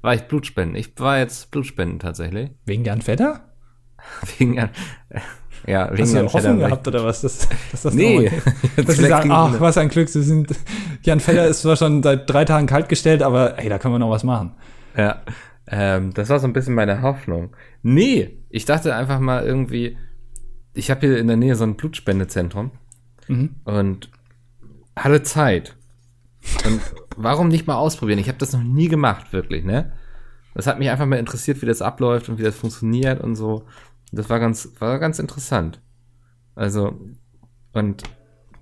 War 0.03 0.15
ich 0.15 0.23
Blutspenden? 0.23 0.77
Ich 0.77 0.93
war 0.99 1.19
jetzt 1.19 1.51
Blutspenden 1.51 1.99
tatsächlich. 1.99 2.51
Wegen 2.65 2.85
Jan 2.87 3.03
Vetter? 3.03 3.41
Wegen 4.39 4.55
Jan, 4.55 4.71
ja, 5.67 5.91
wegen 5.91 6.03
Hast 6.03 6.15
du 6.15 6.19
eine 6.19 6.33
Hoffnung 6.33 6.59
gehabt 6.59 6.89
oder 6.89 7.05
was? 7.05 7.21
Das, 7.23 7.49
dass 7.71 7.83
das 7.83 7.95
Nee. 7.95 8.31
dass 8.77 8.97
sie 8.97 9.07
sagen, 9.07 9.31
ach, 9.31 9.61
was 9.61 9.77
ein 9.79 9.89
Glück, 9.89 10.09
sie 10.09 10.23
sind, 10.23 10.55
Jan 11.03 11.21
Vetter 11.21 11.47
ist 11.47 11.63
zwar 11.63 11.77
schon 11.77 12.03
seit 12.03 12.29
drei 12.31 12.45
Tagen 12.45 12.67
kaltgestellt, 12.67 13.23
aber 13.23 13.59
ey, 13.59 13.69
da 13.69 13.79
können 13.79 13.95
wir 13.95 13.99
noch 13.99 14.11
was 14.11 14.25
machen. 14.25 14.53
Ja, 14.97 15.23
ähm, 15.69 16.13
das 16.15 16.29
war 16.29 16.39
so 16.41 16.47
ein 16.47 16.53
bisschen 16.53 16.75
meine 16.75 17.03
Hoffnung. 17.03 17.51
Nee, 17.83 18.39
ich 18.49 18.65
dachte 18.65 18.95
einfach 18.95 19.21
mal 19.21 19.45
irgendwie, 19.45 19.97
ich 20.75 20.91
habe 20.91 21.07
hier 21.07 21.19
in 21.19 21.27
der 21.29 21.37
Nähe 21.37 21.57
so 21.57 21.65
ein 21.65 21.77
Blutspendezentrum 21.77 22.71
Mhm. 23.29 23.51
und 23.65 24.11
hatte 24.97 25.23
Zeit. 25.23 25.77
Und 26.67 26.81
warum 27.17 27.49
nicht 27.49 27.67
mal 27.67 27.77
ausprobieren? 27.77 28.19
Ich 28.19 28.29
habe 28.29 28.39
das 28.39 28.53
noch 28.53 28.63
nie 28.63 28.89
gemacht, 28.89 29.33
wirklich, 29.33 29.65
ne? 29.65 29.93
Das 30.55 30.67
hat 30.67 30.79
mich 30.81 30.91
einfach 30.91 31.07
mal 31.07 31.19
interessiert, 31.19 31.63
wie 31.63 31.67
das 31.67 31.81
abläuft 31.83 32.29
und 32.29 32.39
wie 32.39 32.43
das 32.43 32.57
funktioniert 32.57 33.21
und 33.21 33.37
so. 33.37 33.65
Das 34.13 34.29
war 34.29 34.41
ganz, 34.41 34.71
war 34.79 34.99
ganz 34.99 35.19
interessant. 35.19 35.81
Also, 36.55 36.99
und 37.73 38.03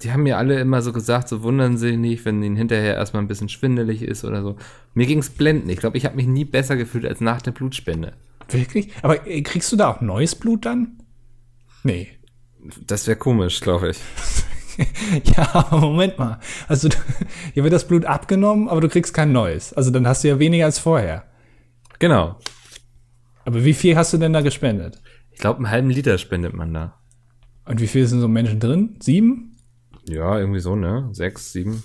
die 0.02 0.12
haben 0.12 0.22
mir 0.22 0.38
alle 0.38 0.61
immer 0.61 0.82
so 0.82 0.92
gesagt, 0.92 1.28
so 1.28 1.42
wundern 1.42 1.76
sie 1.76 1.96
nicht, 1.96 2.24
wenn 2.24 2.42
ihnen 2.42 2.56
hinterher 2.56 2.94
erstmal 2.94 3.22
ein 3.22 3.28
bisschen 3.28 3.48
schwindelig 3.48 4.02
ist 4.02 4.24
oder 4.24 4.42
so. 4.42 4.56
Mir 4.94 5.06
ging's 5.06 5.30
blenden. 5.30 5.68
Ich 5.70 5.78
glaube, 5.78 5.96
ich 5.96 6.04
habe 6.04 6.16
mich 6.16 6.26
nie 6.26 6.44
besser 6.44 6.76
gefühlt 6.76 7.06
als 7.06 7.20
nach 7.20 7.42
der 7.42 7.50
Blutspende. 7.50 8.12
Wirklich? 8.50 8.92
Aber 9.02 9.26
äh, 9.26 9.42
kriegst 9.42 9.72
du 9.72 9.76
da 9.76 9.90
auch 9.90 10.00
neues 10.00 10.34
Blut 10.34 10.64
dann? 10.64 11.02
Nee. 11.82 12.08
Das 12.87 13.06
wäre 13.06 13.18
komisch, 13.18 13.61
glaube 13.61 13.90
ich. 13.90 13.98
Ja, 15.37 15.56
aber 15.56 15.80
Moment 15.80 16.20
mal. 16.20 16.38
Also, 16.68 16.88
hier 17.53 17.64
wird 17.64 17.72
das 17.72 17.88
Blut 17.88 18.05
abgenommen, 18.05 18.68
aber 18.68 18.80
du 18.80 18.88
kriegst 18.88 19.12
kein 19.12 19.32
neues. 19.32 19.72
Also, 19.72 19.90
dann 19.90 20.07
hast 20.07 20.22
du 20.22 20.28
ja 20.28 20.38
weniger 20.38 20.66
als 20.66 20.78
vorher. 20.78 21.24
Genau. 21.99 22.38
Aber 23.44 23.64
wie 23.64 23.74
viel 23.74 23.96
hast 23.96 24.12
du 24.12 24.18
denn 24.18 24.32
da 24.32 24.40
gespendet? 24.40 25.03
Ich 25.39 25.41
glaube, 25.41 25.59
einen 25.59 25.70
halben 25.70 25.89
Liter 25.89 26.18
spendet 26.18 26.53
man 26.53 26.74
da. 26.74 26.95
Und 27.64 27.80
wie 27.80 27.86
viel 27.86 28.05
sind 28.09 28.18
so 28.20 28.26
Menschen 28.26 28.59
drin? 28.59 28.97
Sieben? 28.99 29.55
Ja, 30.09 30.36
irgendwie 30.36 30.59
so, 30.59 30.74
ne? 30.74 31.11
Sechs, 31.12 31.53
sieben, 31.53 31.84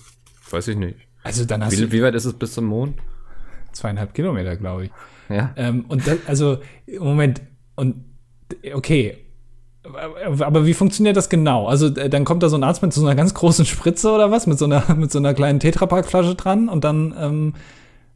weiß 0.50 0.66
ich 0.66 0.76
nicht. 0.76 0.96
Also, 1.22 1.44
dann 1.44 1.64
hast 1.64 1.70
Wie, 1.70 1.82
du 1.82 1.92
wie 1.92 2.02
weit 2.02 2.16
ist 2.16 2.24
es 2.24 2.32
bis 2.32 2.52
zum 2.52 2.64
Mond? 2.64 2.98
zweieinhalb 3.70 4.12
Kilometer, 4.12 4.56
glaube 4.56 4.86
ich. 4.86 4.90
Ja. 5.28 5.52
Ähm, 5.54 5.84
und 5.86 6.04
das, 6.04 6.18
also, 6.26 6.58
Moment, 6.98 7.42
und 7.76 8.04
okay. 8.72 9.18
Aber 9.84 10.44
aber 10.46 10.66
wie 10.66 10.74
funktioniert 10.74 11.16
das 11.16 11.28
genau? 11.28 11.68
Also, 11.68 11.94
äh, 11.94 12.10
dann 12.10 12.24
kommt 12.24 12.42
da 12.42 12.48
so 12.48 12.56
ein 12.56 12.64
Arzt 12.64 12.82
mit 12.82 12.92
so 12.92 13.02
einer 13.06 13.14
ganz 13.14 13.34
großen 13.34 13.66
Spritze 13.66 14.10
oder 14.10 14.32
was? 14.32 14.48
Mit 14.48 14.58
so 14.58 14.64
einer, 14.64 14.92
mit 14.96 15.12
so 15.12 15.20
einer 15.20 15.32
kleinen 15.32 15.60
Tetrapack-Flasche 15.60 16.34
dran 16.34 16.68
und 16.68 16.82
dann, 16.82 17.14
ähm, 17.16 17.54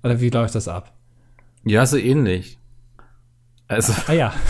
oder 0.02 0.20
wie 0.20 0.30
läuft 0.30 0.56
das 0.56 0.66
ab? 0.66 0.92
Ja, 1.64 1.86
so 1.86 1.96
ähnlich. 1.96 2.58
Also, 3.68 3.92
Ah 4.08 4.12
ja. 4.14 4.32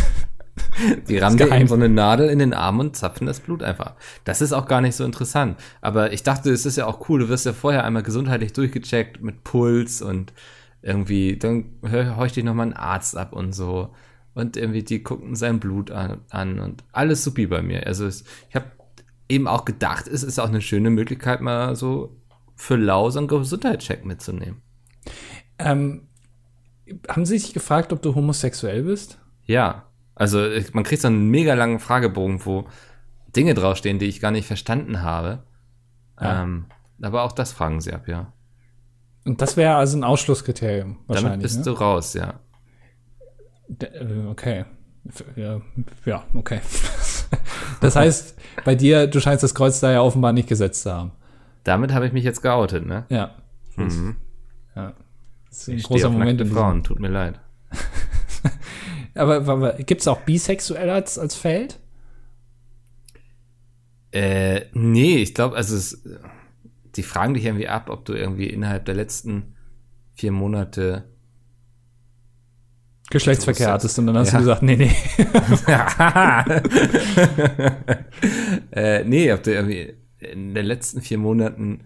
Die 1.08 1.18
rammen 1.18 1.36
dir 1.36 1.66
so 1.66 1.74
eine 1.74 1.88
Nadel 1.88 2.28
in 2.28 2.38
den 2.38 2.54
Arm 2.54 2.80
und 2.80 2.96
zapfen 2.96 3.26
das 3.26 3.40
Blut 3.40 3.62
einfach. 3.62 3.94
Das 4.24 4.40
ist 4.40 4.52
auch 4.52 4.66
gar 4.66 4.80
nicht 4.80 4.96
so 4.96 5.04
interessant. 5.04 5.58
Aber 5.80 6.12
ich 6.12 6.22
dachte, 6.22 6.50
es 6.50 6.66
ist 6.66 6.76
ja 6.76 6.86
auch 6.86 7.08
cool. 7.08 7.20
Du 7.20 7.28
wirst 7.28 7.46
ja 7.46 7.52
vorher 7.52 7.84
einmal 7.84 8.02
gesundheitlich 8.02 8.52
durchgecheckt 8.52 9.22
mit 9.22 9.44
Puls 9.44 10.02
und 10.02 10.32
irgendwie, 10.82 11.36
dann 11.36 11.66
horcht 11.82 12.36
dich 12.36 12.44
nochmal 12.44 12.66
ein 12.66 12.76
Arzt 12.76 13.16
ab 13.16 13.32
und 13.32 13.52
so. 13.52 13.94
Und 14.34 14.56
irgendwie, 14.56 14.84
die 14.84 15.02
gucken 15.02 15.34
sein 15.34 15.58
Blut 15.58 15.90
an, 15.90 16.20
an 16.30 16.60
und 16.60 16.84
alles 16.92 17.24
supi 17.24 17.46
bei 17.46 17.62
mir. 17.62 17.86
Also 17.86 18.06
es, 18.06 18.24
ich 18.48 18.54
habe 18.54 18.66
eben 19.28 19.48
auch 19.48 19.64
gedacht, 19.64 20.06
es 20.06 20.22
ist 20.22 20.38
auch 20.38 20.48
eine 20.48 20.60
schöne 20.60 20.90
Möglichkeit, 20.90 21.40
mal 21.40 21.74
so 21.74 22.16
für 22.54 22.76
lau 22.76 23.10
so 23.10 23.18
einen 23.18 23.28
Gesundheitscheck 23.28 24.04
mitzunehmen. 24.04 24.62
Ähm, 25.58 26.08
haben 27.08 27.24
Sie 27.24 27.38
sich 27.38 27.52
gefragt, 27.52 27.92
ob 27.92 28.02
du 28.02 28.14
homosexuell 28.14 28.82
bist? 28.82 29.18
Ja. 29.44 29.87
Also 30.18 30.46
man 30.72 30.84
kriegt 30.84 31.02
so 31.02 31.08
einen 31.08 31.30
mega 31.30 31.54
langen 31.54 31.78
Fragebogen, 31.78 32.44
wo 32.44 32.66
Dinge 33.34 33.54
draufstehen, 33.54 33.98
die 33.98 34.06
ich 34.06 34.20
gar 34.20 34.30
nicht 34.30 34.46
verstanden 34.46 35.02
habe. 35.02 35.44
Ja. 36.20 36.42
Ähm, 36.42 36.66
aber 37.00 37.22
auch 37.22 37.32
das 37.32 37.52
fragen 37.52 37.80
sie 37.80 37.92
ab, 37.92 38.08
ja. 38.08 38.32
Und 39.24 39.40
das 39.40 39.56
wäre 39.56 39.76
also 39.76 39.96
ein 39.96 40.04
Ausschlusskriterium 40.04 40.98
wahrscheinlich. 41.06 41.30
Damit 41.30 41.42
bist 41.42 41.58
ne? 41.58 41.64
du 41.64 41.70
raus, 41.72 42.14
ja. 42.14 42.40
Äh, 43.80 44.26
okay. 44.28 44.64
Ja, 45.36 45.60
ja, 46.04 46.24
okay. 46.34 46.60
das 47.80 47.96
heißt, 47.96 48.36
bei 48.64 48.74
dir, 48.74 49.06
du 49.06 49.20
scheinst 49.20 49.42
das 49.42 49.54
Kreuz 49.54 49.80
da 49.80 49.92
ja 49.92 50.02
offenbar 50.02 50.32
nicht 50.32 50.48
gesetzt 50.48 50.82
zu 50.82 50.92
haben. 50.92 51.12
Damit 51.64 51.92
habe 51.92 52.06
ich 52.06 52.12
mich 52.12 52.24
jetzt 52.24 52.42
geoutet, 52.42 52.86
ne? 52.86 53.04
Ja. 53.08 53.36
Mhm. 53.76 54.16
Ja. 54.74 54.94
Das 55.48 55.58
ist 55.60 55.68
ein 55.68 55.76
ich 55.76 55.84
großer 55.84 56.10
Moment. 56.10 56.46
Frauen, 56.48 56.82
tut 56.82 56.98
mir 56.98 57.08
leid. 57.08 57.40
aber, 59.18 59.72
gibt 59.74 60.00
es 60.00 60.08
auch 60.08 60.20
bisexuell 60.20 60.90
als, 60.90 61.18
als 61.18 61.34
Feld? 61.34 61.78
Äh, 64.12 64.66
nee, 64.72 65.16
ich 65.16 65.34
glaube, 65.34 65.56
also 65.56 65.76
es, 65.76 66.02
die 66.96 67.02
fragen 67.02 67.34
dich 67.34 67.44
irgendwie 67.44 67.68
ab, 67.68 67.90
ob 67.90 68.04
du 68.04 68.14
irgendwie 68.14 68.46
innerhalb 68.46 68.84
der 68.86 68.94
letzten 68.94 69.54
vier 70.14 70.32
Monate 70.32 71.04
Geschlechtsverkehr 73.10 73.72
hattest 73.72 73.98
und 73.98 74.06
dann 74.06 74.18
hast 74.18 74.32
ja. 74.32 74.38
du 74.38 74.44
gesagt, 74.44 74.62
nee, 74.62 74.76
nee. 74.76 74.94
äh, 78.72 79.04
nee, 79.04 79.32
ob 79.32 79.42
du 79.42 79.54
irgendwie 79.54 79.94
in 80.18 80.54
den 80.54 80.66
letzten 80.66 81.00
vier 81.00 81.16
Monaten 81.16 81.84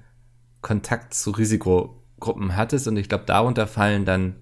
Kontakt 0.62 1.14
zu 1.14 1.30
Risikogruppen 1.30 2.57
hattest 2.57 2.89
und 2.89 2.97
ich 2.97 3.09
glaube, 3.09 3.24
darunter 3.26 3.68
fallen 3.68 4.05
dann 4.05 4.35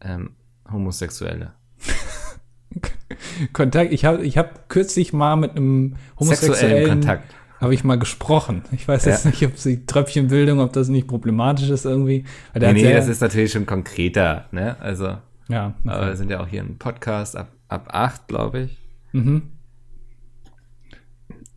ähm, 0.00 0.36
Homosexuelle. 0.70 1.54
Kontakt, 3.52 3.92
ich 3.92 4.04
habe 4.04 4.24
ich 4.24 4.38
hab 4.38 4.68
kürzlich 4.68 5.12
mal 5.12 5.36
mit 5.36 5.52
einem 5.52 5.96
homosexuellen 6.18 6.88
Kontakt 6.88 7.34
habe 7.62 7.74
ich 7.74 7.84
mal 7.84 7.96
gesprochen. 7.96 8.64
Ich 8.72 8.88
weiß 8.88 9.04
jetzt 9.04 9.24
ja. 9.24 9.30
nicht, 9.30 9.46
ob 9.46 9.56
sie 9.56 9.86
Tröpfchenbildung, 9.86 10.58
ob 10.58 10.72
das 10.72 10.88
nicht 10.88 11.06
problematisch 11.06 11.70
ist 11.70 11.84
irgendwie. 11.84 12.24
nee, 12.58 12.72
nee 12.72 12.92
das 12.92 13.06
ist 13.06 13.20
natürlich 13.20 13.52
schon 13.52 13.66
konkreter, 13.66 14.46
ne? 14.50 14.76
Also 14.80 15.18
ja. 15.48 15.74
Okay. 15.84 15.88
Aber 15.94 16.06
wir 16.08 16.16
sind 16.16 16.30
ja 16.30 16.40
auch 16.40 16.48
hier 16.48 16.60
ein 16.62 16.78
Podcast 16.78 17.36
ab, 17.36 17.52
ab 17.68 17.88
8, 17.92 18.26
glaube 18.26 18.62
ich. 18.62 18.78
Mhm. 19.12 19.52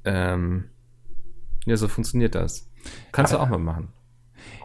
Ähm, 0.03 0.65
ja, 1.65 1.76
so 1.76 1.88
funktioniert 1.88 2.36
das. 2.36 2.69
Kannst 3.11 3.34
Aber, 3.34 3.45
du 3.45 3.47
auch 3.47 3.57
mal 3.57 3.63
machen. 3.63 3.88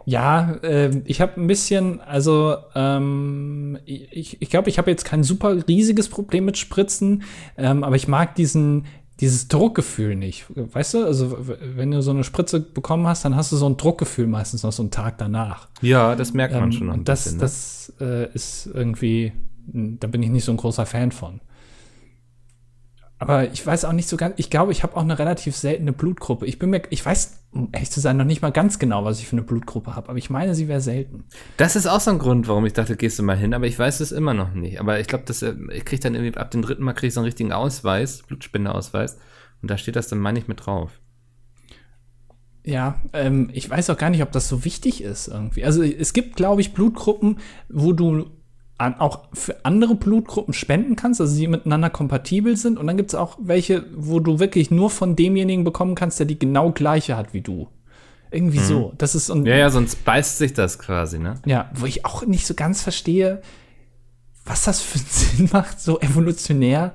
Ja, 0.05 0.57
äh, 0.63 1.03
ich 1.05 1.21
habe 1.21 1.41
ein 1.41 1.47
bisschen, 1.47 2.01
also 2.01 2.57
ähm, 2.75 3.79
ich 3.85 4.41
ich, 4.41 4.51
glaube, 4.51 4.69
ich 4.69 4.79
habe 4.79 4.91
jetzt 4.91 5.05
kein 5.05 5.23
super 5.23 5.57
riesiges 5.69 6.09
Problem 6.09 6.47
mit 6.47 6.59
Spritzen, 6.59 7.23
ähm, 7.57 7.85
aber 7.85 7.97
ich 7.97 8.09
mag 8.09 8.35
diesen, 8.35 8.87
dieses 9.21 9.49
Druckgefühl 9.49 10.17
nicht. 10.17 10.47
Weißt 10.49 10.95
du, 10.95 11.05
also 11.05 11.37
wenn 11.77 11.91
du 11.91 12.03
so 12.03 12.11
eine 12.11 12.25
Spritze 12.25 12.61
bekommen 12.61 13.07
hast, 13.07 13.25
dann 13.25 13.37
hast 13.37 13.53
du 13.53 13.57
so 13.57 13.69
ein 13.69 13.77
Druckgefühl 13.77 14.27
meistens 14.27 14.63
noch 14.63 14.73
so 14.73 14.83
einen 14.83 14.91
Tag 14.91 15.19
danach. 15.19 15.69
Ja, 15.83 16.17
das 16.17 16.33
merkt 16.33 16.55
man 16.55 16.65
ähm, 16.65 16.73
schon. 16.73 16.89
Und 16.89 17.09
das, 17.09 17.25
bisschen, 17.25 17.39
ne? 17.39 17.43
das 17.43 17.93
äh, 18.01 18.35
ist 18.35 18.71
irgendwie, 18.73 19.33
da 19.67 20.07
bin 20.09 20.23
ich 20.23 20.31
nicht 20.31 20.45
so 20.45 20.53
ein 20.53 20.57
großer 20.57 20.87
Fan 20.87 21.13
von. 21.13 21.41
Aber 23.21 23.53
ich 23.53 23.65
weiß 23.65 23.85
auch 23.85 23.93
nicht 23.93 24.09
so 24.09 24.17
ganz, 24.17 24.35
ich 24.39 24.49
glaube, 24.49 24.73
ich 24.73 24.83
habe 24.83 24.97
auch 24.97 25.03
eine 25.03 25.19
relativ 25.19 25.55
seltene 25.55 25.93
Blutgruppe. 25.93 26.47
Ich 26.47 26.59
bin 26.59 26.71
mir, 26.71 26.81
ich 26.89 27.05
weiß, 27.05 27.45
um 27.53 27.69
ehrlich 27.71 27.91
zu 27.91 28.01
sein, 28.01 28.17
noch 28.17 28.25
nicht 28.25 28.41
mal 28.41 28.51
ganz 28.51 28.79
genau, 28.79 29.05
was 29.05 29.21
ich 29.21 29.29
für 29.29 29.37
eine 29.37 29.43
Blutgruppe 29.43 29.95
habe, 29.95 30.09
aber 30.09 30.17
ich 30.17 30.31
meine, 30.31 30.55
sie 30.55 30.69
wäre 30.69 30.81
selten. 30.81 31.25
Das 31.59 31.77
ist 31.77 31.87
auch 31.87 32.01
so 32.01 32.13
ein 32.13 32.19
Grund, 32.19 32.49
warum 32.49 32.65
ich 32.65 32.73
dachte, 32.73 32.97
gehst 32.97 33.19
du 33.19 33.23
mal 33.23 33.37
hin, 33.37 33.53
aber 33.53 33.67
ich 33.67 33.79
weiß 33.79 34.01
es 34.01 34.11
immer 34.11 34.33
noch 34.33 34.55
nicht. 34.55 34.81
Aber 34.81 35.01
ich 35.01 35.07
glaube, 35.07 35.25
dass 35.27 35.43
äh, 35.43 35.55
ich 35.71 35.85
kriege 35.85 36.01
dann 36.01 36.15
irgendwie 36.15 36.39
ab 36.39 36.51
dem 36.51 36.63
dritten 36.63 36.83
Mal 36.83 36.95
kriege 36.95 37.09
ich 37.09 37.15
so 37.15 37.21
einen 37.21 37.27
richtigen 37.27 37.53
Ausweis, 37.53 38.23
Blutspendeausweis, 38.23 39.19
und 39.61 39.71
da 39.71 39.77
steht 39.77 39.97
das 39.97 40.09
dann 40.09 40.19
meine 40.19 40.39
ich 40.39 40.49
mit 40.49 40.65
drauf. 40.65 40.99
Ja, 42.65 43.03
ähm, 43.13 43.51
ich 43.53 43.69
weiß 43.69 43.91
auch 43.91 43.99
gar 43.99 44.09
nicht, 44.09 44.23
ob 44.23 44.33
das 44.33 44.49
so 44.49 44.65
wichtig 44.65 45.03
ist 45.03 45.29
irgendwie. 45.29 45.67
Also 45.67 45.83
es 45.83 46.15
gibt, 46.15 46.37
glaube 46.37 46.63
ich, 46.63 46.73
Blutgruppen, 46.73 47.39
wo 47.69 47.93
du 47.93 48.31
auch 48.81 49.29
für 49.33 49.65
andere 49.65 49.95
Blutgruppen 49.95 50.55
spenden 50.55 50.97
kannst, 50.97 51.21
also 51.21 51.33
sie 51.33 51.47
miteinander 51.47 51.91
kompatibel 51.91 52.57
sind. 52.57 52.79
Und 52.79 52.87
dann 52.87 52.97
gibt 52.97 53.11
es 53.11 53.15
auch 53.15 53.37
welche, 53.41 53.85
wo 53.95 54.21
du 54.21 54.39
wirklich 54.39 54.71
nur 54.71 54.91
von 54.91 55.17
demjenigen 55.17 55.65
bekommen 55.65 55.95
kannst, 55.95 56.19
der 56.19 56.27
die 56.27 56.39
genau 56.39 56.73
gleiche 56.73 57.17
hat 57.17 57.35
wie 57.35 57.43
du. 57.43 57.69
Irgendwie 58.31 58.61
mhm. 58.61 58.65
so. 58.65 58.93
Das 58.97 59.15
ist 59.15 59.29
und, 59.29 59.47
ja, 59.47 59.57
ja, 59.57 59.71
sonst 59.71 60.05
beißt 60.05 60.39
sich 60.39 60.55
das 60.55 60.79
quasi, 60.79 61.19
ne? 61.19 61.35
Ja, 61.45 61.71
wo 61.75 61.87
ich 61.87 62.07
auch 62.07 62.25
nicht 62.25 62.47
so 62.47 62.55
ganz 62.55 62.81
verstehe, 62.81 63.43
was 64.45 64.65
das 64.65 64.81
für 64.81 64.99
einen 64.99 65.09
Sinn 65.11 65.49
macht, 65.53 65.81
so 65.81 66.01
evolutionär, 66.01 66.95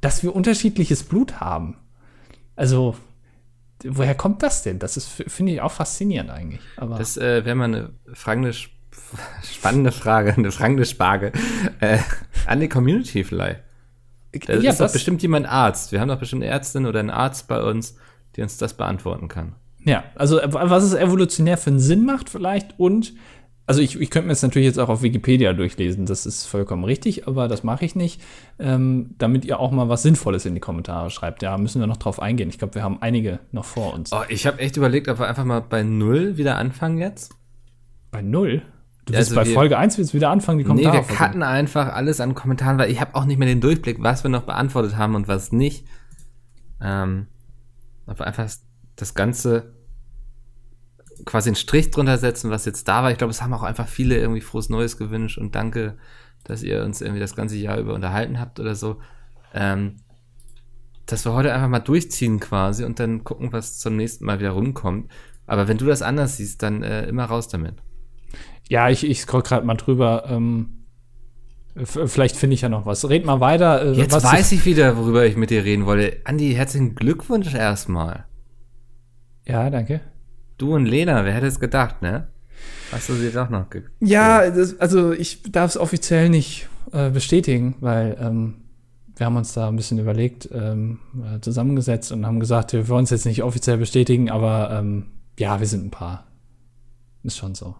dass 0.00 0.22
wir 0.22 0.34
unterschiedliches 0.34 1.04
Blut 1.04 1.40
haben. 1.40 1.76
Also, 2.56 2.96
woher 3.84 4.14
kommt 4.14 4.42
das 4.42 4.62
denn? 4.62 4.78
Das 4.78 4.96
ist, 4.96 5.08
finde 5.08 5.52
ich, 5.52 5.60
auch 5.60 5.72
faszinierend 5.72 6.30
eigentlich. 6.30 6.60
Aber 6.76 6.96
das 6.96 7.16
äh, 7.16 7.44
wäre 7.44 7.56
mal 7.56 7.64
eine 7.64 7.90
fragende 8.12 8.52
spannende 9.42 9.92
Frage, 9.92 10.34
eine 10.34 10.52
fragende 10.52 10.84
Sparge 10.84 11.32
äh, 11.80 11.98
an 12.46 12.60
die 12.60 12.68
Community 12.68 13.24
vielleicht. 13.24 13.60
Da 14.46 14.54
ja, 14.54 14.70
ist 14.70 14.80
doch 14.80 14.92
bestimmt 14.92 15.20
jemand 15.22 15.46
Arzt. 15.46 15.92
Wir 15.92 16.00
haben 16.00 16.08
doch 16.08 16.18
bestimmt 16.18 16.42
eine 16.42 16.50
Ärztin 16.50 16.86
oder 16.86 17.00
einen 17.00 17.10
Arzt 17.10 17.48
bei 17.48 17.62
uns, 17.62 17.96
die 18.36 18.42
uns 18.42 18.56
das 18.56 18.74
beantworten 18.74 19.28
kann. 19.28 19.54
Ja, 19.84 20.04
also 20.14 20.40
was 20.42 20.84
es 20.84 20.94
evolutionär 20.94 21.58
für 21.58 21.70
einen 21.70 21.80
Sinn 21.80 22.04
macht 22.04 22.30
vielleicht 22.30 22.78
und 22.78 23.14
also 23.66 23.80
ich, 23.80 24.00
ich 24.00 24.10
könnte 24.10 24.26
mir 24.26 24.32
jetzt 24.32 24.42
natürlich 24.42 24.66
jetzt 24.66 24.78
auch 24.78 24.88
auf 24.88 25.02
Wikipedia 25.02 25.52
durchlesen, 25.52 26.04
das 26.04 26.26
ist 26.26 26.46
vollkommen 26.46 26.84
richtig, 26.84 27.28
aber 27.28 27.46
das 27.46 27.62
mache 27.62 27.84
ich 27.84 27.94
nicht, 27.94 28.20
ähm, 28.58 29.14
damit 29.18 29.44
ihr 29.44 29.60
auch 29.60 29.70
mal 29.70 29.88
was 29.88 30.02
Sinnvolles 30.02 30.46
in 30.46 30.54
die 30.54 30.60
Kommentare 30.60 31.10
schreibt. 31.10 31.42
Ja, 31.42 31.56
müssen 31.58 31.80
wir 31.80 31.86
noch 31.86 31.96
drauf 31.96 32.20
eingehen. 32.20 32.48
Ich 32.48 32.58
glaube, 32.58 32.74
wir 32.74 32.82
haben 32.82 33.00
einige 33.00 33.38
noch 33.52 33.64
vor 33.64 33.94
uns. 33.94 34.12
Oh, 34.12 34.22
ich 34.28 34.46
habe 34.46 34.58
echt 34.58 34.76
überlegt, 34.76 35.08
ob 35.08 35.20
wir 35.20 35.28
einfach 35.28 35.44
mal 35.44 35.60
bei 35.60 35.84
Null 35.84 36.36
wieder 36.36 36.56
anfangen 36.56 36.98
jetzt. 36.98 37.34
Bei 38.10 38.20
Null? 38.20 38.62
Du 39.04 39.14
willst 39.14 39.30
also 39.30 39.34
bei 39.34 39.46
wir, 39.46 39.54
Folge 39.54 39.78
1 39.78 39.98
willst 39.98 40.14
wieder 40.14 40.30
anfangen, 40.30 40.58
die 40.58 40.64
Kommentare. 40.64 40.98
Nee, 40.98 41.08
wir 41.08 41.16
cutten 41.16 41.42
einfach 41.42 41.92
alles 41.92 42.20
an 42.20 42.34
Kommentaren, 42.34 42.78
weil 42.78 42.90
ich 42.90 43.00
habe 43.00 43.14
auch 43.14 43.24
nicht 43.24 43.38
mehr 43.38 43.48
den 43.48 43.60
Durchblick, 43.60 44.00
was 44.00 44.22
wir 44.22 44.30
noch 44.30 44.42
beantwortet 44.42 44.96
haben 44.96 45.16
und 45.16 45.26
was 45.26 45.50
nicht. 45.50 45.86
Ähm, 46.80 47.26
aber 48.06 48.26
einfach 48.26 48.48
das 48.96 49.14
Ganze 49.14 49.74
quasi 51.24 51.48
einen 51.48 51.56
Strich 51.56 51.90
drunter 51.90 52.18
setzen, 52.18 52.50
was 52.50 52.64
jetzt 52.64 52.86
da 52.86 53.02
war. 53.02 53.10
Ich 53.10 53.18
glaube, 53.18 53.32
es 53.32 53.42
haben 53.42 53.52
auch 53.54 53.62
einfach 53.62 53.88
viele 53.88 54.16
irgendwie 54.16 54.40
frohes 54.40 54.68
Neues 54.68 54.96
gewünscht 54.96 55.38
und 55.38 55.54
danke, 55.54 55.96
dass 56.44 56.62
ihr 56.62 56.84
uns 56.84 57.00
irgendwie 57.00 57.20
das 57.20 57.36
ganze 57.36 57.56
Jahr 57.56 57.78
über 57.78 57.94
unterhalten 57.94 58.38
habt 58.38 58.60
oder 58.60 58.74
so. 58.74 59.00
Ähm, 59.54 59.96
dass 61.06 61.24
wir 61.24 61.32
heute 61.32 61.52
einfach 61.52 61.68
mal 61.68 61.80
durchziehen 61.80 62.40
quasi 62.40 62.84
und 62.84 63.00
dann 63.00 63.24
gucken, 63.24 63.52
was 63.52 63.78
zum 63.78 63.96
nächsten 63.96 64.24
Mal 64.24 64.38
wieder 64.38 64.50
rumkommt. 64.50 65.10
Aber 65.46 65.66
wenn 65.66 65.78
du 65.78 65.86
das 65.86 66.02
anders 66.02 66.36
siehst, 66.36 66.62
dann 66.62 66.82
äh, 66.82 67.06
immer 67.06 67.24
raus 67.24 67.48
damit. 67.48 67.74
Ja, 68.68 68.88
ich, 68.88 69.04
ich 69.04 69.20
scroll 69.20 69.42
gerade 69.42 69.66
mal 69.66 69.74
drüber. 69.74 70.24
Ähm, 70.28 70.84
vielleicht 71.74 72.36
finde 72.36 72.54
ich 72.54 72.60
ja 72.62 72.68
noch 72.68 72.86
was. 72.86 73.08
Red 73.08 73.24
mal 73.24 73.40
weiter. 73.40 73.82
Äh, 73.82 73.92
Jetzt 73.92 74.22
weiß 74.22 74.52
ich 74.52 74.64
wieder, 74.64 74.96
worüber 74.96 75.26
ich 75.26 75.36
mit 75.36 75.50
dir 75.50 75.64
reden 75.64 75.86
wollte. 75.86 76.18
Andi, 76.24 76.52
herzlichen 76.52 76.94
Glückwunsch 76.94 77.54
erstmal. 77.54 78.26
Ja, 79.46 79.70
danke. 79.70 80.00
Du 80.58 80.74
und 80.74 80.86
Lena, 80.86 81.24
wer 81.24 81.32
hätte 81.32 81.46
es 81.46 81.58
gedacht, 81.60 82.02
ne? 82.02 82.28
Hast 82.92 83.08
du 83.08 83.14
sie 83.14 83.32
doch 83.32 83.48
noch 83.48 83.66
Ja, 84.00 84.50
das, 84.50 84.78
also 84.78 85.12
ich 85.12 85.42
darf 85.50 85.70
es 85.70 85.76
offiziell 85.78 86.28
nicht 86.28 86.68
äh, 86.92 87.10
bestätigen, 87.10 87.76
weil 87.80 88.16
ähm, 88.20 88.54
wir 89.16 89.26
haben 89.26 89.36
uns 89.36 89.54
da 89.54 89.68
ein 89.68 89.76
bisschen 89.76 89.98
überlegt, 89.98 90.48
ähm, 90.52 90.98
äh, 91.24 91.40
zusammengesetzt 91.40 92.12
und 92.12 92.26
haben 92.26 92.38
gesagt, 92.38 92.74
wir 92.74 92.88
wollen 92.88 93.04
es 93.04 93.10
jetzt 93.10 93.24
nicht 93.26 93.42
offiziell 93.42 93.78
bestätigen, 93.78 94.30
aber 94.30 94.70
ähm, 94.72 95.06
ja, 95.38 95.58
wir 95.58 95.66
sind 95.66 95.86
ein 95.86 95.90
Paar. 95.90 96.26
Ist 97.22 97.38
schon 97.38 97.54
so. 97.54 97.74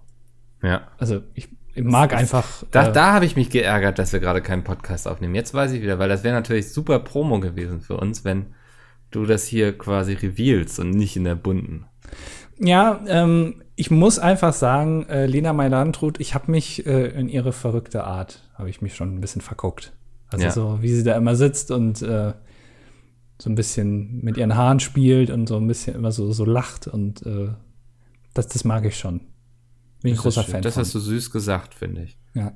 Ja. 0.63 0.89
Also 0.99 1.23
ich, 1.35 1.49
mag 1.77 2.15
einfach. 2.15 2.65
Da, 2.71 2.89
äh, 2.89 2.93
da 2.93 3.13
habe 3.13 3.25
ich 3.25 3.37
mich 3.37 3.51
geärgert, 3.51 3.99
dass 3.99 4.13
wir 4.13 4.21
gerade 4.21 4.43
keinen 4.43 4.65
Podcast 4.65 5.09
aufnehmen. 5.09 5.35
Jetzt 5.35 5.55
weiß 5.55 5.73
ich 5.73 5.83
wieder, 5.83 5.99
weil 5.99 6.09
das 6.09 6.25
wäre 6.25 6.35
natürlich 6.35 6.73
super 6.73 6.99
Promo 6.99 7.41
gewesen 7.41 7.81
für 7.81 7.97
uns, 7.97 8.25
wenn 8.25 8.47
du 9.11 9.27
das 9.27 9.45
hier 9.45 9.77
quasi 9.77 10.15
revealst 10.15 10.79
und 10.81 10.91
nicht 10.91 11.17
in 11.17 11.25
der 11.25 11.35
bunten. 11.35 11.87
Ja, 12.59 13.01
ähm, 13.07 13.63
ich 13.77 13.91
muss 13.91 14.19
einfach 14.19 14.53
sagen, 14.53 15.07
äh, 15.09 15.27
Lena 15.27 15.53
Meilandrut, 15.53 16.21
ich 16.21 16.35
habe 16.35 16.51
mich 16.51 16.87
äh, 16.87 17.09
in 17.09 17.29
ihre 17.29 17.53
verrückte 17.53 18.05
Art, 18.05 18.49
habe 18.55 18.71
ich 18.71 18.83
mich 18.83 18.95
schon 18.95 19.15
ein 19.15 19.21
bisschen 19.21 19.41
verguckt. 19.41 19.93
Also 20.31 20.45
Ja. 20.45 20.51
so, 20.51 20.79
wie 20.81 20.91
sie 20.93 21.03
da 21.03 21.17
immer 21.17 21.37
sitzt 21.37 21.71
und 21.71 22.01
äh, 22.03 22.33
so 23.41 23.51
ein 23.51 23.55
bisschen 23.55 24.23
mit 24.23 24.37
ihren 24.37 24.57
Haaren 24.57 24.81
spielt 24.81 25.31
und 25.31 25.49
so 25.49 25.57
ein 25.57 25.67
bisschen 25.67 25.97
immer 25.97 26.13
so, 26.13 26.33
so 26.33 26.45
lacht 26.45 26.87
und 26.87 27.27
äh, 27.27 27.49
das, 28.35 28.47
das 28.49 28.65
mag 28.65 28.85
ich 28.87 28.97
schon. 28.97 29.21
Bin 30.03 30.13
ich 30.13 30.17
Das 30.19 30.23
großer. 30.23 30.43
Fan 30.45 30.63
Das 30.63 30.75
von. 30.75 30.83
hast 30.83 30.95
du 30.95 30.99
süß 31.01 31.31
gesagt, 31.31 31.75
finde 31.75 32.03
ich. 32.03 32.19
Ja. 32.35 32.53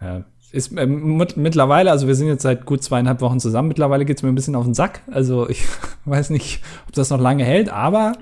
ja. 0.00 0.24
Ist 0.50 0.72
mit, 0.72 1.36
mittlerweile, 1.36 1.90
also 1.90 2.06
wir 2.06 2.14
sind 2.14 2.28
jetzt 2.28 2.42
seit 2.42 2.64
gut 2.64 2.82
zweieinhalb 2.82 3.20
Wochen 3.20 3.38
zusammen, 3.38 3.68
mittlerweile 3.68 4.04
geht 4.06 4.16
es 4.16 4.22
mir 4.22 4.30
ein 4.30 4.34
bisschen 4.34 4.54
auf 4.54 4.64
den 4.64 4.74
Sack. 4.74 5.02
Also 5.10 5.48
ich 5.50 5.62
weiß 6.04 6.30
nicht, 6.30 6.62
ob 6.86 6.92
das 6.94 7.10
noch 7.10 7.20
lange 7.20 7.44
hält, 7.44 7.68
aber 7.68 8.14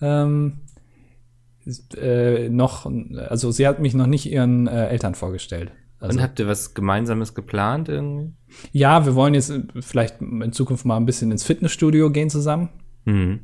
ähm, 0.00 0.60
äh, 1.96 2.48
noch, 2.48 2.86
also 3.28 3.50
sie 3.50 3.66
hat 3.66 3.80
mich 3.80 3.94
noch 3.94 4.06
nicht 4.06 4.30
ihren 4.30 4.66
äh, 4.68 4.86
Eltern 4.88 5.14
vorgestellt. 5.14 5.72
Also, 5.98 6.16
Und 6.18 6.22
habt 6.22 6.38
ihr 6.38 6.46
was 6.46 6.74
Gemeinsames 6.74 7.34
geplant 7.34 7.88
irgendwie? 7.88 8.32
ja, 8.72 9.04
wir 9.06 9.14
wollen 9.14 9.34
jetzt 9.34 9.50
äh, 9.50 9.62
vielleicht 9.80 10.20
in 10.20 10.52
Zukunft 10.52 10.84
mal 10.84 10.96
ein 10.96 11.06
bisschen 11.06 11.30
ins 11.30 11.44
Fitnessstudio 11.44 12.10
gehen 12.10 12.30
zusammen. 12.30 12.68
Mhm. 13.04 13.40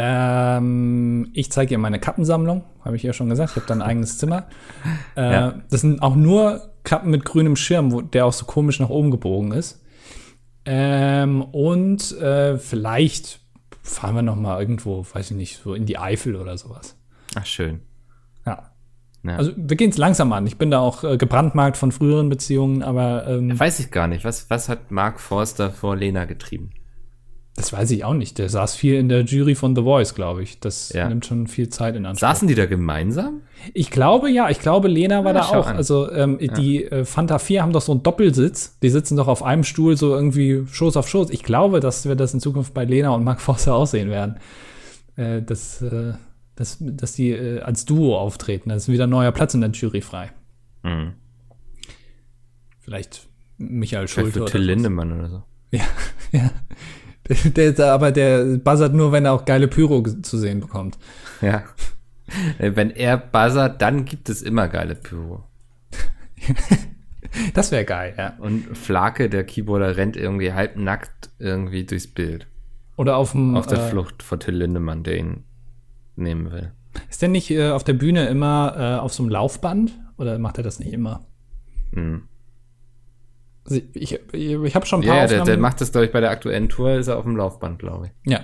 Ähm, 0.00 1.28
ich 1.32 1.50
zeige 1.50 1.72
ihr 1.72 1.78
meine 1.78 1.98
Kappensammlung, 1.98 2.62
habe 2.84 2.94
ich 2.94 3.02
ja 3.02 3.12
schon 3.12 3.28
gesagt. 3.28 3.50
Ich 3.50 3.56
habe 3.56 3.66
da 3.66 3.74
ein 3.74 3.82
eigenes 3.82 4.16
Zimmer. 4.18 4.46
Äh, 5.16 5.32
Ja. 5.32 5.54
Das 5.70 5.80
sind 5.80 6.02
auch 6.02 6.14
nur 6.14 6.70
Kappen 6.84 7.10
mit 7.10 7.24
grünem 7.24 7.56
Schirm, 7.56 7.90
wo, 7.90 8.00
der 8.00 8.24
auch 8.26 8.32
so 8.32 8.44
komisch 8.46 8.78
nach 8.78 8.90
oben 8.90 9.10
gebogen 9.10 9.50
ist. 9.50 9.82
Ähm, 10.64 11.42
und 11.42 12.16
äh, 12.20 12.58
vielleicht 12.58 13.40
fahren 13.82 14.14
wir 14.14 14.22
noch 14.22 14.36
mal 14.36 14.60
irgendwo, 14.60 15.04
weiß 15.12 15.32
ich 15.32 15.36
nicht, 15.36 15.60
so 15.62 15.74
in 15.74 15.84
die 15.84 15.98
Eifel 15.98 16.36
oder 16.36 16.56
sowas. 16.56 16.96
Ach, 17.34 17.46
schön. 17.46 17.80
Ja. 18.46 18.70
Ja. 19.24 19.36
Also 19.36 19.50
wir 19.56 19.76
gehen 19.76 19.90
es 19.90 19.98
langsam 19.98 20.32
an. 20.32 20.46
Ich 20.46 20.58
bin 20.58 20.70
da 20.70 20.78
auch 20.78 21.02
äh, 21.02 21.16
gebrandmarkt 21.16 21.76
von 21.76 21.90
früheren 21.90 22.28
Beziehungen, 22.28 22.84
aber 22.84 23.26
ähm, 23.26 23.58
Weiß 23.58 23.80
ich 23.80 23.90
gar 23.90 24.06
nicht. 24.06 24.24
Was, 24.24 24.48
was 24.48 24.68
hat 24.68 24.92
Mark 24.92 25.18
Forster 25.18 25.70
vor 25.70 25.96
Lena 25.96 26.24
getrieben? 26.24 26.70
Das 27.58 27.72
weiß 27.72 27.90
ich 27.90 28.04
auch 28.04 28.14
nicht. 28.14 28.38
Der 28.38 28.48
saß 28.48 28.76
viel 28.76 28.94
in 28.94 29.08
der 29.08 29.22
Jury 29.24 29.54
von 29.56 29.74
The 29.74 29.82
Voice, 29.82 30.14
glaube 30.14 30.42
ich. 30.44 30.60
Das 30.60 30.92
Ja. 30.92 31.08
nimmt 31.08 31.26
schon 31.26 31.46
viel 31.48 31.68
Zeit 31.68 31.96
in 31.96 32.06
Anspruch. 32.06 32.28
Saßen 32.28 32.46
die 32.46 32.54
da 32.54 32.66
gemeinsam? 32.66 33.40
Ich 33.74 33.90
glaube 33.90 34.30
ja, 34.30 34.48
ich 34.48 34.60
glaube, 34.60 34.86
Lena 34.88 35.24
war 35.24 35.34
Ja, 35.34 35.40
da 35.40 35.46
auch. 35.48 35.66
an. 35.66 35.76
Also 35.76 36.10
ähm, 36.12 36.38
die 36.56 36.84
äh, 36.84 37.04
Fanta 37.04 37.38
4 37.38 37.62
haben 37.62 37.72
doch 37.72 37.80
so 37.82 37.92
einen 37.92 38.02
Doppelsitz. 38.04 38.78
Die 38.80 38.88
sitzen 38.90 39.16
doch 39.16 39.26
auf 39.28 39.42
einem 39.42 39.64
Stuhl 39.64 39.96
so 39.96 40.14
irgendwie 40.14 40.64
Schoß 40.70 40.96
auf 40.96 41.08
Schoß. 41.08 41.30
Ich 41.30 41.42
glaube, 41.42 41.80
dass 41.80 42.06
wir 42.08 42.14
das 42.14 42.32
in 42.32 42.40
Zukunft 42.40 42.74
bei 42.74 42.84
Lena 42.84 43.10
und 43.10 43.24
Mark 43.24 43.40
Forster 43.42 43.74
aussehen 43.74 44.08
werden. 44.08 44.36
Äh, 45.16 45.42
dass, 45.42 45.82
äh, 45.82 46.12
dass, 46.54 46.78
dass 46.80 47.12
die 47.14 47.30
äh, 47.32 47.60
als 47.60 47.84
Duo 47.84 48.16
auftreten. 48.16 48.68
Da 48.68 48.76
ist 48.76 48.88
wieder 48.88 49.08
ein 49.08 49.10
neuer 49.10 49.32
Platz 49.32 49.54
in 49.54 49.60
der 49.62 49.70
Jury 49.70 50.00
frei. 50.00 50.30
Mhm. 50.84 51.14
Vielleicht 52.78 53.26
Michael 53.58 54.06
Vielleicht 54.06 54.14
Schulte. 54.14 54.32
für 54.32 54.42
oder 54.44 54.52
Till. 54.52 54.60
Lindemann 54.62 55.12
oder 55.18 55.28
so. 55.28 55.42
Ja, 55.72 55.82
ja. 56.32 56.50
Der, 57.56 57.72
der, 57.72 57.92
aber 57.92 58.10
der 58.10 58.56
buzzert 58.56 58.94
nur, 58.94 59.12
wenn 59.12 59.26
er 59.26 59.32
auch 59.32 59.44
geile 59.44 59.68
Pyro 59.68 60.02
zu 60.02 60.38
sehen 60.38 60.60
bekommt. 60.60 60.98
Ja. 61.42 61.64
Äh, 62.58 62.72
Wenn 62.74 62.90
er 62.90 63.18
buzzert, 63.18 63.82
dann 63.82 64.04
gibt 64.04 64.28
es 64.28 64.42
immer 64.42 64.68
geile 64.68 64.94
Pyro. 64.94 65.44
Das 67.52 67.72
wäre 67.72 67.84
geil, 67.84 68.14
ja. 68.16 68.34
Und 68.38 68.76
Flake, 68.76 69.28
der 69.28 69.44
Keyboarder, 69.44 69.98
rennt 69.98 70.16
irgendwie 70.16 70.54
halbnackt 70.54 71.28
irgendwie 71.38 71.84
durchs 71.84 72.06
Bild. 72.06 72.46
Oder 72.96 73.16
auf 73.16 73.32
dem. 73.32 73.54
Auf 73.54 73.66
der 73.66 73.78
äh, 73.78 73.88
Flucht 73.90 74.22
vor 74.22 74.40
Till 74.40 74.56
Lindemann, 74.56 75.02
der 75.02 75.18
ihn 75.18 75.44
nehmen 76.16 76.50
will. 76.50 76.72
Ist 77.10 77.22
der 77.22 77.28
nicht 77.28 77.50
äh, 77.50 77.70
auf 77.70 77.84
der 77.84 77.92
Bühne 77.92 78.26
immer 78.28 78.74
äh, 78.76 78.98
auf 78.98 79.12
so 79.12 79.22
einem 79.22 79.30
Laufband? 79.30 79.92
Oder 80.16 80.38
macht 80.38 80.58
er 80.58 80.64
das 80.64 80.78
nicht 80.78 80.92
immer? 80.92 81.26
Mhm. 81.92 82.22
Also 83.68 83.80
ich 83.94 84.18
ich, 84.32 84.74
habe 84.74 84.86
schon 84.86 85.00
ein 85.00 85.02
Ja, 85.06 85.12
paar 85.12 85.20
ja 85.22 85.26
der, 85.26 85.28
der 85.36 85.42
Aufnahmen. 85.42 85.60
macht 85.62 85.80
das, 85.80 85.92
glaube 85.92 86.06
ich, 86.06 86.12
bei 86.12 86.20
der 86.20 86.30
aktuellen 86.30 86.68
Tour, 86.68 86.92
ist 86.94 87.08
er 87.08 87.18
auf 87.18 87.24
dem 87.24 87.36
Laufband, 87.36 87.78
glaube 87.78 88.06
ich. 88.24 88.32
ja, 88.32 88.40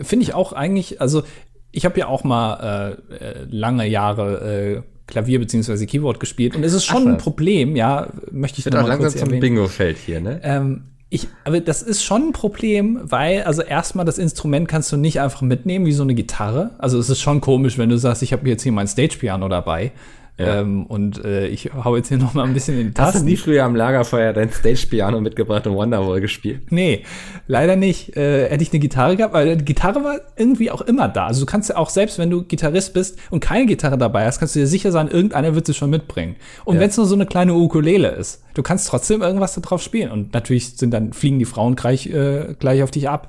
finde 0.00 0.24
ich 0.24 0.34
auch 0.34 0.52
eigentlich. 0.52 1.00
Also 1.00 1.22
ich 1.70 1.84
habe 1.84 1.98
ja 1.98 2.06
auch 2.06 2.24
mal 2.24 2.98
äh, 3.10 3.14
äh, 3.14 3.46
lange 3.50 3.86
Jahre 3.86 4.76
äh, 4.76 4.82
Klavier 5.06 5.38
beziehungsweise 5.40 5.86
Keyboard 5.86 6.20
gespielt 6.20 6.54
und 6.56 6.64
es 6.64 6.72
ist 6.72 6.84
schon 6.84 7.02
Ach, 7.06 7.12
ein. 7.12 7.18
Problem. 7.18 7.76
Ja, 7.76 8.08
möchte 8.30 8.58
ich 8.60 8.64
Wird 8.64 8.74
noch 8.74 8.82
auch 8.82 8.84
mal 8.88 8.94
langsam 8.94 9.12
kurz 9.20 9.30
zum. 9.30 9.40
Bingo-Feld 9.40 9.98
hier, 9.98 10.20
ne? 10.20 10.40
Ähm, 10.42 10.84
ich, 11.10 11.28
aber 11.44 11.60
das 11.60 11.82
ist 11.82 12.02
schon 12.02 12.28
ein 12.28 12.32
Problem, 12.32 12.98
weil, 13.02 13.42
also 13.42 13.60
erstmal, 13.60 14.06
das 14.06 14.16
Instrument 14.16 14.66
kannst 14.68 14.90
du 14.92 14.96
nicht 14.96 15.20
einfach 15.20 15.42
mitnehmen 15.42 15.84
wie 15.84 15.92
so 15.92 16.02
eine 16.02 16.14
Gitarre. 16.14 16.70
Also 16.78 16.98
es 16.98 17.10
ist 17.10 17.20
schon 17.20 17.42
komisch, 17.42 17.76
wenn 17.76 17.90
du 17.90 17.98
sagst, 17.98 18.22
ich 18.22 18.32
habe 18.32 18.48
jetzt 18.48 18.62
hier 18.62 18.72
mein 18.72 18.86
Stage-Piano 18.88 19.46
dabei. 19.48 19.92
Ja. 20.38 20.60
Ähm, 20.60 20.86
und 20.86 21.22
äh, 21.24 21.46
ich 21.48 21.70
hau 21.74 21.94
jetzt 21.94 22.08
hier 22.08 22.16
noch 22.16 22.32
mal 22.32 22.44
ein 22.44 22.54
bisschen 22.54 22.78
in 22.80 22.94
die 22.94 23.00
Hast 23.00 23.10
du 23.10 23.18
Tasten. 23.18 23.26
nie 23.26 23.36
früher 23.36 23.64
am 23.64 23.76
Lagerfeuer 23.76 24.32
dein 24.32 24.50
Stage-Piano 24.50 25.20
mitgebracht 25.20 25.66
und 25.66 25.74
Wonderwall 25.74 26.22
gespielt? 26.22 26.72
Nee, 26.72 27.04
leider 27.46 27.76
nicht. 27.76 28.16
Äh, 28.16 28.48
hätte 28.48 28.62
ich 28.62 28.72
eine 28.72 28.80
Gitarre 28.80 29.16
gehabt, 29.16 29.34
weil 29.34 29.58
die 29.58 29.64
Gitarre 29.64 30.02
war 30.02 30.20
irgendwie 30.36 30.70
auch 30.70 30.80
immer 30.80 31.08
da. 31.08 31.26
Also 31.26 31.40
du 31.40 31.46
kannst 31.46 31.68
ja 31.68 31.76
auch, 31.76 31.90
selbst 31.90 32.18
wenn 32.18 32.30
du 32.30 32.44
Gitarrist 32.44 32.94
bist 32.94 33.18
und 33.30 33.40
keine 33.40 33.66
Gitarre 33.66 33.98
dabei 33.98 34.24
hast, 34.24 34.38
kannst 34.38 34.56
du 34.56 34.60
dir 34.60 34.66
sicher 34.66 34.90
sein, 34.90 35.08
irgendeiner 35.08 35.54
wird 35.54 35.66
sie 35.66 35.74
schon 35.74 35.90
mitbringen. 35.90 36.36
Und 36.64 36.76
Ja. 36.76 36.80
wenn 36.80 36.88
es 36.88 36.96
nur 36.96 37.04
so 37.06 37.14
eine 37.14 37.26
kleine 37.26 37.52
Ukulele 37.52 38.08
ist, 38.12 38.42
du 38.54 38.62
kannst 38.62 38.88
trotzdem 38.88 39.20
irgendwas 39.20 39.54
da 39.54 39.60
drauf 39.60 39.82
spielen. 39.82 40.10
Und 40.10 40.32
natürlich 40.32 40.76
sind 40.78 40.92
dann, 40.92 41.12
fliegen 41.12 41.38
die 41.40 41.44
Frauen 41.44 41.76
gleich, 41.76 42.06
äh, 42.06 42.54
gleich 42.58 42.82
auf 42.82 42.90
dich 42.90 43.06
ab. 43.08 43.28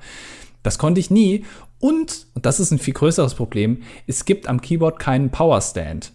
Das 0.64 0.78
konnte 0.78 1.02
ich 1.02 1.12
nie. 1.12 1.44
Und, 1.80 2.28
und 2.34 2.46
das 2.46 2.62
ist 2.62 2.72
ein 2.72 2.80
viel 2.80 2.94
größeres 2.94 3.36
Problem, 3.36 3.80
es 4.08 4.24
gibt 4.24 4.48
am 4.48 4.62
Keyboard 4.62 5.00
keinen 5.00 5.32
Powerstand. 5.32 6.13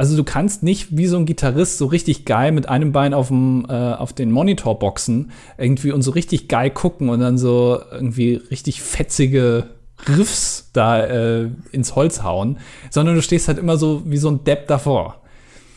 Also 0.00 0.16
du 0.16 0.24
kannst 0.24 0.62
nicht 0.62 0.96
wie 0.96 1.06
so 1.06 1.18
ein 1.18 1.26
Gitarrist 1.26 1.76
so 1.76 1.84
richtig 1.84 2.24
geil 2.24 2.52
mit 2.52 2.66
einem 2.66 2.90
Bein 2.90 3.12
auf 3.12 3.28
dem 3.28 3.66
äh, 3.68 3.74
auf 3.74 4.14
den 4.14 4.32
Monitor 4.32 4.78
boxen 4.78 5.30
irgendwie 5.58 5.92
und 5.92 6.00
so 6.00 6.12
richtig 6.12 6.48
geil 6.48 6.70
gucken 6.70 7.10
und 7.10 7.20
dann 7.20 7.36
so 7.36 7.78
irgendwie 7.92 8.36
richtig 8.50 8.80
fetzige 8.80 9.66
Riffs 10.08 10.70
da 10.72 11.04
äh, 11.04 11.50
ins 11.72 11.96
Holz 11.96 12.22
hauen, 12.22 12.56
sondern 12.88 13.14
du 13.14 13.20
stehst 13.20 13.46
halt 13.48 13.58
immer 13.58 13.76
so 13.76 14.00
wie 14.06 14.16
so 14.16 14.30
ein 14.30 14.42
Depp 14.42 14.68
davor. 14.68 15.20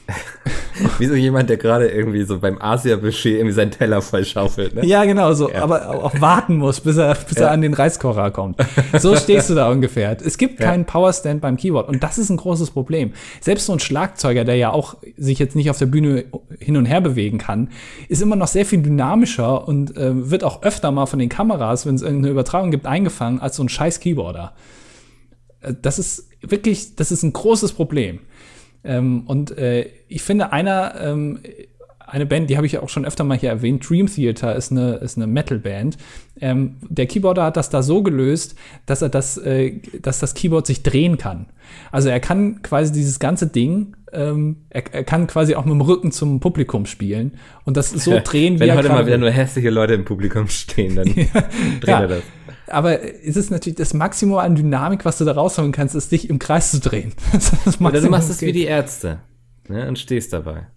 Wie 0.99 1.05
so 1.05 1.13
jemand, 1.13 1.49
der 1.49 1.57
gerade 1.57 1.87
irgendwie 1.87 2.23
so 2.23 2.39
beim 2.39 2.59
Asia-Buffet 2.61 3.35
irgendwie 3.35 3.53
seinen 3.53 3.71
Teller 3.71 4.01
voll 4.01 4.25
schaufelt, 4.25 4.73
ne? 4.75 4.85
Ja, 4.85 5.05
genau, 5.05 5.31
so, 5.33 5.53
aber 5.53 5.89
auch 6.03 6.19
warten 6.19 6.57
muss, 6.57 6.81
bis 6.81 6.97
er, 6.97 7.13
bis 7.15 7.37
Ja. 7.37 7.45
er 7.45 7.51
an 7.51 7.61
den 7.61 7.73
Reiskocher 7.73 8.31
kommt. 8.31 8.57
So 8.99 9.15
stehst 9.17 9.49
du 9.49 9.55
da 9.55 9.69
ungefähr. 9.69 10.17
Es 10.25 10.37
gibt 10.37 10.59
Ja. 10.59 10.67
keinen 10.71 10.85
Powerstand 10.85 11.41
beim 11.41 11.57
Keyboard 11.57 11.87
und 11.89 12.03
das 12.03 12.17
ist 12.17 12.29
ein 12.29 12.37
großes 12.37 12.71
Problem. 12.71 13.13
Selbst 13.39 13.67
so 13.67 13.73
ein 13.73 13.79
Schlagzeuger, 13.79 14.43
der 14.45 14.55
ja 14.55 14.71
auch 14.71 14.95
sich 15.15 15.39
jetzt 15.39 15.55
nicht 15.55 15.69
auf 15.69 15.77
der 15.77 15.85
Bühne 15.85 16.25
hin 16.59 16.75
und 16.75 16.85
her 16.85 17.01
bewegen 17.01 17.37
kann, 17.37 17.69
ist 18.09 18.21
immer 18.21 18.35
noch 18.35 18.47
sehr 18.47 18.65
viel 18.65 18.81
dynamischer 18.81 19.67
und 19.67 19.95
äh, 19.95 20.29
wird 20.31 20.43
auch 20.43 20.63
öfter 20.63 20.91
mal 20.91 21.05
von 21.05 21.19
den 21.19 21.29
Kameras, 21.29 21.85
wenn 21.85 21.95
es 21.95 22.01
irgendeine 22.01 22.31
Übertragung 22.31 22.71
gibt, 22.71 22.87
eingefangen 22.87 23.39
als 23.39 23.55
so 23.55 23.63
ein 23.63 23.69
scheiß 23.69 23.99
Keyboarder. 23.99 24.53
Äh, 25.61 25.73
Das 25.81 25.99
ist 25.99 26.27
wirklich, 26.41 26.95
das 26.95 27.11
ist 27.11 27.23
ein 27.23 27.31
großes 27.31 27.71
Problem. 27.73 28.19
Ähm, 28.83 29.23
und 29.27 29.57
äh, 29.57 29.87
ich 30.07 30.21
finde, 30.21 30.51
einer, 30.51 30.95
ähm, 31.01 31.39
eine 32.05 32.25
Band, 32.25 32.49
die 32.49 32.57
habe 32.57 32.65
ich 32.67 32.73
ja 32.73 32.81
auch 32.83 32.89
schon 32.89 33.05
öfter 33.05 33.23
mal 33.23 33.37
hier 33.37 33.49
erwähnt, 33.49 33.89
Dream 33.89 34.07
Theater 34.07 34.55
ist 34.55 34.71
eine, 34.71 34.95
ist 34.95 35.17
eine 35.17 35.25
Metal-Band. 35.25 35.97
Ähm, 36.39 36.75
der 36.89 37.07
Keyboarder 37.07 37.43
hat 37.43 37.57
das 37.57 37.69
da 37.69 37.81
so 37.81 38.03
gelöst, 38.03 38.55
dass 38.85 39.01
er 39.01 39.09
das, 39.09 39.37
äh, 39.37 39.79
dass 40.01 40.19
das 40.19 40.33
Keyboard 40.33 40.67
sich 40.67 40.83
drehen 40.83 41.17
kann. 41.17 41.47
Also 41.91 42.09
er 42.09 42.19
kann 42.19 42.61
quasi 42.61 42.91
dieses 42.91 43.19
ganze 43.19 43.47
Ding, 43.47 43.95
ähm, 44.11 44.57
er, 44.69 44.83
er 44.93 45.03
kann 45.03 45.25
quasi 45.25 45.55
auch 45.55 45.65
mit 45.65 45.73
dem 45.73 45.81
Rücken 45.81 46.11
zum 46.11 46.39
Publikum 46.39 46.85
spielen 46.85 47.31
und 47.65 47.77
das 47.77 47.89
so 47.89 48.19
drehen, 48.23 48.55
wie 48.55 48.59
Wenn 48.61 48.69
er 48.69 48.75
heute 48.77 48.89
mal 48.89 49.07
wieder 49.07 49.17
nur 49.17 49.31
hässliche 49.31 49.71
Leute 49.71 49.93
im 49.93 50.05
Publikum 50.05 50.47
stehen, 50.49 50.95
dann 50.95 51.05
dreht 51.15 51.29
Ja. 51.87 52.01
er 52.01 52.07
das. 52.07 52.23
Aber 52.67 53.01
es 53.03 53.35
ist 53.35 53.51
natürlich 53.51 53.77
das 53.77 53.93
Maximum 53.93 54.37
an 54.37 54.55
Dynamik, 54.55 55.05
was 55.05 55.17
du 55.17 55.25
da 55.25 55.33
rausholen 55.33 55.71
kannst, 55.71 55.95
ist 55.95 56.11
dich 56.11 56.29
im 56.29 56.39
Kreis 56.39 56.71
zu 56.71 56.79
drehen. 56.79 57.13
Das 57.33 57.53
ist 57.65 57.81
Oder 57.81 58.01
du 58.01 58.09
machst 58.09 58.29
es 58.29 58.41
wie 58.41 58.51
die 58.51 58.65
Ärzte 58.65 59.19
ne, 59.67 59.87
und 59.87 59.99
stehst 59.99 60.33
dabei. 60.33 60.67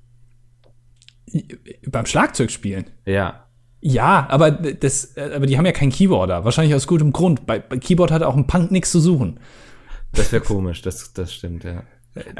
beim 1.86 2.06
Schlagzeug 2.06 2.50
spielen. 2.50 2.86
Ja. 3.04 3.46
Ja, 3.80 4.26
aber 4.30 4.50
das, 4.50 5.16
aber 5.16 5.46
die 5.46 5.56
haben 5.58 5.66
ja 5.66 5.72
keinen 5.72 5.92
Keyboarder. 5.92 6.44
Wahrscheinlich 6.44 6.74
aus 6.74 6.86
gutem 6.86 7.12
Grund. 7.12 7.46
Bei, 7.46 7.60
bei 7.60 7.76
Keyboard 7.76 8.10
hat 8.10 8.22
auch 8.22 8.36
ein 8.36 8.46
Punk 8.46 8.72
nichts 8.72 8.90
zu 8.90 9.00
suchen. 9.00 9.38
Das 10.12 10.32
wäre 10.32 10.42
komisch, 10.42 10.82
das, 10.82 11.12
das 11.12 11.32
stimmt, 11.32 11.64
ja. 11.64 11.82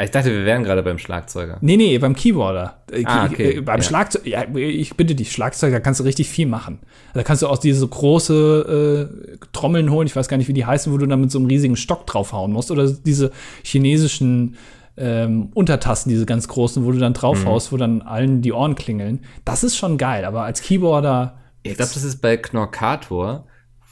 Ich 0.03 0.11
dachte, 0.11 0.31
wir 0.33 0.45
wären 0.45 0.65
gerade 0.65 0.83
beim 0.83 0.99
Schlagzeuger. 0.99 1.59
Nee, 1.61 1.77
nee, 1.77 1.99
beim 1.99 2.15
Keyboarder. 2.15 2.79
Äh, 2.91 3.05
Ah, 3.05 3.27
okay, 3.27 3.57
äh, 3.57 3.61
Beim 3.61 3.79
ja. 3.79 3.83
Schlagzeug, 3.83 4.27
ja, 4.27 4.45
ich 4.55 4.97
bitte 4.97 5.15
dich, 5.15 5.33
Schlagzeug, 5.33 5.73
da 5.73 5.81
kannst 5.81 6.01
du 6.01 6.05
richtig 6.05 6.29
viel 6.29 6.47
machen. 6.47 6.79
Da 7.15 7.23
kannst 7.23 7.43
du 7.43 7.49
auch 7.49 7.59
diese 7.59 7.87
große 7.87 9.11
äh, 9.35 9.37
Trommeln 9.53 9.91
holen, 9.91 10.07
ich 10.07 10.17
weiß 10.17 10.29
gar 10.29 10.37
nicht, 10.37 10.49
wie 10.49 10.53
die 10.55 10.65
heißen, 10.67 10.93
wo 10.93 10.99
du 10.99 11.07
dann 11.07 11.21
mit 11.21 11.31
so 11.31 11.39
einem 11.39 11.47
riesigen 11.49 11.77
Stock 11.77 12.07
draufhauen 12.07 12.53
musst. 12.53 12.71
Oder 12.71 12.91
diese 12.91 13.33
chinesischen 13.63 14.57
ähm, 14.97 15.51
Untertasten, 15.55 16.11
diese 16.11 16.25
ganz 16.27 16.49
großen, 16.49 16.85
wo 16.85 16.93
du 16.93 16.99
dann 16.99 17.13
draufhaust, 17.13 17.71
wo 17.73 17.77
dann 17.77 18.03
allen 18.03 18.41
die 18.43 18.53
Ohren 18.53 18.75
klingeln. 18.75 19.21
Das 19.45 19.63
ist 19.63 19.77
schon 19.77 19.99
geil, 19.99 20.25
aber 20.25 20.43
als 20.45 20.63
Keyboarder. 20.63 21.37
Ich 21.63 21.75
glaube, 21.77 21.91
das 21.93 22.05
ist 22.05 22.23
bei 22.23 22.37
Knorkator, 22.37 23.45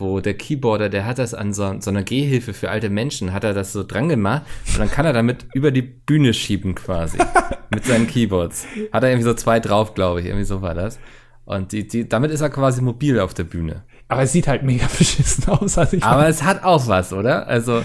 wo 0.04 0.20
der 0.20 0.34
Keyboarder, 0.34 0.88
der 0.88 1.06
hat 1.06 1.18
das 1.18 1.34
an 1.34 1.52
so, 1.52 1.80
so 1.80 1.90
einer 1.90 2.02
Gehhilfe 2.02 2.52
für 2.52 2.70
alte 2.70 2.90
Menschen, 2.90 3.32
hat 3.32 3.44
er 3.44 3.54
das 3.54 3.72
so 3.72 3.82
dran 3.82 4.08
gemacht 4.08 4.42
und 4.72 4.78
dann 4.78 4.90
kann 4.90 5.06
er 5.06 5.12
damit 5.12 5.46
über 5.54 5.70
die 5.70 5.82
Bühne 5.82 6.32
schieben 6.34 6.74
quasi. 6.74 7.18
mit 7.74 7.84
seinen 7.84 8.06
Keyboards. 8.06 8.66
Hat 8.92 9.02
er 9.02 9.10
irgendwie 9.10 9.24
so 9.24 9.34
zwei 9.34 9.60
drauf, 9.60 9.94
glaube 9.94 10.20
ich. 10.20 10.26
Irgendwie 10.26 10.44
so 10.44 10.62
war 10.62 10.74
das. 10.74 10.98
Und 11.44 11.72
die, 11.72 11.86
die, 11.86 12.08
damit 12.08 12.30
ist 12.30 12.40
er 12.40 12.50
quasi 12.50 12.80
mobil 12.80 13.20
auf 13.20 13.34
der 13.34 13.44
Bühne. 13.44 13.82
Aber 14.08 14.22
es 14.22 14.32
sieht 14.32 14.48
halt 14.48 14.62
mega 14.62 14.86
beschissen 14.98 15.48
aus. 15.48 15.76
Also 15.76 15.98
Aber 16.00 16.28
es 16.28 16.42
hat 16.42 16.64
auch 16.64 16.86
was, 16.86 17.12
oder? 17.12 17.46
Also, 17.46 17.82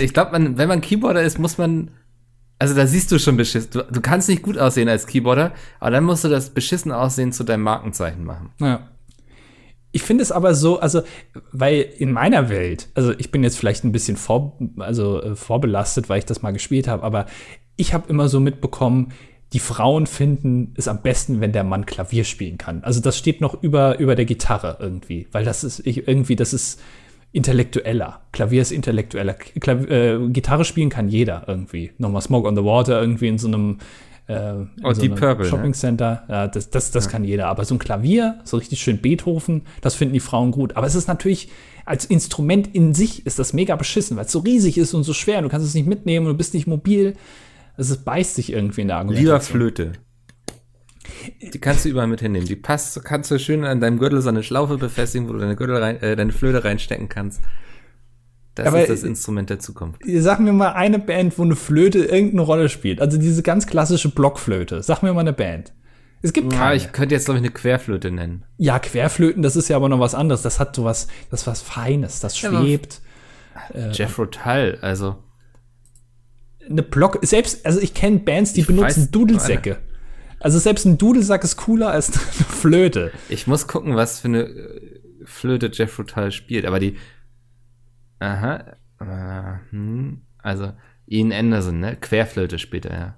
ich 0.00 0.12
glaube, 0.12 0.32
man, 0.32 0.58
wenn 0.58 0.68
man 0.68 0.80
Keyboarder 0.80 1.22
ist, 1.22 1.38
muss 1.38 1.58
man. 1.58 1.90
Also 2.58 2.74
da 2.74 2.86
siehst 2.86 3.10
du 3.10 3.18
schon 3.18 3.36
beschissen. 3.36 3.70
Du, 3.72 3.82
du 3.82 4.00
kannst 4.00 4.28
nicht 4.28 4.42
gut 4.42 4.58
aussehen 4.58 4.88
als 4.88 5.06
Keyboarder, 5.06 5.52
aber 5.80 5.90
dann 5.90 6.04
musst 6.04 6.24
du 6.24 6.28
das 6.28 6.50
beschissen 6.50 6.92
Aussehen 6.92 7.32
zu 7.32 7.42
deinem 7.42 7.62
Markenzeichen 7.62 8.24
machen. 8.24 8.50
Ja. 8.60 8.88
Ich 9.94 10.02
finde 10.02 10.22
es 10.22 10.32
aber 10.32 10.56
so, 10.56 10.80
also, 10.80 11.02
weil 11.52 11.86
in 11.98 12.10
meiner 12.10 12.48
Welt, 12.48 12.88
also 12.94 13.12
ich 13.16 13.30
bin 13.30 13.44
jetzt 13.44 13.56
vielleicht 13.56 13.84
ein 13.84 13.92
bisschen 13.92 14.16
vor, 14.16 14.58
also, 14.78 15.22
äh, 15.22 15.36
vorbelastet, 15.36 16.08
weil 16.08 16.18
ich 16.18 16.24
das 16.24 16.42
mal 16.42 16.52
gespielt 16.52 16.88
habe, 16.88 17.04
aber 17.04 17.26
ich 17.76 17.94
habe 17.94 18.08
immer 18.08 18.28
so 18.28 18.40
mitbekommen, 18.40 19.12
die 19.52 19.60
Frauen 19.60 20.08
finden 20.08 20.74
es 20.76 20.88
am 20.88 21.00
besten, 21.02 21.40
wenn 21.40 21.52
der 21.52 21.62
Mann 21.62 21.86
Klavier 21.86 22.24
spielen 22.24 22.58
kann. 22.58 22.82
Also 22.82 23.00
das 23.00 23.16
steht 23.16 23.40
noch 23.40 23.62
über, 23.62 24.00
über 24.00 24.16
der 24.16 24.24
Gitarre 24.24 24.78
irgendwie, 24.80 25.28
weil 25.30 25.44
das 25.44 25.62
ist 25.62 25.86
ich, 25.86 26.08
irgendwie, 26.08 26.34
das 26.34 26.52
ist 26.52 26.80
intellektueller. 27.30 28.22
Klavier 28.32 28.62
ist 28.62 28.72
intellektueller. 28.72 29.34
Klavier, 29.34 29.90
äh, 29.90 30.28
Gitarre 30.30 30.64
spielen 30.64 30.90
kann 30.90 31.08
jeder 31.08 31.44
irgendwie. 31.46 31.92
Nochmal 31.98 32.22
Smoke 32.22 32.48
on 32.48 32.56
the 32.56 32.64
Water 32.64 33.00
irgendwie 33.00 33.28
in 33.28 33.38
so 33.38 33.46
einem 33.46 33.78
äh, 34.26 34.54
oh, 34.82 34.92
so 34.92 35.00
Deep 35.00 35.16
Purple, 35.16 35.46
Shopping 35.46 35.74
Center. 35.74 36.24
Ne? 36.28 36.34
Ja, 36.34 36.46
das 36.48 36.70
das, 36.70 36.90
das 36.90 37.04
ja. 37.06 37.10
kann 37.10 37.24
jeder. 37.24 37.48
Aber 37.48 37.64
so 37.64 37.74
ein 37.74 37.78
Klavier, 37.78 38.40
so 38.44 38.56
richtig 38.56 38.80
schön 38.80 38.98
Beethoven, 38.98 39.62
das 39.80 39.94
finden 39.94 40.14
die 40.14 40.20
Frauen 40.20 40.50
gut. 40.50 40.76
Aber 40.76 40.86
es 40.86 40.94
ist 40.94 41.08
natürlich 41.08 41.50
als 41.84 42.06
Instrument 42.06 42.74
in 42.74 42.94
sich 42.94 43.26
ist 43.26 43.38
das 43.38 43.52
mega 43.52 43.76
beschissen, 43.76 44.16
weil 44.16 44.24
es 44.24 44.32
so 44.32 44.38
riesig 44.38 44.78
ist 44.78 44.94
und 44.94 45.04
so 45.04 45.12
schwer. 45.12 45.42
Du 45.42 45.48
kannst 45.48 45.66
es 45.66 45.74
nicht 45.74 45.86
mitnehmen 45.86 46.26
und 46.26 46.32
du 46.32 46.38
bist 46.38 46.54
nicht 46.54 46.66
mobil. 46.66 47.14
Es 47.76 47.96
beißt 47.96 48.36
sich 48.36 48.52
irgendwie 48.52 48.82
in 48.82 48.88
der 48.88 48.98
Argumentation. 48.98 49.34
Lieber 49.34 49.40
Flöte. 49.40 49.92
Die 51.42 51.58
kannst 51.58 51.84
du 51.84 51.90
überall 51.90 52.06
mit 52.06 52.20
hinnehmen. 52.20 52.46
Die 52.46 52.56
passt, 52.56 53.02
kannst 53.04 53.30
du 53.30 53.38
schön 53.38 53.64
an 53.64 53.80
deinem 53.80 53.98
Gürtel 53.98 54.22
so 54.22 54.30
eine 54.30 54.42
Schlaufe 54.42 54.78
befestigen, 54.78 55.28
wo 55.28 55.32
du 55.32 55.38
deine 55.38 55.56
Gürtel 55.56 55.76
rein, 55.76 56.00
äh, 56.00 56.16
deine 56.16 56.32
Flöte 56.32 56.64
reinstecken 56.64 57.08
kannst. 57.08 57.42
Das 58.54 58.66
Aber 58.66 58.82
ist 58.82 58.90
das 58.90 59.02
Instrument 59.02 59.50
der 59.50 59.58
Zukunft. 59.58 60.00
Sag 60.06 60.38
mir 60.38 60.52
mal 60.52 60.72
eine 60.72 60.98
Band, 60.98 61.38
wo 61.38 61.42
eine 61.42 61.56
Flöte 61.56 62.04
irgendeine 62.04 62.42
Rolle 62.42 62.68
spielt. 62.68 63.00
Also 63.00 63.18
diese 63.18 63.42
ganz 63.42 63.66
klassische 63.66 64.10
Blockflöte. 64.10 64.82
Sag 64.82 65.02
mir 65.02 65.12
mal 65.12 65.20
eine 65.20 65.32
Band. 65.32 65.72
Es 66.22 66.32
gibt 66.32 66.50
keine. 66.50 66.64
Ja, 66.64 66.74
ich 66.74 66.92
könnte 66.92 67.14
jetzt, 67.14 67.26
glaube 67.26 67.38
ich, 67.38 67.44
eine 67.44 67.52
Querflöte 67.52 68.10
nennen. 68.10 68.44
Ja, 68.56 68.78
Querflöten, 68.78 69.42
das 69.42 69.56
ist 69.56 69.68
ja 69.68 69.76
aber 69.76 69.88
noch 69.88 70.00
was 70.00 70.14
anderes. 70.14 70.42
Das 70.42 70.60
hat 70.60 70.74
sowas, 70.74 71.08
das 71.30 71.42
ist 71.42 71.46
was 71.46 71.60
Feines, 71.60 72.20
das 72.20 72.38
schwebt. 72.38 73.02
Ja, 73.74 73.88
äh, 73.88 73.90
Jeff 73.92 74.18
Rotal, 74.18 74.78
also 74.80 75.16
eine 76.68 76.82
Block, 76.82 77.18
selbst, 77.22 77.66
also 77.66 77.80
ich 77.80 77.94
kenne 77.94 78.20
Bands, 78.20 78.52
die 78.52 78.62
benutzen 78.62 79.02
weiß, 79.02 79.10
Dudelsäcke. 79.10 79.78
Also 80.40 80.58
selbst 80.58 80.84
ein 80.84 80.98
Dudelsack 80.98 81.44
ist 81.44 81.56
cooler 81.56 81.90
als 81.90 82.12
eine 82.12 82.46
Flöte. 82.48 83.12
Ich 83.28 83.46
muss 83.46 83.66
gucken, 83.66 83.96
was 83.96 84.20
für 84.20 84.28
eine 84.28 84.42
äh, 84.44 84.80
Flöte 85.24 85.70
Jeff 85.72 85.98
Rutal 85.98 86.32
spielt, 86.32 86.66
aber 86.66 86.78
die, 86.78 86.96
aha, 88.18 88.76
äh, 89.00 89.70
hm, 89.70 90.22
also 90.38 90.72
Ian 91.06 91.32
Anderson, 91.32 91.80
ne, 91.80 91.96
Querflöte 91.96 92.58
spielt 92.58 92.86
er, 92.86 92.98
ja. 92.98 93.16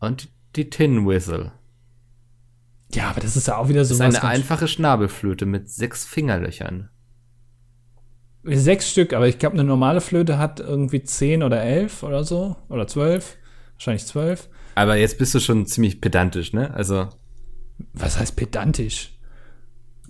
Und 0.00 0.28
die 0.56 0.70
Tin 0.70 1.06
Whistle. 1.06 1.52
Ja, 2.92 3.10
aber 3.10 3.20
das 3.20 3.36
ist 3.36 3.46
ja 3.46 3.56
auch 3.56 3.68
wieder 3.68 3.84
so 3.84 3.96
Das 3.96 4.14
ist 4.14 4.20
eine 4.20 4.28
einfache 4.28 4.66
Schnabelflöte 4.66 5.46
mit 5.46 5.68
sechs 5.68 6.04
Fingerlöchern. 6.04 6.88
Sechs 8.42 8.90
Stück, 8.90 9.12
aber 9.12 9.28
ich 9.28 9.38
glaube, 9.38 9.54
eine 9.54 9.64
normale 9.64 10.00
Flöte 10.00 10.38
hat 10.38 10.60
irgendwie 10.60 11.02
zehn 11.02 11.42
oder 11.42 11.62
elf 11.62 12.02
oder 12.02 12.24
so. 12.24 12.56
Oder 12.68 12.86
zwölf. 12.86 13.36
Wahrscheinlich 13.74 14.06
zwölf. 14.06 14.48
Aber 14.74 14.96
jetzt 14.96 15.18
bist 15.18 15.34
du 15.34 15.40
schon 15.40 15.66
ziemlich 15.66 16.00
pedantisch, 16.00 16.52
ne? 16.52 16.72
Also. 16.72 17.08
Was 17.92 18.18
heißt 18.18 18.36
pedantisch? 18.36 19.18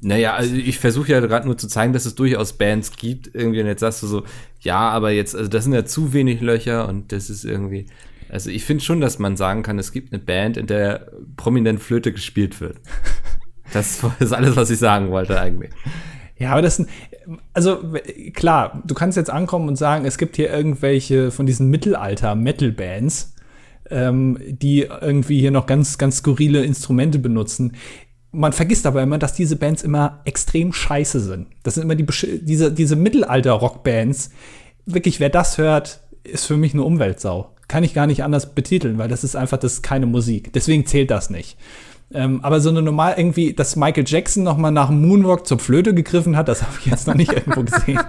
Naja, 0.03 0.35
also 0.35 0.55
ich 0.55 0.79
versuche 0.79 1.13
ja 1.13 1.21
gerade 1.21 1.47
nur 1.47 1.59
zu 1.59 1.69
zeigen, 1.69 1.93
dass 1.93 2.07
es 2.07 2.15
durchaus 2.15 2.55
Bands 2.55 2.93
gibt. 2.97 3.35
Irgendwie, 3.35 3.61
und 3.61 3.67
jetzt 3.67 3.81
sagst 3.81 4.03
du 4.03 4.07
so, 4.07 4.25
ja, 4.61 4.79
aber 4.79 5.11
jetzt, 5.11 5.37
also 5.37 5.49
das 5.49 5.65
sind 5.65 5.75
ja 5.75 5.85
zu 5.85 6.13
wenig 6.13 6.41
Löcher 6.41 6.89
und 6.89 7.13
das 7.13 7.29
ist 7.29 7.45
irgendwie. 7.45 7.87
Also 8.31 8.49
ich 8.49 8.65
finde 8.65 8.85
schon, 8.85 9.01
dass 9.01 9.19
man 9.19 9.37
sagen 9.37 9.63
kann, 9.63 9.79
es 9.79 9.93
gibt 9.93 10.13
eine 10.13 10.23
Band, 10.23 10.57
in 10.57 10.67
der 10.67 11.11
prominent 11.37 11.81
Flöte 11.81 12.13
gespielt 12.13 12.61
wird. 12.61 12.79
Das 13.73 14.03
ist 14.19 14.33
alles, 14.33 14.57
was 14.57 14.69
ich 14.71 14.81
sagen 14.81 15.13
wollte 15.13 15.41
eigentlich. 15.41 15.71
Ja, 16.37 16.51
aber 16.51 16.63
das 16.63 16.75
sind, 16.75 16.89
also 17.53 17.95
klar, 18.35 18.83
du 18.85 18.95
kannst 18.95 19.17
jetzt 19.17 19.31
ankommen 19.31 19.69
und 19.69 19.77
sagen, 19.77 20.07
es 20.07 20.19
gibt 20.19 20.35
hier 20.35 20.51
irgendwelche 20.51 21.31
von 21.31 21.47
diesen 21.47 21.69
Mittelalter-Metal-Bands, 21.69 23.35
ähm, 23.91 24.39
die 24.41 24.81
irgendwie 24.81 25.39
hier 25.39 25.51
noch 25.51 25.67
ganz, 25.67 25.99
ganz 25.99 26.17
skurrile 26.17 26.65
Instrumente 26.65 27.19
benutzen. 27.19 27.77
Man 28.33 28.53
vergisst 28.53 28.87
aber 28.87 29.03
immer, 29.03 29.19
dass 29.19 29.35
diese 29.35 29.57
Bands 29.57 29.83
immer 29.83 30.21
extrem 30.25 30.73
scheiße 30.73 31.21
sind. 31.21 31.49
Das 31.63 31.75
sind 31.75 31.83
immer 31.83 31.97
die, 31.97 32.07
diese, 32.43 32.73
diese 32.73 32.97
Mittelalter-Rock-Bands. 32.97 34.31
Wirklich, 34.87 35.19
wer 35.19 35.31
das 35.31 35.59
hört, 35.59 36.01
ist 36.23 36.47
für 36.47 36.57
mich 36.57 36.73
eine 36.75 36.85
Umweltsau. 36.85 37.55
Kann 37.67 37.85
ich 37.85 37.95
gar 37.95 38.07
nicht 38.07 38.23
anders 38.23 38.55
betiteln, 38.55 38.99
weil 38.99 39.09
das 39.09 39.25
ist 39.25 39.37
einfach, 39.37 39.59
das 39.59 39.75
ist 39.75 39.83
keine 39.83 40.07
Musik. 40.07 40.53
Deswegen 40.53 40.87
zählt 40.87 41.11
das 41.11 41.31
nicht. 41.31 41.57
Ähm, 42.13 42.41
aber 42.43 42.61
so 42.61 42.71
eine 42.71 42.83
normal 42.83 43.15
irgendwie, 43.17 43.53
dass 43.53 43.77
Michael 43.77 44.05
Jackson 44.07 44.43
noch 44.43 44.57
mal 44.57 44.71
nach 44.71 44.91
Moonwalk 44.91 45.47
zur 45.47 45.59
Flöte 45.59 45.95
gegriffen 45.95 46.37
hat, 46.37 46.49
das 46.49 46.63
habe 46.63 46.75
ich 46.81 46.87
jetzt 46.87 47.07
noch 47.07 47.15
nicht 47.15 47.33
irgendwo 47.33 47.63
gesehen. 47.63 48.01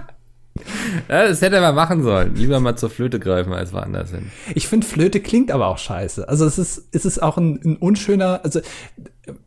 Ja, 1.08 1.26
das 1.26 1.40
hätte 1.40 1.56
er 1.56 1.62
mal 1.62 1.72
machen 1.72 2.02
sollen. 2.02 2.34
Lieber 2.34 2.60
mal 2.60 2.76
zur 2.76 2.90
Flöte 2.90 3.18
greifen 3.18 3.52
als 3.52 3.72
woanders 3.72 4.10
hin. 4.10 4.30
Ich 4.54 4.68
finde, 4.68 4.86
Flöte 4.86 5.20
klingt 5.20 5.50
aber 5.50 5.68
auch 5.68 5.78
scheiße. 5.78 6.28
Also 6.28 6.44
es 6.44 6.58
ist, 6.58 6.88
es 6.92 7.04
ist 7.04 7.22
auch 7.22 7.38
ein, 7.38 7.60
ein 7.64 7.76
unschöner, 7.76 8.40
also 8.44 8.60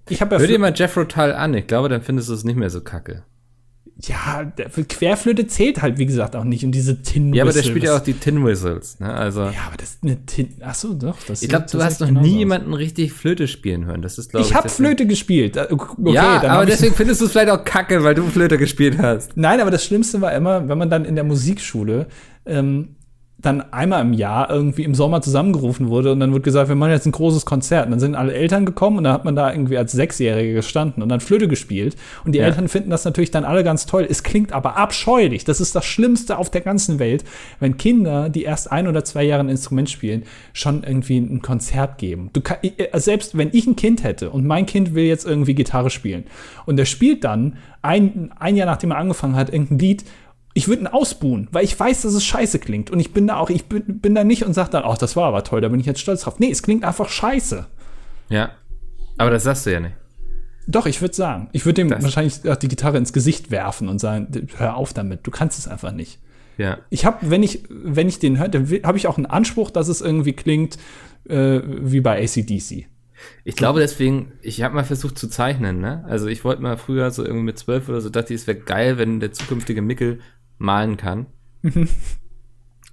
ich 0.09 0.21
habe 0.21 0.35
ja. 0.35 0.39
Hör 0.39 0.47
dir 0.47 0.59
mal 0.59 0.73
Jeff 0.75 0.97
Rotal 0.97 1.33
an. 1.33 1.53
Ich 1.53 1.67
glaube, 1.67 1.89
dann 1.89 2.01
findest 2.01 2.29
du 2.29 2.33
es 2.33 2.43
nicht 2.43 2.55
mehr 2.55 2.69
so 2.69 2.81
kacke 2.81 3.23
ja, 4.01 4.43
der 4.43 4.69
Querflöte 4.69 5.47
zählt 5.47 5.81
halt, 5.81 5.97
wie 5.97 6.05
gesagt, 6.05 6.35
auch 6.35 6.43
nicht. 6.43 6.65
Und 6.65 6.71
diese 6.71 7.01
Tin 7.01 7.31
Whistles. 7.31 7.37
Ja, 7.37 7.43
aber 7.43 7.53
der 7.53 7.63
spielt 7.63 7.83
ja 7.85 7.95
auch 7.95 8.01
die 8.01 8.13
Tin 8.13 8.45
Whistles, 8.45 8.99
ne? 8.99 9.13
Also. 9.13 9.43
Ja, 9.43 9.67
aber 9.67 9.77
das 9.77 9.91
ist 9.91 10.03
eine 10.03 10.25
Tin. 10.25 10.49
Ach 10.61 10.75
so, 10.75 10.93
doch. 10.93 11.17
Das 11.27 11.41
ich 11.41 11.47
glaube, 11.47 11.67
du 11.71 11.81
hast 11.81 12.01
noch 12.01 12.11
nie 12.11 12.39
jemanden 12.39 12.73
richtig 12.73 13.13
Flöte 13.13 13.47
spielen 13.47 13.85
hören. 13.85 14.01
Das 14.01 14.17
ist, 14.17 14.31
glaube 14.31 14.43
ich. 14.43 14.51
Ich 14.51 14.55
habe 14.55 14.67
Flöte 14.67 15.07
gespielt. 15.07 15.55
Äh, 15.55 15.67
okay, 15.69 16.11
ja, 16.11 16.43
aber 16.43 16.65
deswegen 16.65 16.93
findest 16.93 17.21
du 17.21 17.25
es 17.25 17.31
vielleicht 17.31 17.49
auch 17.49 17.63
kacke, 17.63 18.03
weil 18.03 18.15
du 18.15 18.27
Flöte 18.27 18.57
gespielt 18.57 18.97
hast. 18.97 19.37
Nein, 19.37 19.61
aber 19.61 19.71
das 19.71 19.85
Schlimmste 19.85 20.19
war 20.19 20.33
immer, 20.33 20.67
wenn 20.67 20.77
man 20.77 20.89
dann 20.89 21.05
in 21.05 21.15
der 21.15 21.23
Musikschule 21.23 22.07
ähm, 22.45 22.95
dann 23.37 23.61
einmal 23.73 24.01
im 24.01 24.13
Jahr 24.13 24.49
irgendwie 24.49 24.83
im 24.83 24.95
Sommer 24.95 25.21
zusammengerufen 25.21 25.89
wurde 25.89 26.11
und 26.13 26.19
dann 26.19 26.33
wird 26.33 26.43
gesagt, 26.43 26.69
wir 26.69 26.75
machen 26.75 26.91
jetzt 26.91 27.05
ein 27.05 27.11
großes 27.11 27.45
Konzert. 27.45 27.85
Und 27.85 27.91
dann 27.91 27.99
sind 27.99 28.15
alle 28.15 28.33
Eltern 28.33 28.65
gekommen 28.65 28.97
und 28.97 29.03
dann 29.03 29.13
hat 29.13 29.25
man 29.25 29.35
da 29.35 29.51
irgendwie 29.51 29.77
als 29.77 29.91
Sechsjährige 29.91 30.53
gestanden 30.53 31.03
und 31.03 31.09
dann 31.09 31.19
Flöte 31.19 31.47
gespielt. 31.47 31.95
Und 32.23 32.31
die 32.31 32.39
ja. 32.39 32.45
Eltern 32.45 32.69
finden 32.69 32.89
das 32.89 33.03
natürlich 33.03 33.31
dann 33.31 33.43
alle 33.43 33.63
ganz 33.63 33.85
toll. 33.85 34.07
Es 34.09 34.23
klingt 34.23 34.53
aber 34.53 34.77
abscheulich. 34.77 35.43
Das 35.43 35.59
ist 35.59 35.75
das 35.75 35.85
Schlimmste 35.85 36.37
auf 36.37 36.49
der 36.49 36.61
ganzen 36.61 36.97
Welt, 36.97 37.25
wenn 37.59 37.77
Kinder, 37.77 38.29
die 38.29 38.43
erst 38.43 38.71
ein 38.71 38.87
oder 38.87 39.03
zwei 39.03 39.23
Jahre 39.23 39.43
ein 39.43 39.49
Instrument 39.49 39.89
spielen, 39.89 40.23
schon 40.53 40.83
irgendwie 40.83 41.17
ein 41.17 41.41
Konzert 41.41 41.97
geben. 41.97 42.29
Du 42.31 42.39
kann, 42.39 42.57
äh, 42.61 42.99
selbst 42.99 43.37
wenn 43.37 43.49
ich 43.51 43.67
ein 43.67 43.75
Kind 43.75 44.03
hätte 44.03 44.29
und 44.29 44.47
mein 44.47 44.65
Kind 44.65 44.95
will 44.95 45.05
jetzt 45.05 45.25
irgendwie 45.25 45.55
Gitarre 45.55 45.89
spielen 45.89 46.23
und 46.65 46.77
der 46.77 46.85
spielt 46.85 47.23
dann 47.25 47.57
ein, 47.81 48.31
ein 48.39 48.55
Jahr 48.55 48.65
nachdem 48.65 48.91
er 48.91 48.97
angefangen 48.97 49.35
hat, 49.35 49.51
irgendein 49.51 49.77
Lied 49.77 50.05
ich 50.57 50.69
würde 50.69 50.83
ihn 50.83 50.87
ausbuhen, 50.87 51.49
weil 51.51 51.65
ich 51.65 51.77
weiß, 51.77 52.03
dass 52.03 52.13
es 52.13 52.23
scheiße 52.23 52.59
klingt. 52.59 52.89
Und 52.89 53.01
ich 53.01 53.11
bin 53.11 53.27
da 53.27 53.35
auch, 53.35 53.49
ich 53.49 53.65
bin, 53.65 53.99
bin 53.99 54.15
da 54.15 54.23
nicht 54.23 54.45
und 54.45 54.53
sage 54.53 54.71
dann, 54.71 54.83
ach, 54.85 54.97
das 54.97 55.17
war 55.17 55.25
aber 55.25 55.43
toll, 55.43 55.59
da 55.59 55.67
bin 55.67 55.81
ich 55.81 55.85
jetzt 55.85 55.99
stolz 55.99 56.21
drauf. 56.21 56.39
Nee, 56.39 56.49
es 56.49 56.63
klingt 56.63 56.85
einfach 56.85 57.09
scheiße. 57.09 57.67
Ja. 58.29 58.51
Aber 59.17 59.29
das 59.31 59.43
sagst 59.43 59.65
du 59.65 59.73
ja 59.73 59.81
nicht. 59.81 59.95
Doch, 60.65 60.85
ich 60.85 61.01
würde 61.01 61.13
sagen. 61.13 61.49
Ich 61.51 61.65
würde 61.65 61.81
ihm 61.81 61.89
das 61.89 62.01
wahrscheinlich 62.01 62.39
die 62.41 62.67
Gitarre 62.69 62.97
ins 62.97 63.11
Gesicht 63.11 63.51
werfen 63.51 63.89
und 63.89 63.99
sagen, 63.99 64.47
hör 64.55 64.77
auf 64.77 64.93
damit, 64.93 65.27
du 65.27 65.31
kannst 65.31 65.59
es 65.59 65.67
einfach 65.67 65.91
nicht. 65.91 66.19
Ja. 66.57 66.79
Ich 66.89 67.05
habe, 67.05 67.29
wenn 67.29 67.43
ich, 67.43 67.63
wenn 67.69 68.07
ich 68.07 68.19
den 68.19 68.39
höre, 68.39 68.47
dann 68.47 68.65
habe 68.83 68.97
ich 68.97 69.07
auch 69.07 69.17
einen 69.17 69.25
Anspruch, 69.25 69.71
dass 69.71 69.89
es 69.89 69.99
irgendwie 69.99 70.33
klingt 70.33 70.77
äh, 71.27 71.59
wie 71.65 71.99
bei 71.99 72.23
ACDC. 72.23 72.87
Ich 73.43 73.55
glaube 73.55 73.79
deswegen, 73.79 74.31
ich 74.41 74.61
habe 74.61 74.75
mal 74.75 74.83
versucht 74.83 75.17
zu 75.17 75.27
zeichnen, 75.27 75.79
ne? 75.79 76.03
Also 76.07 76.27
ich 76.27 76.43
wollte 76.43 76.61
mal 76.61 76.77
früher 76.77 77.11
so 77.11 77.23
irgendwie 77.23 77.45
mit 77.45 77.59
zwölf 77.59 77.89
oder 77.89 78.01
so, 78.01 78.09
dachte 78.09 78.33
ich, 78.33 78.41
es 78.41 78.47
wäre 78.47 78.57
geil, 78.57 78.97
wenn 78.97 79.19
der 79.19 79.31
zukünftige 79.31 79.81
Mickel 79.81 80.19
malen 80.57 80.97
kann. 80.97 81.27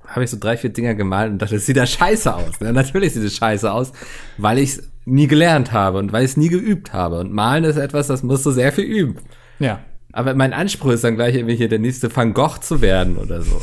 habe 0.07 0.25
ich 0.25 0.31
so 0.31 0.37
drei, 0.39 0.57
vier 0.57 0.71
Dinger 0.71 0.95
gemalt 0.95 1.33
und 1.33 1.41
dachte, 1.41 1.55
das 1.55 1.67
sieht 1.67 1.77
ja 1.77 1.87
scheiße 1.87 2.35
aus. 2.35 2.61
Ne? 2.61 2.73
Natürlich 2.73 3.15
sieht 3.15 3.25
es 3.25 3.37
scheiße 3.37 3.71
aus, 3.71 3.93
weil 4.37 4.59
ich 4.59 4.71
es 4.71 4.91
nie 5.05 5.27
gelernt 5.27 5.73
habe 5.73 5.99
und 5.99 6.13
weil 6.13 6.25
ich 6.25 6.33
es 6.33 6.37
nie 6.37 6.49
geübt 6.49 6.93
habe. 6.93 7.19
Und 7.19 7.33
malen 7.33 7.65
ist 7.65 7.77
etwas, 7.77 8.09
das 8.09 8.23
musst 8.23 8.45
du 8.45 8.51
sehr 8.51 8.73
viel 8.73 8.85
üben. 8.85 9.17
Ja. 9.59 9.81
Aber 10.13 10.35
mein 10.35 10.53
Anspruch 10.53 10.91
ist 10.91 11.05
dann 11.05 11.17
gleich 11.17 11.35
irgendwie 11.35 11.57
hier 11.57 11.69
der 11.69 11.79
nächste 11.79 12.15
Van 12.15 12.35
Gogh 12.35 12.59
zu 12.61 12.81
werden 12.81 13.17
oder 13.17 13.43
so. 13.43 13.61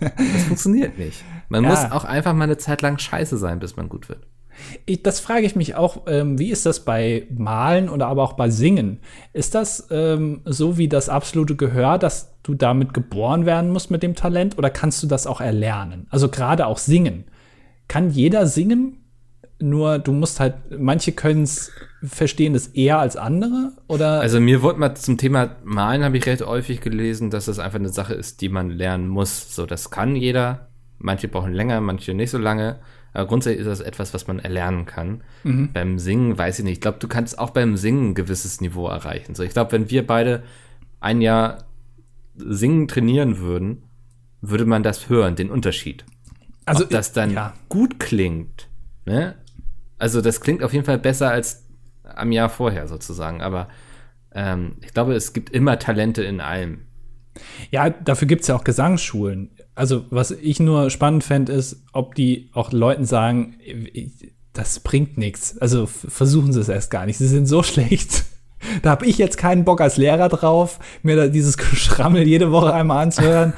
das 0.00 0.44
funktioniert 0.44 0.98
nicht. 0.98 1.24
Man 1.48 1.64
ja. 1.64 1.70
muss 1.70 1.90
auch 1.90 2.04
einfach 2.04 2.34
mal 2.34 2.44
eine 2.44 2.58
Zeit 2.58 2.82
lang 2.82 2.98
scheiße 2.98 3.36
sein, 3.36 3.58
bis 3.58 3.76
man 3.76 3.88
gut 3.88 4.08
wird. 4.08 4.26
Ich, 4.86 5.02
das 5.02 5.20
frage 5.20 5.46
ich 5.46 5.56
mich 5.56 5.74
auch, 5.74 6.02
ähm, 6.06 6.38
wie 6.38 6.50
ist 6.50 6.66
das 6.66 6.84
bei 6.84 7.26
Malen 7.30 7.88
oder 7.88 8.06
aber 8.06 8.22
auch 8.22 8.34
bei 8.34 8.50
Singen? 8.50 9.00
Ist 9.32 9.54
das 9.54 9.88
ähm, 9.90 10.42
so 10.44 10.78
wie 10.78 10.88
das 10.88 11.08
absolute 11.08 11.56
Gehör, 11.56 11.98
dass 11.98 12.34
du 12.42 12.54
damit 12.54 12.94
geboren 12.94 13.46
werden 13.46 13.70
musst 13.70 13.90
mit 13.90 14.02
dem 14.02 14.14
Talent 14.14 14.58
oder 14.58 14.70
kannst 14.70 15.02
du 15.02 15.06
das 15.06 15.26
auch 15.26 15.40
erlernen? 15.40 16.06
Also 16.10 16.28
gerade 16.28 16.66
auch 16.66 16.78
singen. 16.78 17.24
Kann 17.88 18.10
jeder 18.10 18.46
singen? 18.46 19.00
nur 19.60 19.98
du 19.98 20.12
musst 20.12 20.40
halt, 20.40 20.54
manche 20.78 21.12
können 21.12 21.42
es 21.42 21.70
verstehen 22.02 22.54
das 22.54 22.68
eher 22.68 22.98
als 22.98 23.16
andere? 23.16 23.72
Oder? 23.86 24.20
Also 24.20 24.40
mir 24.40 24.62
wurde 24.62 24.78
mal 24.78 24.94
zum 24.94 25.18
Thema 25.18 25.56
Malen 25.64 26.02
habe 26.02 26.16
ich 26.16 26.26
recht 26.26 26.44
häufig 26.44 26.80
gelesen, 26.80 27.30
dass 27.30 27.44
das 27.44 27.58
einfach 27.58 27.78
eine 27.78 27.90
Sache 27.90 28.14
ist, 28.14 28.40
die 28.40 28.48
man 28.48 28.70
lernen 28.70 29.08
muss. 29.08 29.54
So, 29.54 29.66
das 29.66 29.90
kann 29.90 30.16
jeder. 30.16 30.70
Manche 30.98 31.28
brauchen 31.28 31.52
länger, 31.52 31.80
manche 31.80 32.14
nicht 32.14 32.30
so 32.30 32.38
lange. 32.38 32.80
Aber 33.12 33.26
grundsätzlich 33.26 33.60
ist 33.60 33.66
das 33.66 33.80
etwas, 33.80 34.14
was 34.14 34.26
man 34.26 34.38
erlernen 34.38 34.86
kann. 34.86 35.22
Mhm. 35.42 35.72
Beim 35.72 35.98
Singen 35.98 36.38
weiß 36.38 36.60
ich 36.60 36.64
nicht. 36.64 36.74
Ich 36.74 36.80
glaube, 36.80 36.98
du 36.98 37.08
kannst 37.08 37.38
auch 37.38 37.50
beim 37.50 37.76
Singen 37.76 38.10
ein 38.10 38.14
gewisses 38.14 38.60
Niveau 38.60 38.86
erreichen. 38.88 39.34
So, 39.34 39.42
ich 39.42 39.52
glaube, 39.52 39.72
wenn 39.72 39.90
wir 39.90 40.06
beide 40.06 40.42
ein 41.00 41.20
Jahr 41.20 41.64
Singen 42.36 42.88
trainieren 42.88 43.38
würden, 43.38 43.82
würde 44.40 44.64
man 44.64 44.82
das 44.82 45.08
hören, 45.08 45.36
den 45.36 45.50
Unterschied. 45.50 46.04
Also, 46.64 46.84
Ob 46.84 46.90
das 46.90 47.12
dann 47.12 47.32
ja. 47.32 47.54
gut 47.68 47.98
klingt, 47.98 48.68
ne? 49.04 49.34
Also, 49.98 50.20
das 50.20 50.40
klingt 50.40 50.62
auf 50.62 50.72
jeden 50.72 50.84
Fall 50.86 50.98
besser 50.98 51.30
als 51.30 51.66
am 52.04 52.32
Jahr 52.32 52.48
vorher 52.48 52.88
sozusagen. 52.88 53.42
Aber 53.42 53.68
ähm, 54.32 54.76
ich 54.80 54.94
glaube, 54.94 55.14
es 55.14 55.32
gibt 55.32 55.50
immer 55.50 55.78
Talente 55.78 56.22
in 56.22 56.40
allem. 56.40 56.86
Ja, 57.70 57.90
dafür 57.90 58.28
gibt 58.28 58.42
es 58.42 58.48
ja 58.48 58.56
auch 58.56 58.64
Gesangsschulen. 58.64 59.50
Also, 59.80 60.04
was 60.10 60.30
ich 60.30 60.60
nur 60.60 60.90
spannend 60.90 61.24
fände, 61.24 61.54
ist, 61.54 61.82
ob 61.94 62.14
die 62.14 62.50
auch 62.52 62.70
Leuten 62.70 63.06
sagen, 63.06 63.56
das 64.52 64.80
bringt 64.80 65.16
nichts. 65.16 65.56
Also 65.56 65.86
versuchen 65.86 66.52
sie 66.52 66.60
es 66.60 66.68
erst 66.68 66.90
gar 66.90 67.06
nicht. 67.06 67.16
Sie 67.16 67.26
sind 67.26 67.46
so 67.46 67.62
schlecht. 67.62 68.24
Da 68.82 68.90
habe 68.90 69.06
ich 69.06 69.16
jetzt 69.16 69.38
keinen 69.38 69.64
Bock 69.64 69.80
als 69.80 69.96
Lehrer 69.96 70.28
drauf, 70.28 70.80
mir 71.02 71.16
da 71.16 71.28
dieses 71.28 71.56
Geschrammel 71.70 72.28
jede 72.28 72.52
Woche 72.52 72.74
einmal 72.74 73.04
anzuhören. 73.04 73.54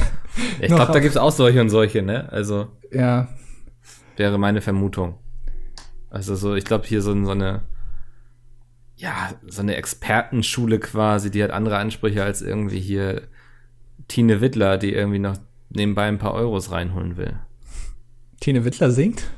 ich 0.60 0.66
glaube, 0.66 0.92
da 0.92 0.98
gibt 0.98 1.12
es 1.12 1.16
auch 1.16 1.30
solche 1.30 1.60
und 1.60 1.70
solche, 1.70 2.02
ne? 2.02 2.28
Also. 2.32 2.66
Ja. 2.90 3.28
Wäre 4.16 4.38
meine 4.38 4.62
Vermutung. 4.62 5.14
Also 6.10 6.34
so, 6.34 6.56
ich 6.56 6.64
glaube, 6.64 6.88
hier 6.88 7.02
so, 7.02 7.24
so 7.24 7.30
eine 7.30 7.62
ja, 8.96 9.30
so 9.46 9.62
eine 9.62 9.76
Expertenschule 9.76 10.80
quasi, 10.80 11.30
die 11.30 11.44
hat 11.44 11.52
andere 11.52 11.76
Ansprüche 11.76 12.24
als 12.24 12.42
irgendwie 12.42 12.80
hier 12.80 13.22
Tine 14.08 14.40
Wittler, 14.40 14.76
die 14.76 14.92
irgendwie 14.92 15.20
noch 15.20 15.36
nebenbei 15.74 16.04
ein 16.04 16.18
paar 16.18 16.34
Euros 16.34 16.70
reinholen 16.70 17.16
will. 17.16 17.38
Tine 18.40 18.64
Wittler 18.64 18.90
singt? 18.90 19.30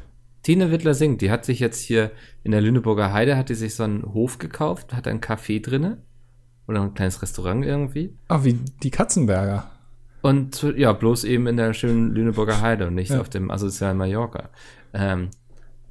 Tine 0.43 0.71
Wittler 0.71 0.95
singt. 0.95 1.21
Die 1.21 1.31
hat 1.31 1.45
sich 1.45 1.61
jetzt 1.61 1.81
hier 1.81 2.11
in 2.43 2.53
der 2.53 2.61
Lüneburger 2.61 3.13
Heide, 3.13 3.37
hat 3.37 3.49
die 3.49 3.55
sich 3.55 3.75
so 3.75 3.83
einen 3.83 4.15
Hof 4.15 4.39
gekauft, 4.39 4.93
hat 4.93 5.07
ein 5.07 5.21
Café 5.21 5.63
drinne. 5.63 5.99
Oder 6.67 6.83
ein 6.83 6.95
kleines 6.95 7.21
Restaurant 7.21 7.65
irgendwie. 7.65 8.17
Ah, 8.29 8.45
wie 8.45 8.55
die 8.83 8.91
Katzenberger. 8.91 9.71
Und 10.23 10.63
ja, 10.77 10.95
bloß 10.95 11.25
eben 11.25 11.47
in 11.47 11.59
der 11.59 11.75
schönen 11.75 12.11
Lüneburger 12.13 12.63
Heide 12.63 12.87
und 12.87 12.95
nicht 12.95 13.11
ja. 13.11 13.21
auf 13.21 13.29
dem 13.29 13.51
asozialen 13.51 13.99
Mallorca. 13.99 14.49
Ähm, 14.95 15.29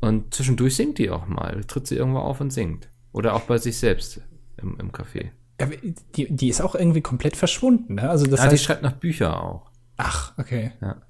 und 0.02 0.34
zwischendurch 0.34 0.76
singt 0.76 0.98
die 0.98 1.12
auch 1.12 1.28
mal. 1.28 1.64
Tritt 1.66 1.86
sie 1.86 1.96
irgendwo 1.96 2.20
auf 2.20 2.42
und 2.42 2.52
singt. 2.52 2.90
Oder 3.12 3.36
auch 3.36 3.42
bei 3.42 3.60
sich 3.60 3.78
selbst 3.78 4.22
im, 4.58 4.80
im 4.80 4.92
Café. 4.92 5.30
Ja, 5.62 5.68
die, 6.16 6.36
die 6.36 6.50
ist 6.50 6.62
auch 6.62 6.74
irgendwie 6.74 7.02
komplett 7.02 7.38
verschwunden, 7.38 7.96
ne? 7.96 8.10
Also 8.10 8.26
das 8.26 8.40
ja, 8.40 8.46
heißt, 8.46 8.54
die 8.54 8.58
schreibt 8.58 8.82
nach 8.82 8.94
Bücher 8.94 9.42
auch. 9.44 9.70
Ach, 9.98 10.38
okay. 10.38 10.72
Ja. 10.82 11.02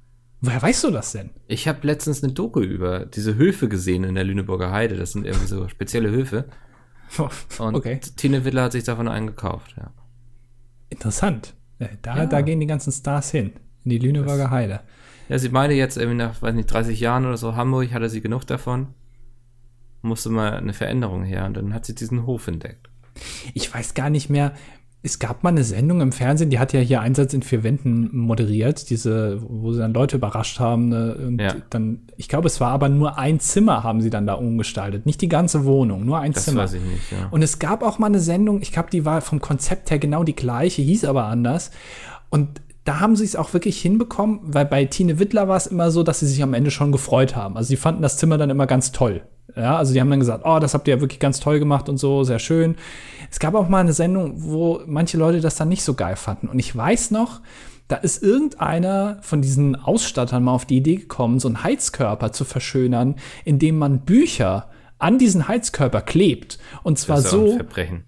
Woher 0.41 0.61
weißt 0.61 0.83
du 0.83 0.91
das 0.91 1.13
denn? 1.13 1.29
Ich 1.47 1.67
habe 1.67 1.87
letztens 1.87 2.23
eine 2.23 2.33
Doku 2.33 2.61
über 2.61 3.05
diese 3.05 3.35
Höfe 3.35 3.69
gesehen 3.69 4.03
in 4.03 4.15
der 4.15 4.25
Lüneburger 4.25 4.71
Heide. 4.71 4.97
Das 4.97 5.13
sind 5.13 5.25
irgendwie 5.25 5.47
so 5.47 5.67
spezielle 5.69 6.09
Höfe. 6.11 6.45
Und 7.59 7.75
okay. 7.75 7.99
Tine 8.15 8.43
Wittler 8.43 8.63
hat 8.63 8.71
sich 8.73 8.83
davon 8.83 9.07
einen 9.07 9.27
gekauft, 9.27 9.75
ja. 9.77 9.91
Interessant. 10.89 11.55
Da, 12.01 12.17
ja. 12.17 12.25
da 12.25 12.41
gehen 12.41 12.59
die 12.59 12.67
ganzen 12.67 12.91
Stars 12.91 13.31
hin. 13.31 13.53
In 13.83 13.89
die 13.89 13.99
Lüneburger 13.99 14.43
das, 14.43 14.51
Heide. 14.51 14.79
Ja, 15.27 15.39
sie 15.39 15.49
meinte 15.49 15.75
jetzt 15.75 15.97
irgendwie 15.97 16.17
nach, 16.17 16.41
weiß 16.41 16.53
nicht, 16.55 16.71
30 16.71 16.99
Jahren 16.99 17.25
oder 17.25 17.37
so, 17.37 17.55
Hamburg 17.55 17.91
hatte 17.91 18.09
sie 18.09 18.21
genug 18.21 18.45
davon 18.45 18.93
musste 20.03 20.29
mal 20.29 20.53
eine 20.53 20.73
Veränderung 20.73 21.23
her 21.23 21.45
und 21.45 21.55
dann 21.55 21.73
hat 21.73 21.85
sie 21.85 21.95
diesen 21.95 22.25
Hof 22.25 22.47
entdeckt. 22.47 22.89
Ich 23.53 23.73
weiß 23.73 23.93
gar 23.93 24.09
nicht 24.09 24.29
mehr. 24.29 24.53
Es 25.05 25.19
gab 25.19 25.43
mal 25.43 25.49
eine 25.49 25.65
Sendung 25.65 25.99
im 25.99 26.13
Fernsehen, 26.13 26.49
die 26.49 26.59
hat 26.59 26.71
ja 26.71 26.79
hier 26.79 27.01
Einsatz 27.01 27.33
in 27.33 27.41
vier 27.41 27.61
Wänden 27.63 28.15
moderiert, 28.17 28.89
diese, 28.89 29.37
wo 29.41 29.73
sie 29.73 29.79
dann 29.79 29.93
Leute 29.93 30.15
überrascht 30.15 30.61
haben. 30.61 30.87
Ne? 30.87 31.15
Und 31.27 31.41
ja. 31.41 31.55
dann, 31.69 32.03
ich 32.15 32.29
glaube, 32.29 32.47
es 32.47 32.61
war 32.61 32.71
aber 32.71 32.87
nur 32.87 33.17
ein 33.17 33.41
Zimmer, 33.41 33.83
haben 33.83 34.01
sie 34.01 34.09
dann 34.09 34.25
da 34.25 34.35
umgestaltet. 34.35 35.05
Nicht 35.05 35.19
die 35.19 35.27
ganze 35.27 35.65
Wohnung, 35.65 36.05
nur 36.05 36.19
ein 36.19 36.31
das 36.31 36.45
Zimmer. 36.45 36.61
Weiß 36.61 36.73
ich 36.73 36.81
nicht, 36.81 37.11
ja. 37.11 37.27
Und 37.31 37.41
es 37.41 37.59
gab 37.59 37.83
auch 37.83 37.99
mal 37.99 38.07
eine 38.07 38.21
Sendung, 38.21 38.61
ich 38.61 38.71
glaube, 38.71 38.89
die 38.91 39.03
war 39.03 39.19
vom 39.19 39.41
Konzept 39.41 39.91
her 39.91 39.99
genau 39.99 40.23
die 40.23 40.35
gleiche, 40.35 40.81
hieß 40.81 41.03
aber 41.03 41.25
anders. 41.25 41.71
Und 42.29 42.61
da 42.85 43.01
haben 43.01 43.17
sie 43.17 43.25
es 43.25 43.35
auch 43.35 43.53
wirklich 43.53 43.81
hinbekommen, 43.81 44.39
weil 44.43 44.65
bei 44.65 44.85
Tine 44.85 45.19
Wittler 45.19 45.49
war 45.49 45.57
es 45.57 45.67
immer 45.67 45.91
so, 45.91 46.03
dass 46.03 46.21
sie 46.21 46.27
sich 46.27 46.41
am 46.41 46.53
Ende 46.53 46.71
schon 46.71 46.93
gefreut 46.93 47.35
haben. 47.35 47.57
Also 47.57 47.67
sie 47.67 47.77
fanden 47.77 48.01
das 48.01 48.17
Zimmer 48.17 48.37
dann 48.37 48.49
immer 48.49 48.67
ganz 48.67 48.93
toll. 48.93 49.21
Ja, 49.55 49.77
also 49.77 49.93
die 49.93 50.01
haben 50.01 50.09
dann 50.09 50.19
gesagt, 50.19 50.43
oh, 50.45 50.59
das 50.59 50.73
habt 50.73 50.87
ihr 50.87 50.95
ja 50.95 51.01
wirklich 51.01 51.19
ganz 51.19 51.39
toll 51.39 51.59
gemacht 51.59 51.89
und 51.89 51.97
so, 51.97 52.23
sehr 52.23 52.39
schön. 52.39 52.75
Es 53.29 53.39
gab 53.39 53.55
auch 53.55 53.69
mal 53.69 53.79
eine 53.79 53.93
Sendung, 53.93 54.33
wo 54.37 54.81
manche 54.85 55.17
Leute 55.17 55.41
das 55.41 55.55
dann 55.55 55.69
nicht 55.69 55.83
so 55.83 55.93
geil 55.93 56.15
fanden. 56.15 56.47
Und 56.47 56.59
ich 56.59 56.75
weiß 56.75 57.11
noch, 57.11 57.41
da 57.87 57.97
ist 57.97 58.23
irgendeiner 58.23 59.17
von 59.21 59.41
diesen 59.41 59.75
Ausstattern 59.75 60.43
mal 60.43 60.53
auf 60.53 60.65
die 60.65 60.77
Idee 60.77 60.95
gekommen, 60.95 61.39
so 61.39 61.47
einen 61.47 61.63
Heizkörper 61.63 62.31
zu 62.31 62.45
verschönern, 62.45 63.15
indem 63.43 63.77
man 63.77 63.99
Bücher 63.99 64.69
an 65.03 65.17
diesen 65.17 65.49
Heizkörper 65.49 66.01
klebt. 66.01 66.59
Und 66.81 66.97
zwar 66.97 67.21
so 67.21 67.59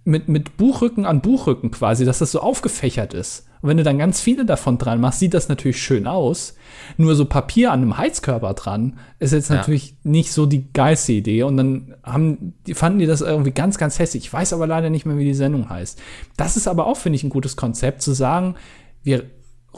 mit, 0.05 0.29
mit 0.29 0.55
Buchrücken 0.55 1.05
an 1.05 1.19
Buchrücken 1.21 1.69
quasi, 1.69 2.05
dass 2.05 2.19
das 2.19 2.31
so 2.31 2.39
aufgefächert 2.39 3.13
ist. 3.13 3.47
Und 3.61 3.69
wenn 3.69 3.77
du 3.77 3.83
dann 3.83 3.97
ganz 3.97 4.21
viele 4.21 4.45
davon 4.45 4.77
dran 4.77 5.01
machst, 5.01 5.19
sieht 5.19 5.33
das 5.33 5.49
natürlich 5.49 5.81
schön 5.81 6.07
aus. 6.07 6.55
Nur 6.95 7.15
so 7.15 7.25
Papier 7.25 7.73
an 7.73 7.81
einem 7.81 7.97
Heizkörper 7.97 8.53
dran 8.53 8.97
ist 9.19 9.33
jetzt 9.33 9.49
ja. 9.49 9.57
natürlich 9.57 9.97
nicht 10.03 10.31
so 10.31 10.45
die 10.45 10.71
geilste 10.71 11.11
Idee. 11.11 11.43
Und 11.43 11.57
dann 11.57 11.95
haben, 12.01 12.53
die 12.65 12.75
fanden 12.75 12.99
die 12.99 13.07
das 13.07 13.19
irgendwie 13.19 13.51
ganz, 13.51 13.77
ganz 13.77 13.99
hässlich. 13.99 14.25
Ich 14.25 14.33
weiß 14.33 14.53
aber 14.53 14.65
leider 14.65 14.89
nicht 14.89 15.05
mehr, 15.05 15.17
wie 15.17 15.25
die 15.25 15.33
Sendung 15.33 15.69
heißt. 15.69 15.99
Das 16.37 16.55
ist 16.55 16.67
aber 16.67 16.87
auch, 16.87 16.97
finde 16.97 17.17
ich, 17.17 17.23
ein 17.23 17.29
gutes 17.29 17.57
Konzept, 17.57 18.03
zu 18.03 18.13
sagen, 18.13 18.55
wir 19.03 19.25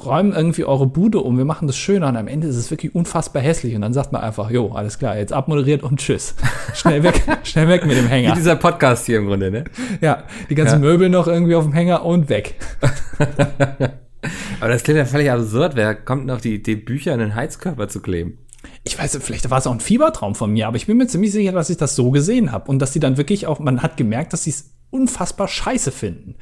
räumen 0.06 0.34
irgendwie 0.34 0.66
eure 0.66 0.88
Bude 0.88 1.20
um, 1.20 1.38
wir 1.38 1.46
machen 1.46 1.68
das 1.68 1.78
schöner 1.78 2.08
und 2.08 2.18
am 2.18 2.28
Ende 2.28 2.48
ist 2.48 2.56
es 2.56 2.72
wirklich 2.72 2.94
unfassbar 2.96 3.42
hässlich 3.42 3.76
und 3.76 3.82
dann 3.82 3.94
sagt 3.94 4.12
man 4.12 4.22
einfach, 4.22 4.50
jo, 4.50 4.72
alles 4.72 5.00
klar, 5.00 5.18
jetzt 5.18 5.34
abmoderiert 5.34 5.84
und 5.84 6.00
tschüss. 6.00 6.36
Schnell 6.74 7.04
weg, 7.04 7.22
schnell 7.44 7.68
weg 7.68 7.86
mit 7.86 7.98
dem 7.98 8.08
Hänger. 8.08 8.32
Wie 8.32 8.36
dieser 8.36 8.56
Podcast 8.56 9.06
hier 9.06 9.18
im 9.18 9.28
Grunde, 9.28 9.52
ne? 9.52 9.66
Ja, 10.02 10.24
die 10.50 10.56
ganzen 10.56 10.84
ja. 10.84 10.90
Möbel 10.90 11.10
noch 11.10 11.28
irgendwie 11.28 11.56
auf 11.56 11.64
dem 11.64 11.74
Hänger 11.74 12.06
und 12.06 12.30
weg. 12.30 12.56
Aber 14.60 14.70
das 14.70 14.84
klingt 14.84 14.98
ja 14.98 15.06
völlig 15.06 15.32
absurd. 15.32 15.76
Wer 15.76 15.96
kommt 15.96 16.30
auf 16.32 16.42
die 16.42 16.56
Idee, 16.56 16.76
Bücher 16.76 17.14
in 17.14 17.20
den 17.20 17.36
Heizkörper 17.36 17.88
zu 17.88 18.02
kleben? 18.02 18.40
Ich 18.84 18.98
weiß, 18.98 19.20
vielleicht 19.22 19.50
war 19.50 19.60
es 19.60 19.68
auch 19.68 19.72
ein 19.72 19.80
Fiebertraum 19.80 20.36
von 20.36 20.52
mir, 20.52 20.68
aber 20.68 20.78
ich 20.78 20.88
bin 20.88 20.98
mir 20.98 21.08
ziemlich 21.08 21.32
sicher, 21.32 21.52
dass 21.52 21.70
ich 21.70 21.78
das 21.78 21.96
so 21.96 22.12
gesehen 22.12 22.52
habe 22.52 22.70
und 22.70 22.80
dass 22.80 22.92
die 22.92 23.00
dann 23.00 23.18
wirklich 23.18 23.48
auch, 23.48 23.60
man 23.60 23.82
hat 23.82 23.98
gemerkt, 23.98 24.34
dass 24.34 24.44
sie 24.44 24.50
es 24.50 24.72
unfassbar 24.90 25.48
scheiße 25.48 25.92
finden. 25.92 26.36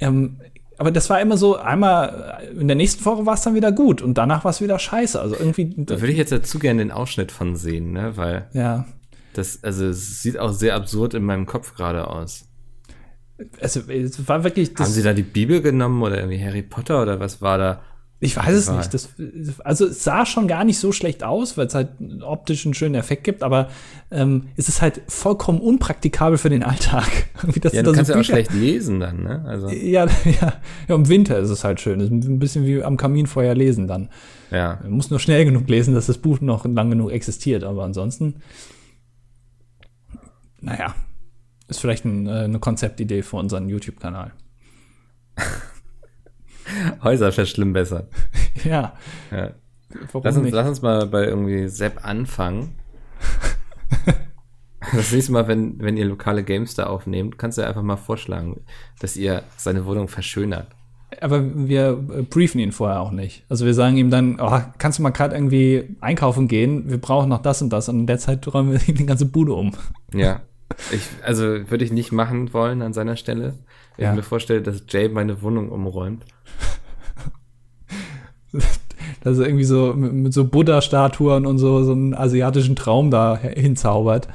Ähm, 0.00 0.40
aber 0.78 0.92
das 0.92 1.10
war 1.10 1.20
immer 1.20 1.36
so, 1.36 1.56
einmal 1.56 2.48
in 2.58 2.68
der 2.68 2.76
nächsten 2.76 3.04
Woche 3.04 3.26
war 3.26 3.34
es 3.34 3.42
dann 3.42 3.54
wieder 3.56 3.72
gut 3.72 4.00
und 4.00 4.16
danach 4.16 4.44
war 4.44 4.52
es 4.52 4.60
wieder 4.60 4.78
scheiße. 4.78 5.20
Also 5.20 5.34
irgendwie. 5.36 5.74
Da 5.76 6.00
würde 6.00 6.12
ich 6.12 6.18
jetzt 6.18 6.30
dazu 6.30 6.60
gerne 6.60 6.80
den 6.80 6.92
Ausschnitt 6.92 7.32
von 7.32 7.56
sehen, 7.56 7.92
ne? 7.92 8.16
Weil. 8.16 8.48
Ja. 8.52 8.86
Das, 9.34 9.62
also 9.62 9.86
es 9.86 10.22
sieht 10.22 10.38
auch 10.38 10.52
sehr 10.52 10.76
absurd 10.76 11.14
in 11.14 11.24
meinem 11.24 11.46
Kopf 11.46 11.74
gerade 11.74 12.08
aus. 12.08 12.48
Also 13.60 13.80
es 13.90 14.26
war 14.28 14.44
wirklich. 14.44 14.72
Haben 14.78 14.86
Sie 14.86 15.02
da 15.02 15.12
die 15.12 15.22
Bibel 15.22 15.60
genommen 15.60 16.00
oder 16.02 16.18
irgendwie 16.18 16.42
Harry 16.42 16.62
Potter 16.62 17.02
oder 17.02 17.18
was 17.18 17.42
war 17.42 17.58
da? 17.58 17.82
Ich 18.20 18.36
weiß 18.36 18.52
es 18.52 18.70
nicht. 18.70 18.92
Das, 18.92 19.10
also 19.62 19.86
es 19.86 20.02
sah 20.02 20.26
schon 20.26 20.48
gar 20.48 20.64
nicht 20.64 20.78
so 20.78 20.90
schlecht 20.90 21.22
aus, 21.22 21.56
weil 21.56 21.68
es 21.68 21.74
halt 21.74 21.90
optisch 22.22 22.64
einen 22.64 22.74
schönen 22.74 22.96
Effekt 22.96 23.22
gibt, 23.22 23.44
aber 23.44 23.68
ähm, 24.10 24.48
es 24.56 24.68
ist 24.68 24.82
halt 24.82 25.02
vollkommen 25.06 25.60
unpraktikabel 25.60 26.36
für 26.36 26.50
den 26.50 26.64
Alltag. 26.64 27.08
das 27.60 27.72
ja, 27.72 27.84
du 27.84 27.92
kannst 27.92 28.08
so 28.08 28.14
ja 28.14 28.20
auch 28.20 28.24
schlecht 28.24 28.52
lesen 28.52 28.98
dann, 28.98 29.22
ne? 29.22 29.44
Also. 29.46 29.68
Ja, 29.68 30.06
ja, 30.24 30.54
ja, 30.88 30.94
im 30.94 31.08
Winter 31.08 31.38
ist 31.38 31.50
es 31.50 31.62
halt 31.62 31.80
schön. 31.80 32.00
Es 32.00 32.06
ist 32.06 32.12
ein 32.12 32.40
bisschen 32.40 32.66
wie 32.66 32.82
am 32.82 32.96
Kaminfeuer 32.96 33.54
lesen 33.54 33.86
dann. 33.86 34.08
Ja. 34.50 34.80
Man 34.82 34.92
muss 34.92 35.10
nur 35.10 35.20
schnell 35.20 35.44
genug 35.44 35.68
lesen, 35.68 35.94
dass 35.94 36.06
das 36.06 36.18
Buch 36.18 36.40
noch 36.40 36.64
lang 36.64 36.90
genug 36.90 37.12
existiert, 37.12 37.62
aber 37.62 37.84
ansonsten, 37.84 38.42
naja, 40.60 40.96
ist 41.68 41.78
vielleicht 41.80 42.04
ein, 42.04 42.26
äh, 42.26 42.30
eine 42.30 42.58
Konzeptidee 42.58 43.22
für 43.22 43.36
unseren 43.36 43.68
YouTube-Kanal. 43.68 44.32
Häuser 47.02 47.32
verschlimmbessern. 47.32 48.06
ja. 48.64 48.94
ja. 49.30 49.50
Lass, 50.22 50.36
uns, 50.36 50.50
lass 50.50 50.68
uns 50.68 50.82
mal 50.82 51.06
bei 51.06 51.24
irgendwie 51.24 51.68
Sepp 51.68 52.04
anfangen. 52.04 52.76
Das 54.94 55.12
nächste 55.12 55.32
Mal, 55.32 55.48
wenn, 55.48 55.80
wenn 55.80 55.96
ihr 55.96 56.06
lokale 56.06 56.44
Games 56.44 56.74
da 56.74 56.86
aufnehmt, 56.86 57.36
kannst 57.36 57.58
du 57.58 57.66
einfach 57.66 57.82
mal 57.82 57.96
vorschlagen, 57.96 58.60
dass 59.00 59.16
ihr 59.16 59.42
seine 59.56 59.84
Wohnung 59.84 60.08
verschönert. 60.08 60.68
Aber 61.20 61.42
wir 61.68 61.94
briefen 61.94 62.60
ihn 62.60 62.72
vorher 62.72 63.00
auch 63.00 63.10
nicht. 63.10 63.44
Also 63.48 63.66
wir 63.66 63.74
sagen 63.74 63.96
ihm 63.96 64.10
dann, 64.10 64.38
oh, 64.40 64.60
kannst 64.78 64.98
du 64.98 65.02
mal 65.02 65.10
gerade 65.10 65.34
irgendwie 65.34 65.96
einkaufen 66.00 66.48
gehen? 66.48 66.88
Wir 66.88 66.98
brauchen 66.98 67.28
noch 67.28 67.42
das 67.42 67.60
und 67.60 67.70
das. 67.70 67.88
Und 67.88 68.00
in 68.00 68.06
der 68.06 68.18
Zeit 68.18 68.46
räumen 68.52 68.72
wir 68.72 68.88
ihm 68.88 68.96
die 68.96 69.06
ganze 69.06 69.26
Bude 69.26 69.54
um. 69.54 69.72
Ja. 70.14 70.42
Ich, 70.92 71.08
also 71.24 71.42
würde 71.42 71.84
ich 71.84 71.92
nicht 71.92 72.12
machen 72.12 72.52
wollen 72.52 72.82
an 72.82 72.92
seiner 72.92 73.16
Stelle. 73.16 73.54
Wenn 73.98 74.04
ja. 74.04 74.10
ich 74.12 74.16
mir 74.16 74.22
vorstelle, 74.22 74.62
dass 74.62 74.82
Jay 74.88 75.10
meine 75.10 75.42
Wohnung 75.42 75.68
umräumt. 75.68 76.24
das 78.52 78.80
Also 79.24 79.44
irgendwie 79.44 79.64
so 79.64 79.92
mit, 79.92 80.12
mit 80.14 80.32
so 80.32 80.44
Buddha-Statuen 80.46 81.44
und 81.44 81.58
so, 81.58 81.84
so 81.84 81.92
einen 81.92 82.14
asiatischen 82.14 82.76
Traum 82.76 83.10
da 83.10 83.36
hinzaubert. 83.36 84.28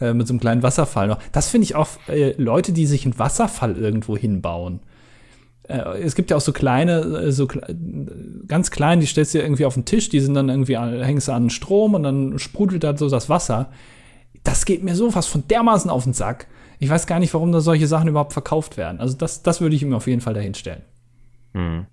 Äh, 0.00 0.14
mit 0.14 0.28
so 0.28 0.32
einem 0.32 0.40
kleinen 0.40 0.62
Wasserfall 0.62 1.08
noch. 1.08 1.18
Das 1.32 1.48
finde 1.48 1.64
ich 1.64 1.74
auch 1.74 1.88
äh, 2.06 2.34
Leute, 2.40 2.72
die 2.72 2.86
sich 2.86 3.04
einen 3.04 3.18
Wasserfall 3.18 3.76
irgendwo 3.76 4.16
hinbauen. 4.16 4.78
Äh, 5.64 6.02
es 6.02 6.14
gibt 6.14 6.30
ja 6.30 6.36
auch 6.36 6.40
so 6.40 6.52
kleine, 6.52 7.00
äh, 7.00 7.32
so 7.32 7.48
ganz 8.46 8.70
klein, 8.70 9.00
die 9.00 9.06
stellst 9.06 9.34
du 9.34 9.38
dir 9.38 9.44
irgendwie 9.44 9.64
auf 9.64 9.74
den 9.74 9.86
Tisch, 9.86 10.08
die 10.08 10.20
sind 10.20 10.34
dann 10.34 10.50
irgendwie, 10.50 10.78
hängst 10.78 11.26
du 11.26 11.32
an 11.32 11.50
Strom 11.50 11.94
und 11.94 12.04
dann 12.04 12.38
sprudelt 12.38 12.84
da 12.84 12.96
so 12.96 13.08
das 13.08 13.28
Wasser. 13.28 13.70
Das 14.44 14.66
geht 14.66 14.84
mir 14.84 14.94
so 14.94 15.10
fast 15.10 15.30
von 15.30 15.48
dermaßen 15.48 15.90
auf 15.90 16.04
den 16.04 16.12
Sack. 16.12 16.46
Ich 16.78 16.88
weiß 16.88 17.06
gar 17.06 17.18
nicht, 17.18 17.34
warum 17.34 17.52
da 17.52 17.60
solche 17.60 17.86
Sachen 17.86 18.08
überhaupt 18.08 18.32
verkauft 18.32 18.76
werden. 18.76 19.00
Also 19.00 19.16
das, 19.16 19.42
das 19.42 19.60
würde 19.60 19.74
ich 19.74 19.82
ihm 19.82 19.94
auf 19.94 20.06
jeden 20.06 20.20
Fall 20.20 20.34
dahinstellen. 20.34 20.82
Hm. 21.54 21.86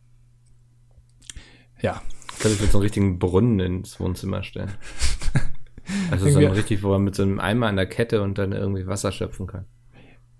Ja. 1.82 2.02
Glaube, 2.40 2.56
ich 2.56 2.60
würde 2.60 2.72
so 2.72 2.78
einen 2.78 2.84
richtigen 2.84 3.20
Brunnen 3.20 3.60
ins 3.60 4.00
Wohnzimmer 4.00 4.44
stellen. 4.44 4.72
Also 6.10 6.28
so 6.32 6.40
ein 6.40 6.46
richtig, 6.48 6.82
wo 6.82 6.90
man 6.90 7.04
mit 7.04 7.14
so 7.14 7.22
einem 7.22 7.40
Eimer 7.40 7.68
an 7.68 7.76
der 7.76 7.86
Kette 7.86 8.24
und 8.24 8.40
dann 8.40 8.54
irgendwie 8.54 8.88
Wasser 8.88 9.12
schöpfen 9.12 9.46
kann. 9.46 9.66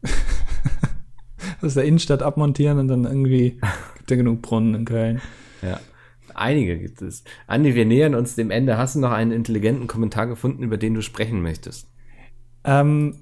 aus 1.62 1.74
der 1.74 1.84
Innenstadt 1.84 2.24
abmontieren 2.24 2.80
und 2.80 2.88
dann 2.88 3.06
irgendwie 3.06 3.60
gibt 3.98 4.12
ja 4.12 4.18
genug 4.18 4.42
Brunnen 4.42 4.74
in 4.74 4.86
Köln. 4.86 5.22
Ja. 5.62 5.80
Einige 6.34 6.78
gibt 6.78 7.02
es. 7.02 7.24
Andi, 7.48 7.76
wir 7.76 7.86
nähern 7.86 8.14
uns 8.14 8.36
dem 8.36 8.52
Ende. 8.52 8.78
Hast 8.78 8.96
du 8.96 9.00
noch 9.00 9.12
einen 9.12 9.32
intelligenten 9.32 9.88
Kommentar 9.88 10.28
gefunden, 10.28 10.64
über 10.64 10.78
den 10.78 10.94
du 10.94 11.02
sprechen 11.02 11.42
möchtest? 11.42 11.90
Ähm, 12.66 13.20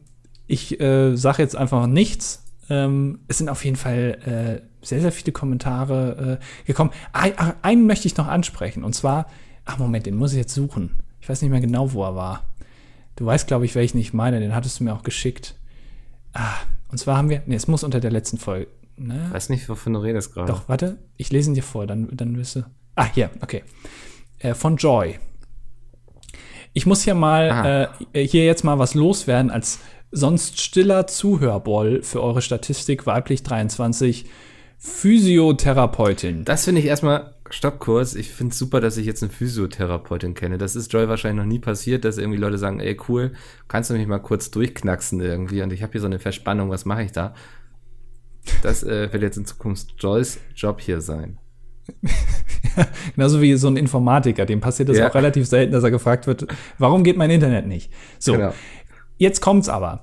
ich 0.47 0.79
äh, 0.79 1.15
sage 1.15 1.41
jetzt 1.41 1.55
einfach 1.55 1.87
nichts. 1.87 2.43
Ähm, 2.69 3.19
es 3.27 3.37
sind 3.37 3.49
auf 3.49 3.63
jeden 3.65 3.75
Fall 3.75 4.61
äh, 4.61 4.85
sehr, 4.85 5.01
sehr 5.01 5.11
viele 5.11 5.31
Kommentare 5.31 6.39
äh, 6.39 6.65
gekommen. 6.65 6.91
Ein, 7.11 7.33
einen 7.61 7.85
möchte 7.87 8.07
ich 8.07 8.17
noch 8.17 8.27
ansprechen. 8.27 8.83
Und 8.83 8.93
zwar, 8.93 9.27
ach 9.65 9.77
Moment, 9.77 10.05
den 10.05 10.15
muss 10.15 10.33
ich 10.33 10.39
jetzt 10.39 10.53
suchen. 10.53 10.91
Ich 11.21 11.29
weiß 11.29 11.41
nicht 11.41 11.51
mehr 11.51 11.61
genau, 11.61 11.93
wo 11.93 12.03
er 12.03 12.15
war. 12.15 12.43
Du 13.15 13.25
weißt, 13.25 13.47
glaube 13.47 13.65
ich, 13.65 13.75
welchen 13.75 13.97
ich 13.97 14.13
meine. 14.13 14.39
Den 14.39 14.55
hattest 14.55 14.79
du 14.79 14.83
mir 14.83 14.93
auch 14.93 15.03
geschickt. 15.03 15.55
Ah, 16.33 16.55
und 16.89 16.97
zwar 16.97 17.17
haben 17.17 17.29
wir, 17.29 17.43
nee, 17.45 17.55
es 17.55 17.67
muss 17.67 17.83
unter 17.83 17.99
der 17.99 18.11
letzten 18.11 18.37
Folge. 18.37 18.67
Ne? 18.97 19.29
Weiß 19.31 19.49
nicht, 19.49 19.67
wovon 19.69 19.93
du 19.93 19.99
redest 19.99 20.33
gerade. 20.33 20.51
Doch, 20.51 20.67
warte, 20.67 20.97
ich 21.17 21.31
lese 21.31 21.49
ihn 21.49 21.53
dir 21.55 21.63
vor, 21.63 21.87
dann, 21.87 22.09
dann 22.11 22.37
wirst 22.37 22.55
du. 22.55 22.65
Ah, 22.95 23.07
hier, 23.11 23.29
okay. 23.41 23.63
Äh, 24.39 24.53
von 24.53 24.77
Joy. 24.77 25.19
Ich 26.73 26.85
muss 26.85 27.03
hier 27.03 27.15
mal, 27.15 27.93
äh, 28.13 28.27
hier 28.27 28.45
jetzt 28.45 28.63
mal 28.63 28.79
was 28.79 28.95
loswerden 28.95 29.51
als 29.51 29.79
sonst 30.13 30.61
stiller 30.61 31.07
Zuhörboll 31.07 32.03
für 32.03 32.21
eure 32.21 32.41
Statistik 32.41 33.05
weiblich 33.05 33.43
23 33.43 34.25
Physiotherapeutin. 34.77 36.45
Das 36.45 36.65
finde 36.65 36.81
ich 36.81 36.87
erstmal, 36.87 37.33
stopp 37.49 37.79
kurz, 37.79 38.15
ich 38.15 38.29
finde 38.29 38.51
es 38.51 38.59
super, 38.59 38.79
dass 38.79 38.97
ich 38.97 39.05
jetzt 39.05 39.23
eine 39.23 39.31
Physiotherapeutin 39.31 40.35
kenne. 40.35 40.57
Das 40.57 40.75
ist 40.75 40.93
Joy 40.93 41.07
wahrscheinlich 41.07 41.43
noch 41.43 41.51
nie 41.51 41.59
passiert, 41.59 42.05
dass 42.05 42.17
irgendwie 42.17 42.39
Leute 42.39 42.57
sagen, 42.57 42.79
ey 42.79 42.97
cool, 43.07 43.33
kannst 43.67 43.89
du 43.89 43.95
mich 43.95 44.07
mal 44.07 44.19
kurz 44.19 44.51
durchknacksen 44.51 45.19
irgendwie 45.19 45.61
und 45.63 45.73
ich 45.73 45.81
habe 45.81 45.93
hier 45.93 46.01
so 46.01 46.07
eine 46.07 46.19
Verspannung, 46.19 46.69
was 46.69 46.85
mache 46.85 47.03
ich 47.03 47.11
da? 47.11 47.33
Das 48.61 48.83
äh, 48.83 49.11
wird 49.11 49.23
jetzt 49.23 49.37
in 49.37 49.45
Zukunft 49.45 49.95
Joys 49.99 50.39
Job 50.55 50.79
hier 50.81 51.01
sein. 51.01 51.39
genauso 53.15 53.41
wie 53.41 53.55
so 53.55 53.67
ein 53.67 53.77
Informatiker, 53.77 54.45
dem 54.45 54.61
passiert 54.61 54.89
das 54.89 54.97
ja. 54.97 55.09
auch 55.09 55.15
relativ 55.15 55.47
selten, 55.47 55.71
dass 55.71 55.83
er 55.83 55.91
gefragt 55.91 56.27
wird, 56.27 56.47
warum 56.77 57.03
geht 57.03 57.17
mein 57.17 57.29
Internet 57.29 57.67
nicht? 57.67 57.91
So, 58.19 58.33
genau. 58.33 58.53
Jetzt 59.23 59.41
kommt's 59.41 59.69
aber. 59.69 60.01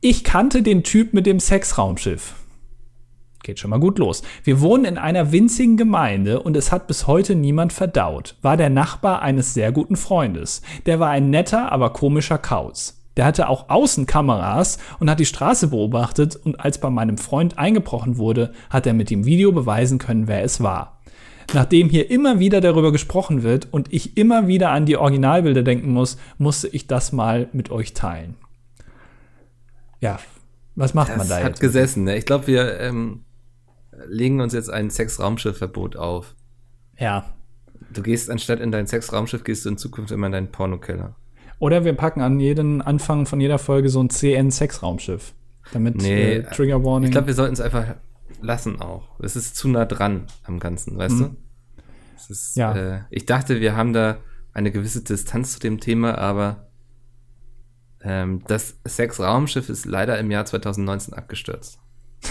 Ich 0.00 0.24
kannte 0.24 0.62
den 0.62 0.82
Typ 0.82 1.12
mit 1.12 1.26
dem 1.26 1.38
Sexraumschiff. 1.38 2.34
Geht 3.42 3.58
schon 3.58 3.70
mal 3.70 3.80
gut 3.80 3.98
los. 3.98 4.22
Wir 4.44 4.60
wohnen 4.60 4.84
in 4.84 4.98
einer 4.98 5.32
winzigen 5.32 5.76
Gemeinde 5.76 6.40
und 6.40 6.56
es 6.56 6.70
hat 6.72 6.86
bis 6.86 7.06
heute 7.06 7.34
niemand 7.34 7.72
verdaut. 7.72 8.36
War 8.40 8.56
der 8.56 8.70
Nachbar 8.70 9.20
eines 9.20 9.52
sehr 9.52 9.72
guten 9.72 9.96
Freundes. 9.96 10.62
Der 10.86 11.00
war 11.00 11.10
ein 11.10 11.30
netter, 11.30 11.72
aber 11.72 11.92
komischer 11.92 12.38
Kauz. 12.38 13.02
Der 13.16 13.24
hatte 13.24 13.48
auch 13.48 13.68
Außenkameras 13.68 14.78
und 15.00 15.10
hat 15.10 15.20
die 15.20 15.26
Straße 15.26 15.68
beobachtet 15.68 16.36
und 16.36 16.60
als 16.60 16.78
bei 16.78 16.88
meinem 16.88 17.18
Freund 17.18 17.58
eingebrochen 17.58 18.16
wurde, 18.16 18.52
hat 18.70 18.86
er 18.86 18.94
mit 18.94 19.10
dem 19.10 19.26
Video 19.26 19.52
beweisen 19.52 19.98
können, 19.98 20.28
wer 20.28 20.44
es 20.44 20.62
war. 20.62 21.00
Nachdem 21.52 21.90
hier 21.90 22.10
immer 22.10 22.38
wieder 22.38 22.60
darüber 22.60 22.92
gesprochen 22.92 23.42
wird 23.42 23.68
und 23.70 23.92
ich 23.92 24.16
immer 24.16 24.46
wieder 24.46 24.70
an 24.70 24.86
die 24.86 24.96
Originalbilder 24.96 25.62
denken 25.62 25.92
muss, 25.92 26.16
musste 26.38 26.68
ich 26.68 26.86
das 26.86 27.12
mal 27.12 27.48
mit 27.52 27.70
euch 27.70 27.92
teilen. 27.92 28.36
Ja, 30.02 30.18
was 30.74 30.94
macht 30.94 31.10
das 31.10 31.16
man 31.16 31.28
da 31.28 31.38
jetzt? 31.38 31.44
Hat 31.44 31.60
gesessen, 31.60 32.04
ne? 32.04 32.18
Ich 32.18 32.26
glaube, 32.26 32.48
wir 32.48 32.80
ähm, 32.80 33.24
legen 34.06 34.40
uns 34.40 34.52
jetzt 34.52 34.68
ein 34.68 34.90
Sexraumschiffverbot 34.90 35.96
auf. 35.96 36.34
Ja. 36.98 37.24
Du 37.92 38.02
gehst 38.02 38.28
anstatt 38.28 38.60
in 38.60 38.72
dein 38.72 38.86
Sexraumschiff, 38.86 39.44
gehst 39.44 39.64
du 39.64 39.70
in 39.70 39.78
Zukunft 39.78 40.10
immer 40.10 40.26
in 40.26 40.32
deinen 40.32 40.50
Pornokeller. 40.50 41.14
Oder 41.60 41.84
wir 41.84 41.92
packen 41.92 42.20
an 42.20 42.40
jeden 42.40 42.82
Anfang 42.82 43.26
von 43.26 43.40
jeder 43.40 43.58
Folge 43.58 43.88
so 43.88 44.02
ein 44.02 44.10
CN-Sexraumschiff. 44.10 45.34
Damit 45.72 45.96
nee, 45.96 46.34
äh, 46.34 46.42
Trigger 46.50 46.82
Warning. 46.82 47.06
Ich 47.06 47.12
glaube, 47.12 47.28
wir 47.28 47.34
sollten 47.34 47.52
es 47.52 47.60
einfach 47.60 47.94
lassen 48.40 48.80
auch. 48.80 49.20
Es 49.20 49.36
ist 49.36 49.54
zu 49.54 49.68
nah 49.68 49.84
dran 49.84 50.26
am 50.42 50.58
Ganzen, 50.58 50.98
weißt 50.98 51.14
mhm. 51.14 51.20
du? 51.20 51.36
Ist, 52.28 52.56
ja. 52.56 52.74
Äh, 52.74 53.00
ich 53.10 53.26
dachte, 53.26 53.60
wir 53.60 53.76
haben 53.76 53.92
da 53.92 54.18
eine 54.52 54.72
gewisse 54.72 55.04
Distanz 55.04 55.52
zu 55.52 55.60
dem 55.60 55.78
Thema, 55.78 56.18
aber 56.18 56.71
ähm, 58.04 58.42
das 58.46 58.76
Sexraumschiff 58.86 59.68
ist 59.68 59.86
leider 59.86 60.18
im 60.18 60.30
Jahr 60.30 60.44
2019 60.44 61.14
abgestürzt. 61.14 61.78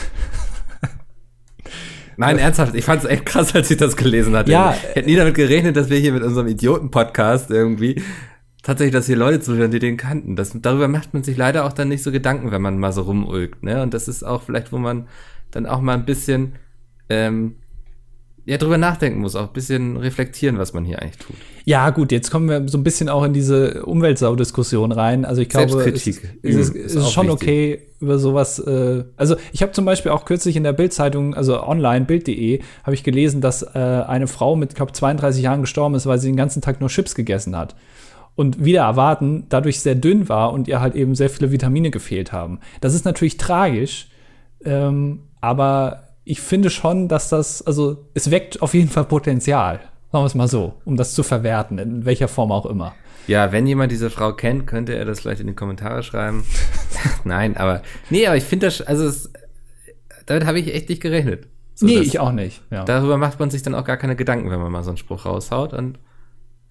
Nein, 2.18 2.38
ernsthaft, 2.38 2.76
ich 2.76 2.86
fand 2.86 3.04
es 3.04 3.10
echt 3.10 3.26
krass, 3.26 3.56
als 3.56 3.72
ich 3.72 3.78
das 3.78 3.96
gelesen 3.96 4.36
hatte. 4.36 4.52
Ja. 4.52 4.74
Ich 4.74 4.96
hätte 4.96 5.10
nie 5.10 5.16
damit 5.16 5.34
gerechnet, 5.34 5.76
dass 5.76 5.90
wir 5.90 5.98
hier 5.98 6.12
mit 6.12 6.24
unserem 6.24 6.48
Idioten-Podcast 6.48 7.50
irgendwie 7.50 8.02
tatsächlich, 8.64 8.94
dass 8.94 9.08
hier 9.08 9.16
Leute 9.16 9.40
zuhören, 9.40 9.72
die 9.72 9.80
den 9.80 9.98
kannten. 9.98 10.36
Das, 10.36 10.52
darüber 10.54 10.88
macht 10.88 11.14
man 11.14 11.24
sich 11.24 11.38
leider 11.38 11.66
auch 11.66 11.74
dann 11.74 11.88
nicht 11.88 12.04
so 12.04 12.12
Gedanken, 12.12 12.52
wenn 12.52 12.62
man 12.62 12.78
mal 12.78 12.92
so 12.92 13.02
rumulgt. 13.04 13.64
Ne? 13.64 13.82
Und 13.82 13.94
das 13.94 14.08
ist 14.08 14.24
auch 14.24 14.44
vielleicht, 14.44 14.72
wo 14.72 14.78
man 14.78 15.08
dann 15.52 15.66
auch 15.66 15.82
mal 15.82 15.94
ein 15.94 16.06
bisschen 16.06 16.54
ähm, 17.10 17.56
ja, 18.46 18.58
drüber 18.58 18.78
nachdenken 18.78 19.20
muss, 19.20 19.36
auch 19.36 19.48
ein 19.48 19.54
bisschen 19.54 19.98
reflektieren, 19.98 20.58
was 20.58 20.74
man 20.74 20.84
hier 20.84 21.02
eigentlich 21.02 21.18
tut. 21.18 21.36
Ja, 21.64 21.92
gut, 21.92 22.12
jetzt 22.12 22.32
kommen 22.32 22.50
wir 22.50 22.68
so 22.68 22.78
ein 22.78 22.84
bisschen 22.84 23.08
auch 23.08 23.24
in 23.24 23.34
diese 23.34 23.84
Umweltsau-Diskussion 23.86 24.92
rein. 24.92 25.26
Also 25.26 25.42
ich 25.42 25.50
glaube, 25.50 25.80
es, 25.84 26.08
es, 26.08 26.18
ist, 26.56 26.76
es 26.76 26.96
ist 26.96 27.12
schon 27.12 27.28
wichtig. 27.28 27.42
okay, 27.42 27.82
über 28.00 28.18
sowas. 28.18 28.58
Äh, 28.58 29.04
also 29.16 29.36
ich 29.52 29.62
habe 29.62 29.74
zum 29.74 29.86
Beispiel 29.86 30.12
auch 30.12 30.26
kürzlich 30.26 30.56
in 30.56 30.64
der 30.64 30.74
Bildzeitung, 30.74 31.36
also 31.36 31.62
online, 31.64 32.06
bild.de, 32.06 32.62
habe 32.84 32.96
ich 32.96 33.04
gelesen, 33.04 33.42
dass 33.42 33.62
äh, 33.62 33.78
eine 33.78 34.26
Frau 34.26 34.56
mit, 34.56 34.74
glaube 34.74 34.92
32 34.92 35.44
Jahren 35.44 35.62
gestorben 35.62 35.94
ist, 35.94 36.08
weil 36.08 36.18
sie 36.18 36.30
den 36.30 36.38
ganzen 36.38 36.64
Tag 36.64 36.80
nur 36.80 36.90
Chips 36.90 37.14
gegessen 37.14 37.56
hat. 37.56 37.76
Und 38.34 38.64
wieder 38.64 38.82
erwarten, 38.82 39.46
dadurch 39.50 39.82
sehr 39.82 39.94
dünn 39.94 40.30
war 40.30 40.52
und 40.52 40.68
ihr 40.68 40.82
halt 40.82 40.96
eben 40.96 41.14
sehr 41.14 41.30
viele 41.30 41.52
Vitamine 41.52 41.92
gefehlt 41.92 42.32
haben. 42.32 42.60
Das 42.80 42.96
ist 42.96 43.06
natürlich 43.06 43.38
tragisch, 43.38 44.08
ähm, 44.66 45.20
aber 45.42 46.11
ich 46.24 46.42
finde 46.42 46.70
schon, 46.70 47.08
dass 47.08 47.30
das, 47.30 47.62
also 47.62 48.06
es 48.14 48.32
weckt 48.32 48.62
auf 48.62 48.74
jeden 48.74 48.90
Fall 48.90 49.06
Potenzial. 49.06 49.80
Sagen 50.12 50.24
wir 50.24 50.28
es 50.28 50.36
mal 50.36 50.48
so, 50.48 50.74
um 50.86 50.98
das 50.98 51.14
zu 51.14 51.24
verwerten, 51.24 51.78
in 51.78 52.06
welcher 52.06 52.28
Form 52.28 52.52
auch 52.52 52.66
immer. 52.66 52.94
Ja, 53.28 53.52
wenn 53.52 53.66
jemand 53.66 53.92
diese 53.92 54.10
Frau 54.10 54.34
kennt, 54.34 54.68
könnte 54.68 54.94
er 54.96 55.06
das 55.06 55.22
vielleicht 55.22 55.42
in 55.42 55.48
die 55.48 55.54
Kommentare 55.54 56.04
schreiben. 56.04 56.44
Nein, 57.24 57.56
aber 57.56 57.82
nee, 58.10 58.28
aber 58.28 58.36
ich 58.36 58.44
finde 58.44 58.68
das, 58.68 58.82
also 58.82 59.06
es, 59.06 59.32
damit 60.26 60.46
habe 60.46 60.60
ich 60.60 60.74
echt 60.74 60.90
nicht 60.90 61.02
gerechnet. 61.02 61.48
So, 61.76 61.86
nee, 61.86 62.00
ich 62.00 62.20
auch 62.20 62.32
nicht. 62.32 62.62
Ja. 62.72 62.84
Darüber 62.84 63.18
macht 63.18 63.40
man 63.40 63.50
sich 63.50 63.64
dann 63.64 63.74
auch 63.74 63.86
gar 63.86 63.98
keine 63.98 64.16
Gedanken, 64.16 64.50
wenn 64.52 64.60
man 64.60 64.72
mal 64.72 64.84
so 64.84 64.90
einen 64.90 64.98
Spruch 64.98 65.26
raushaut 65.26 65.74
und 65.74 65.98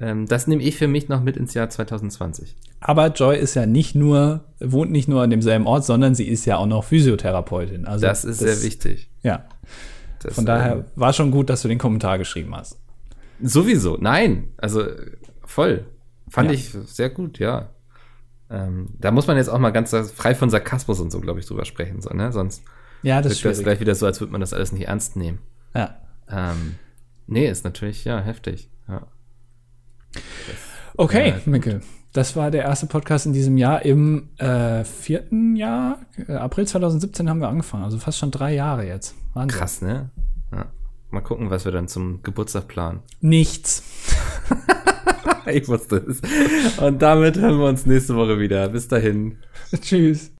das 0.01 0.47
nehme 0.47 0.63
ich 0.63 0.77
für 0.77 0.89
mich 0.89 1.09
noch 1.09 1.23
mit 1.23 1.37
ins 1.37 1.53
Jahr 1.55 1.69
2020. 1.69 2.57
Aber 2.81 3.09
Joy 3.09 3.39
ist 3.39 3.55
ja 3.55 3.67
nicht 3.67 3.95
nur, 3.95 4.45
wohnt 4.59 4.91
nicht 4.91 5.09
nur 5.09 5.23
an 5.23 5.31
demselben 5.31 5.67
Ort, 5.67 5.85
sondern 5.85 6.15
sie 6.15 6.27
ist 6.27 6.47
ja 6.47 6.57
auch 6.57 6.67
noch 6.67 6.85
Physiotherapeutin. 6.85 7.85
Also 7.85 8.07
das 8.07 8.25
ist 8.25 8.41
das, 8.41 8.61
sehr 8.61 8.67
wichtig. 8.67 9.11
Ja. 9.23 9.45
Das, 10.23 10.35
Von 10.35 10.47
daher 10.47 10.73
ähm, 10.73 10.85
war 10.97 11.13
schon 11.13 11.31
gut, 11.31 11.51
dass 11.51 11.63
du 11.63 11.69
den 11.69 11.79
Kommentar 11.79 12.19
geschrieben 12.19 12.55
hast. 12.55 12.79
Sowieso, 13.43 13.99
nein. 14.01 14.49
Also 14.57 14.85
voll. 15.45 15.85
Fand 16.29 16.49
ja. 16.51 16.55
ich 16.55 16.71
sehr 16.87 17.11
gut, 17.11 17.39
ja. 17.39 17.69
Ähm, 18.49 18.89
da 18.99 19.11
muss 19.11 19.27
man 19.27 19.37
jetzt 19.37 19.49
auch 19.49 19.59
mal 19.59 19.71
ganz 19.71 19.95
frei 20.15 20.35
von 20.35 20.51
Sarkasmus 20.51 21.01
und 21.01 21.11
so, 21.11 21.21
glaube 21.21 21.41
ich, 21.41 21.47
drüber 21.47 21.65
sprechen. 21.65 22.01
So, 22.01 22.11
ne? 22.11 22.33
Sonst 22.33 22.63
ja, 23.03 23.23
das 23.23 23.43
wird 23.45 23.55
das 23.55 23.63
gleich 23.63 23.81
wieder 23.81 23.95
so, 23.95 24.07
als 24.07 24.21
würde 24.21 24.33
man 24.33 24.41
das 24.41 24.53
alles 24.53 24.73
nicht 24.73 24.89
ernst 24.89 25.17
nehmen. 25.17 25.39
Ja. 25.75 25.97
Ähm, 26.29 26.77
nee, 27.27 27.49
ist 27.49 27.65
natürlich, 27.65 28.05
ja, 28.05 28.21
heftig. 28.21 28.69
Ja. 28.89 29.07
Okay, 30.97 31.31
ja, 31.31 31.41
Mikkel. 31.47 31.81
Das 32.13 32.35
war 32.35 32.51
der 32.51 32.65
erste 32.65 32.87
Podcast 32.87 33.27
in 33.27 33.33
diesem 33.33 33.57
Jahr. 33.57 33.85
Im 33.85 34.31
äh, 34.39 34.85
vierten 34.85 35.55
Jahr, 35.55 36.01
äh, 36.27 36.33
April 36.35 36.67
2017 36.67 37.31
haben 37.31 37.41
wir 37.41 37.49
angefangen. 37.49 37.85
Also 37.85 37.99
fast 37.99 38.19
schon 38.19 38.33
drei 38.33 38.55
Jahre 38.55 38.87
jetzt. 38.87 39.15
Wahnsinn. 39.33 39.59
Krass, 39.59 39.81
ne? 39.81 40.11
Ja. 40.53 40.67
Mal 41.11 41.21
gucken, 41.21 41.51
was 41.51 41.65
wir 41.65 41.73
dann 41.73 41.89
zum 41.89 42.23
Geburtstag 42.23 42.69
planen. 42.69 43.01
Nichts. 43.21 43.83
ich 45.47 45.69
wusste 45.69 45.97
es. 45.97 46.21
Und 46.79 47.01
damit 47.01 47.39
hören 47.39 47.59
wir 47.59 47.67
uns 47.67 47.87
nächste 47.87 48.17
Woche 48.17 48.39
wieder. 48.39 48.69
Bis 48.69 48.89
dahin. 48.89 49.39
Tschüss. 49.81 50.29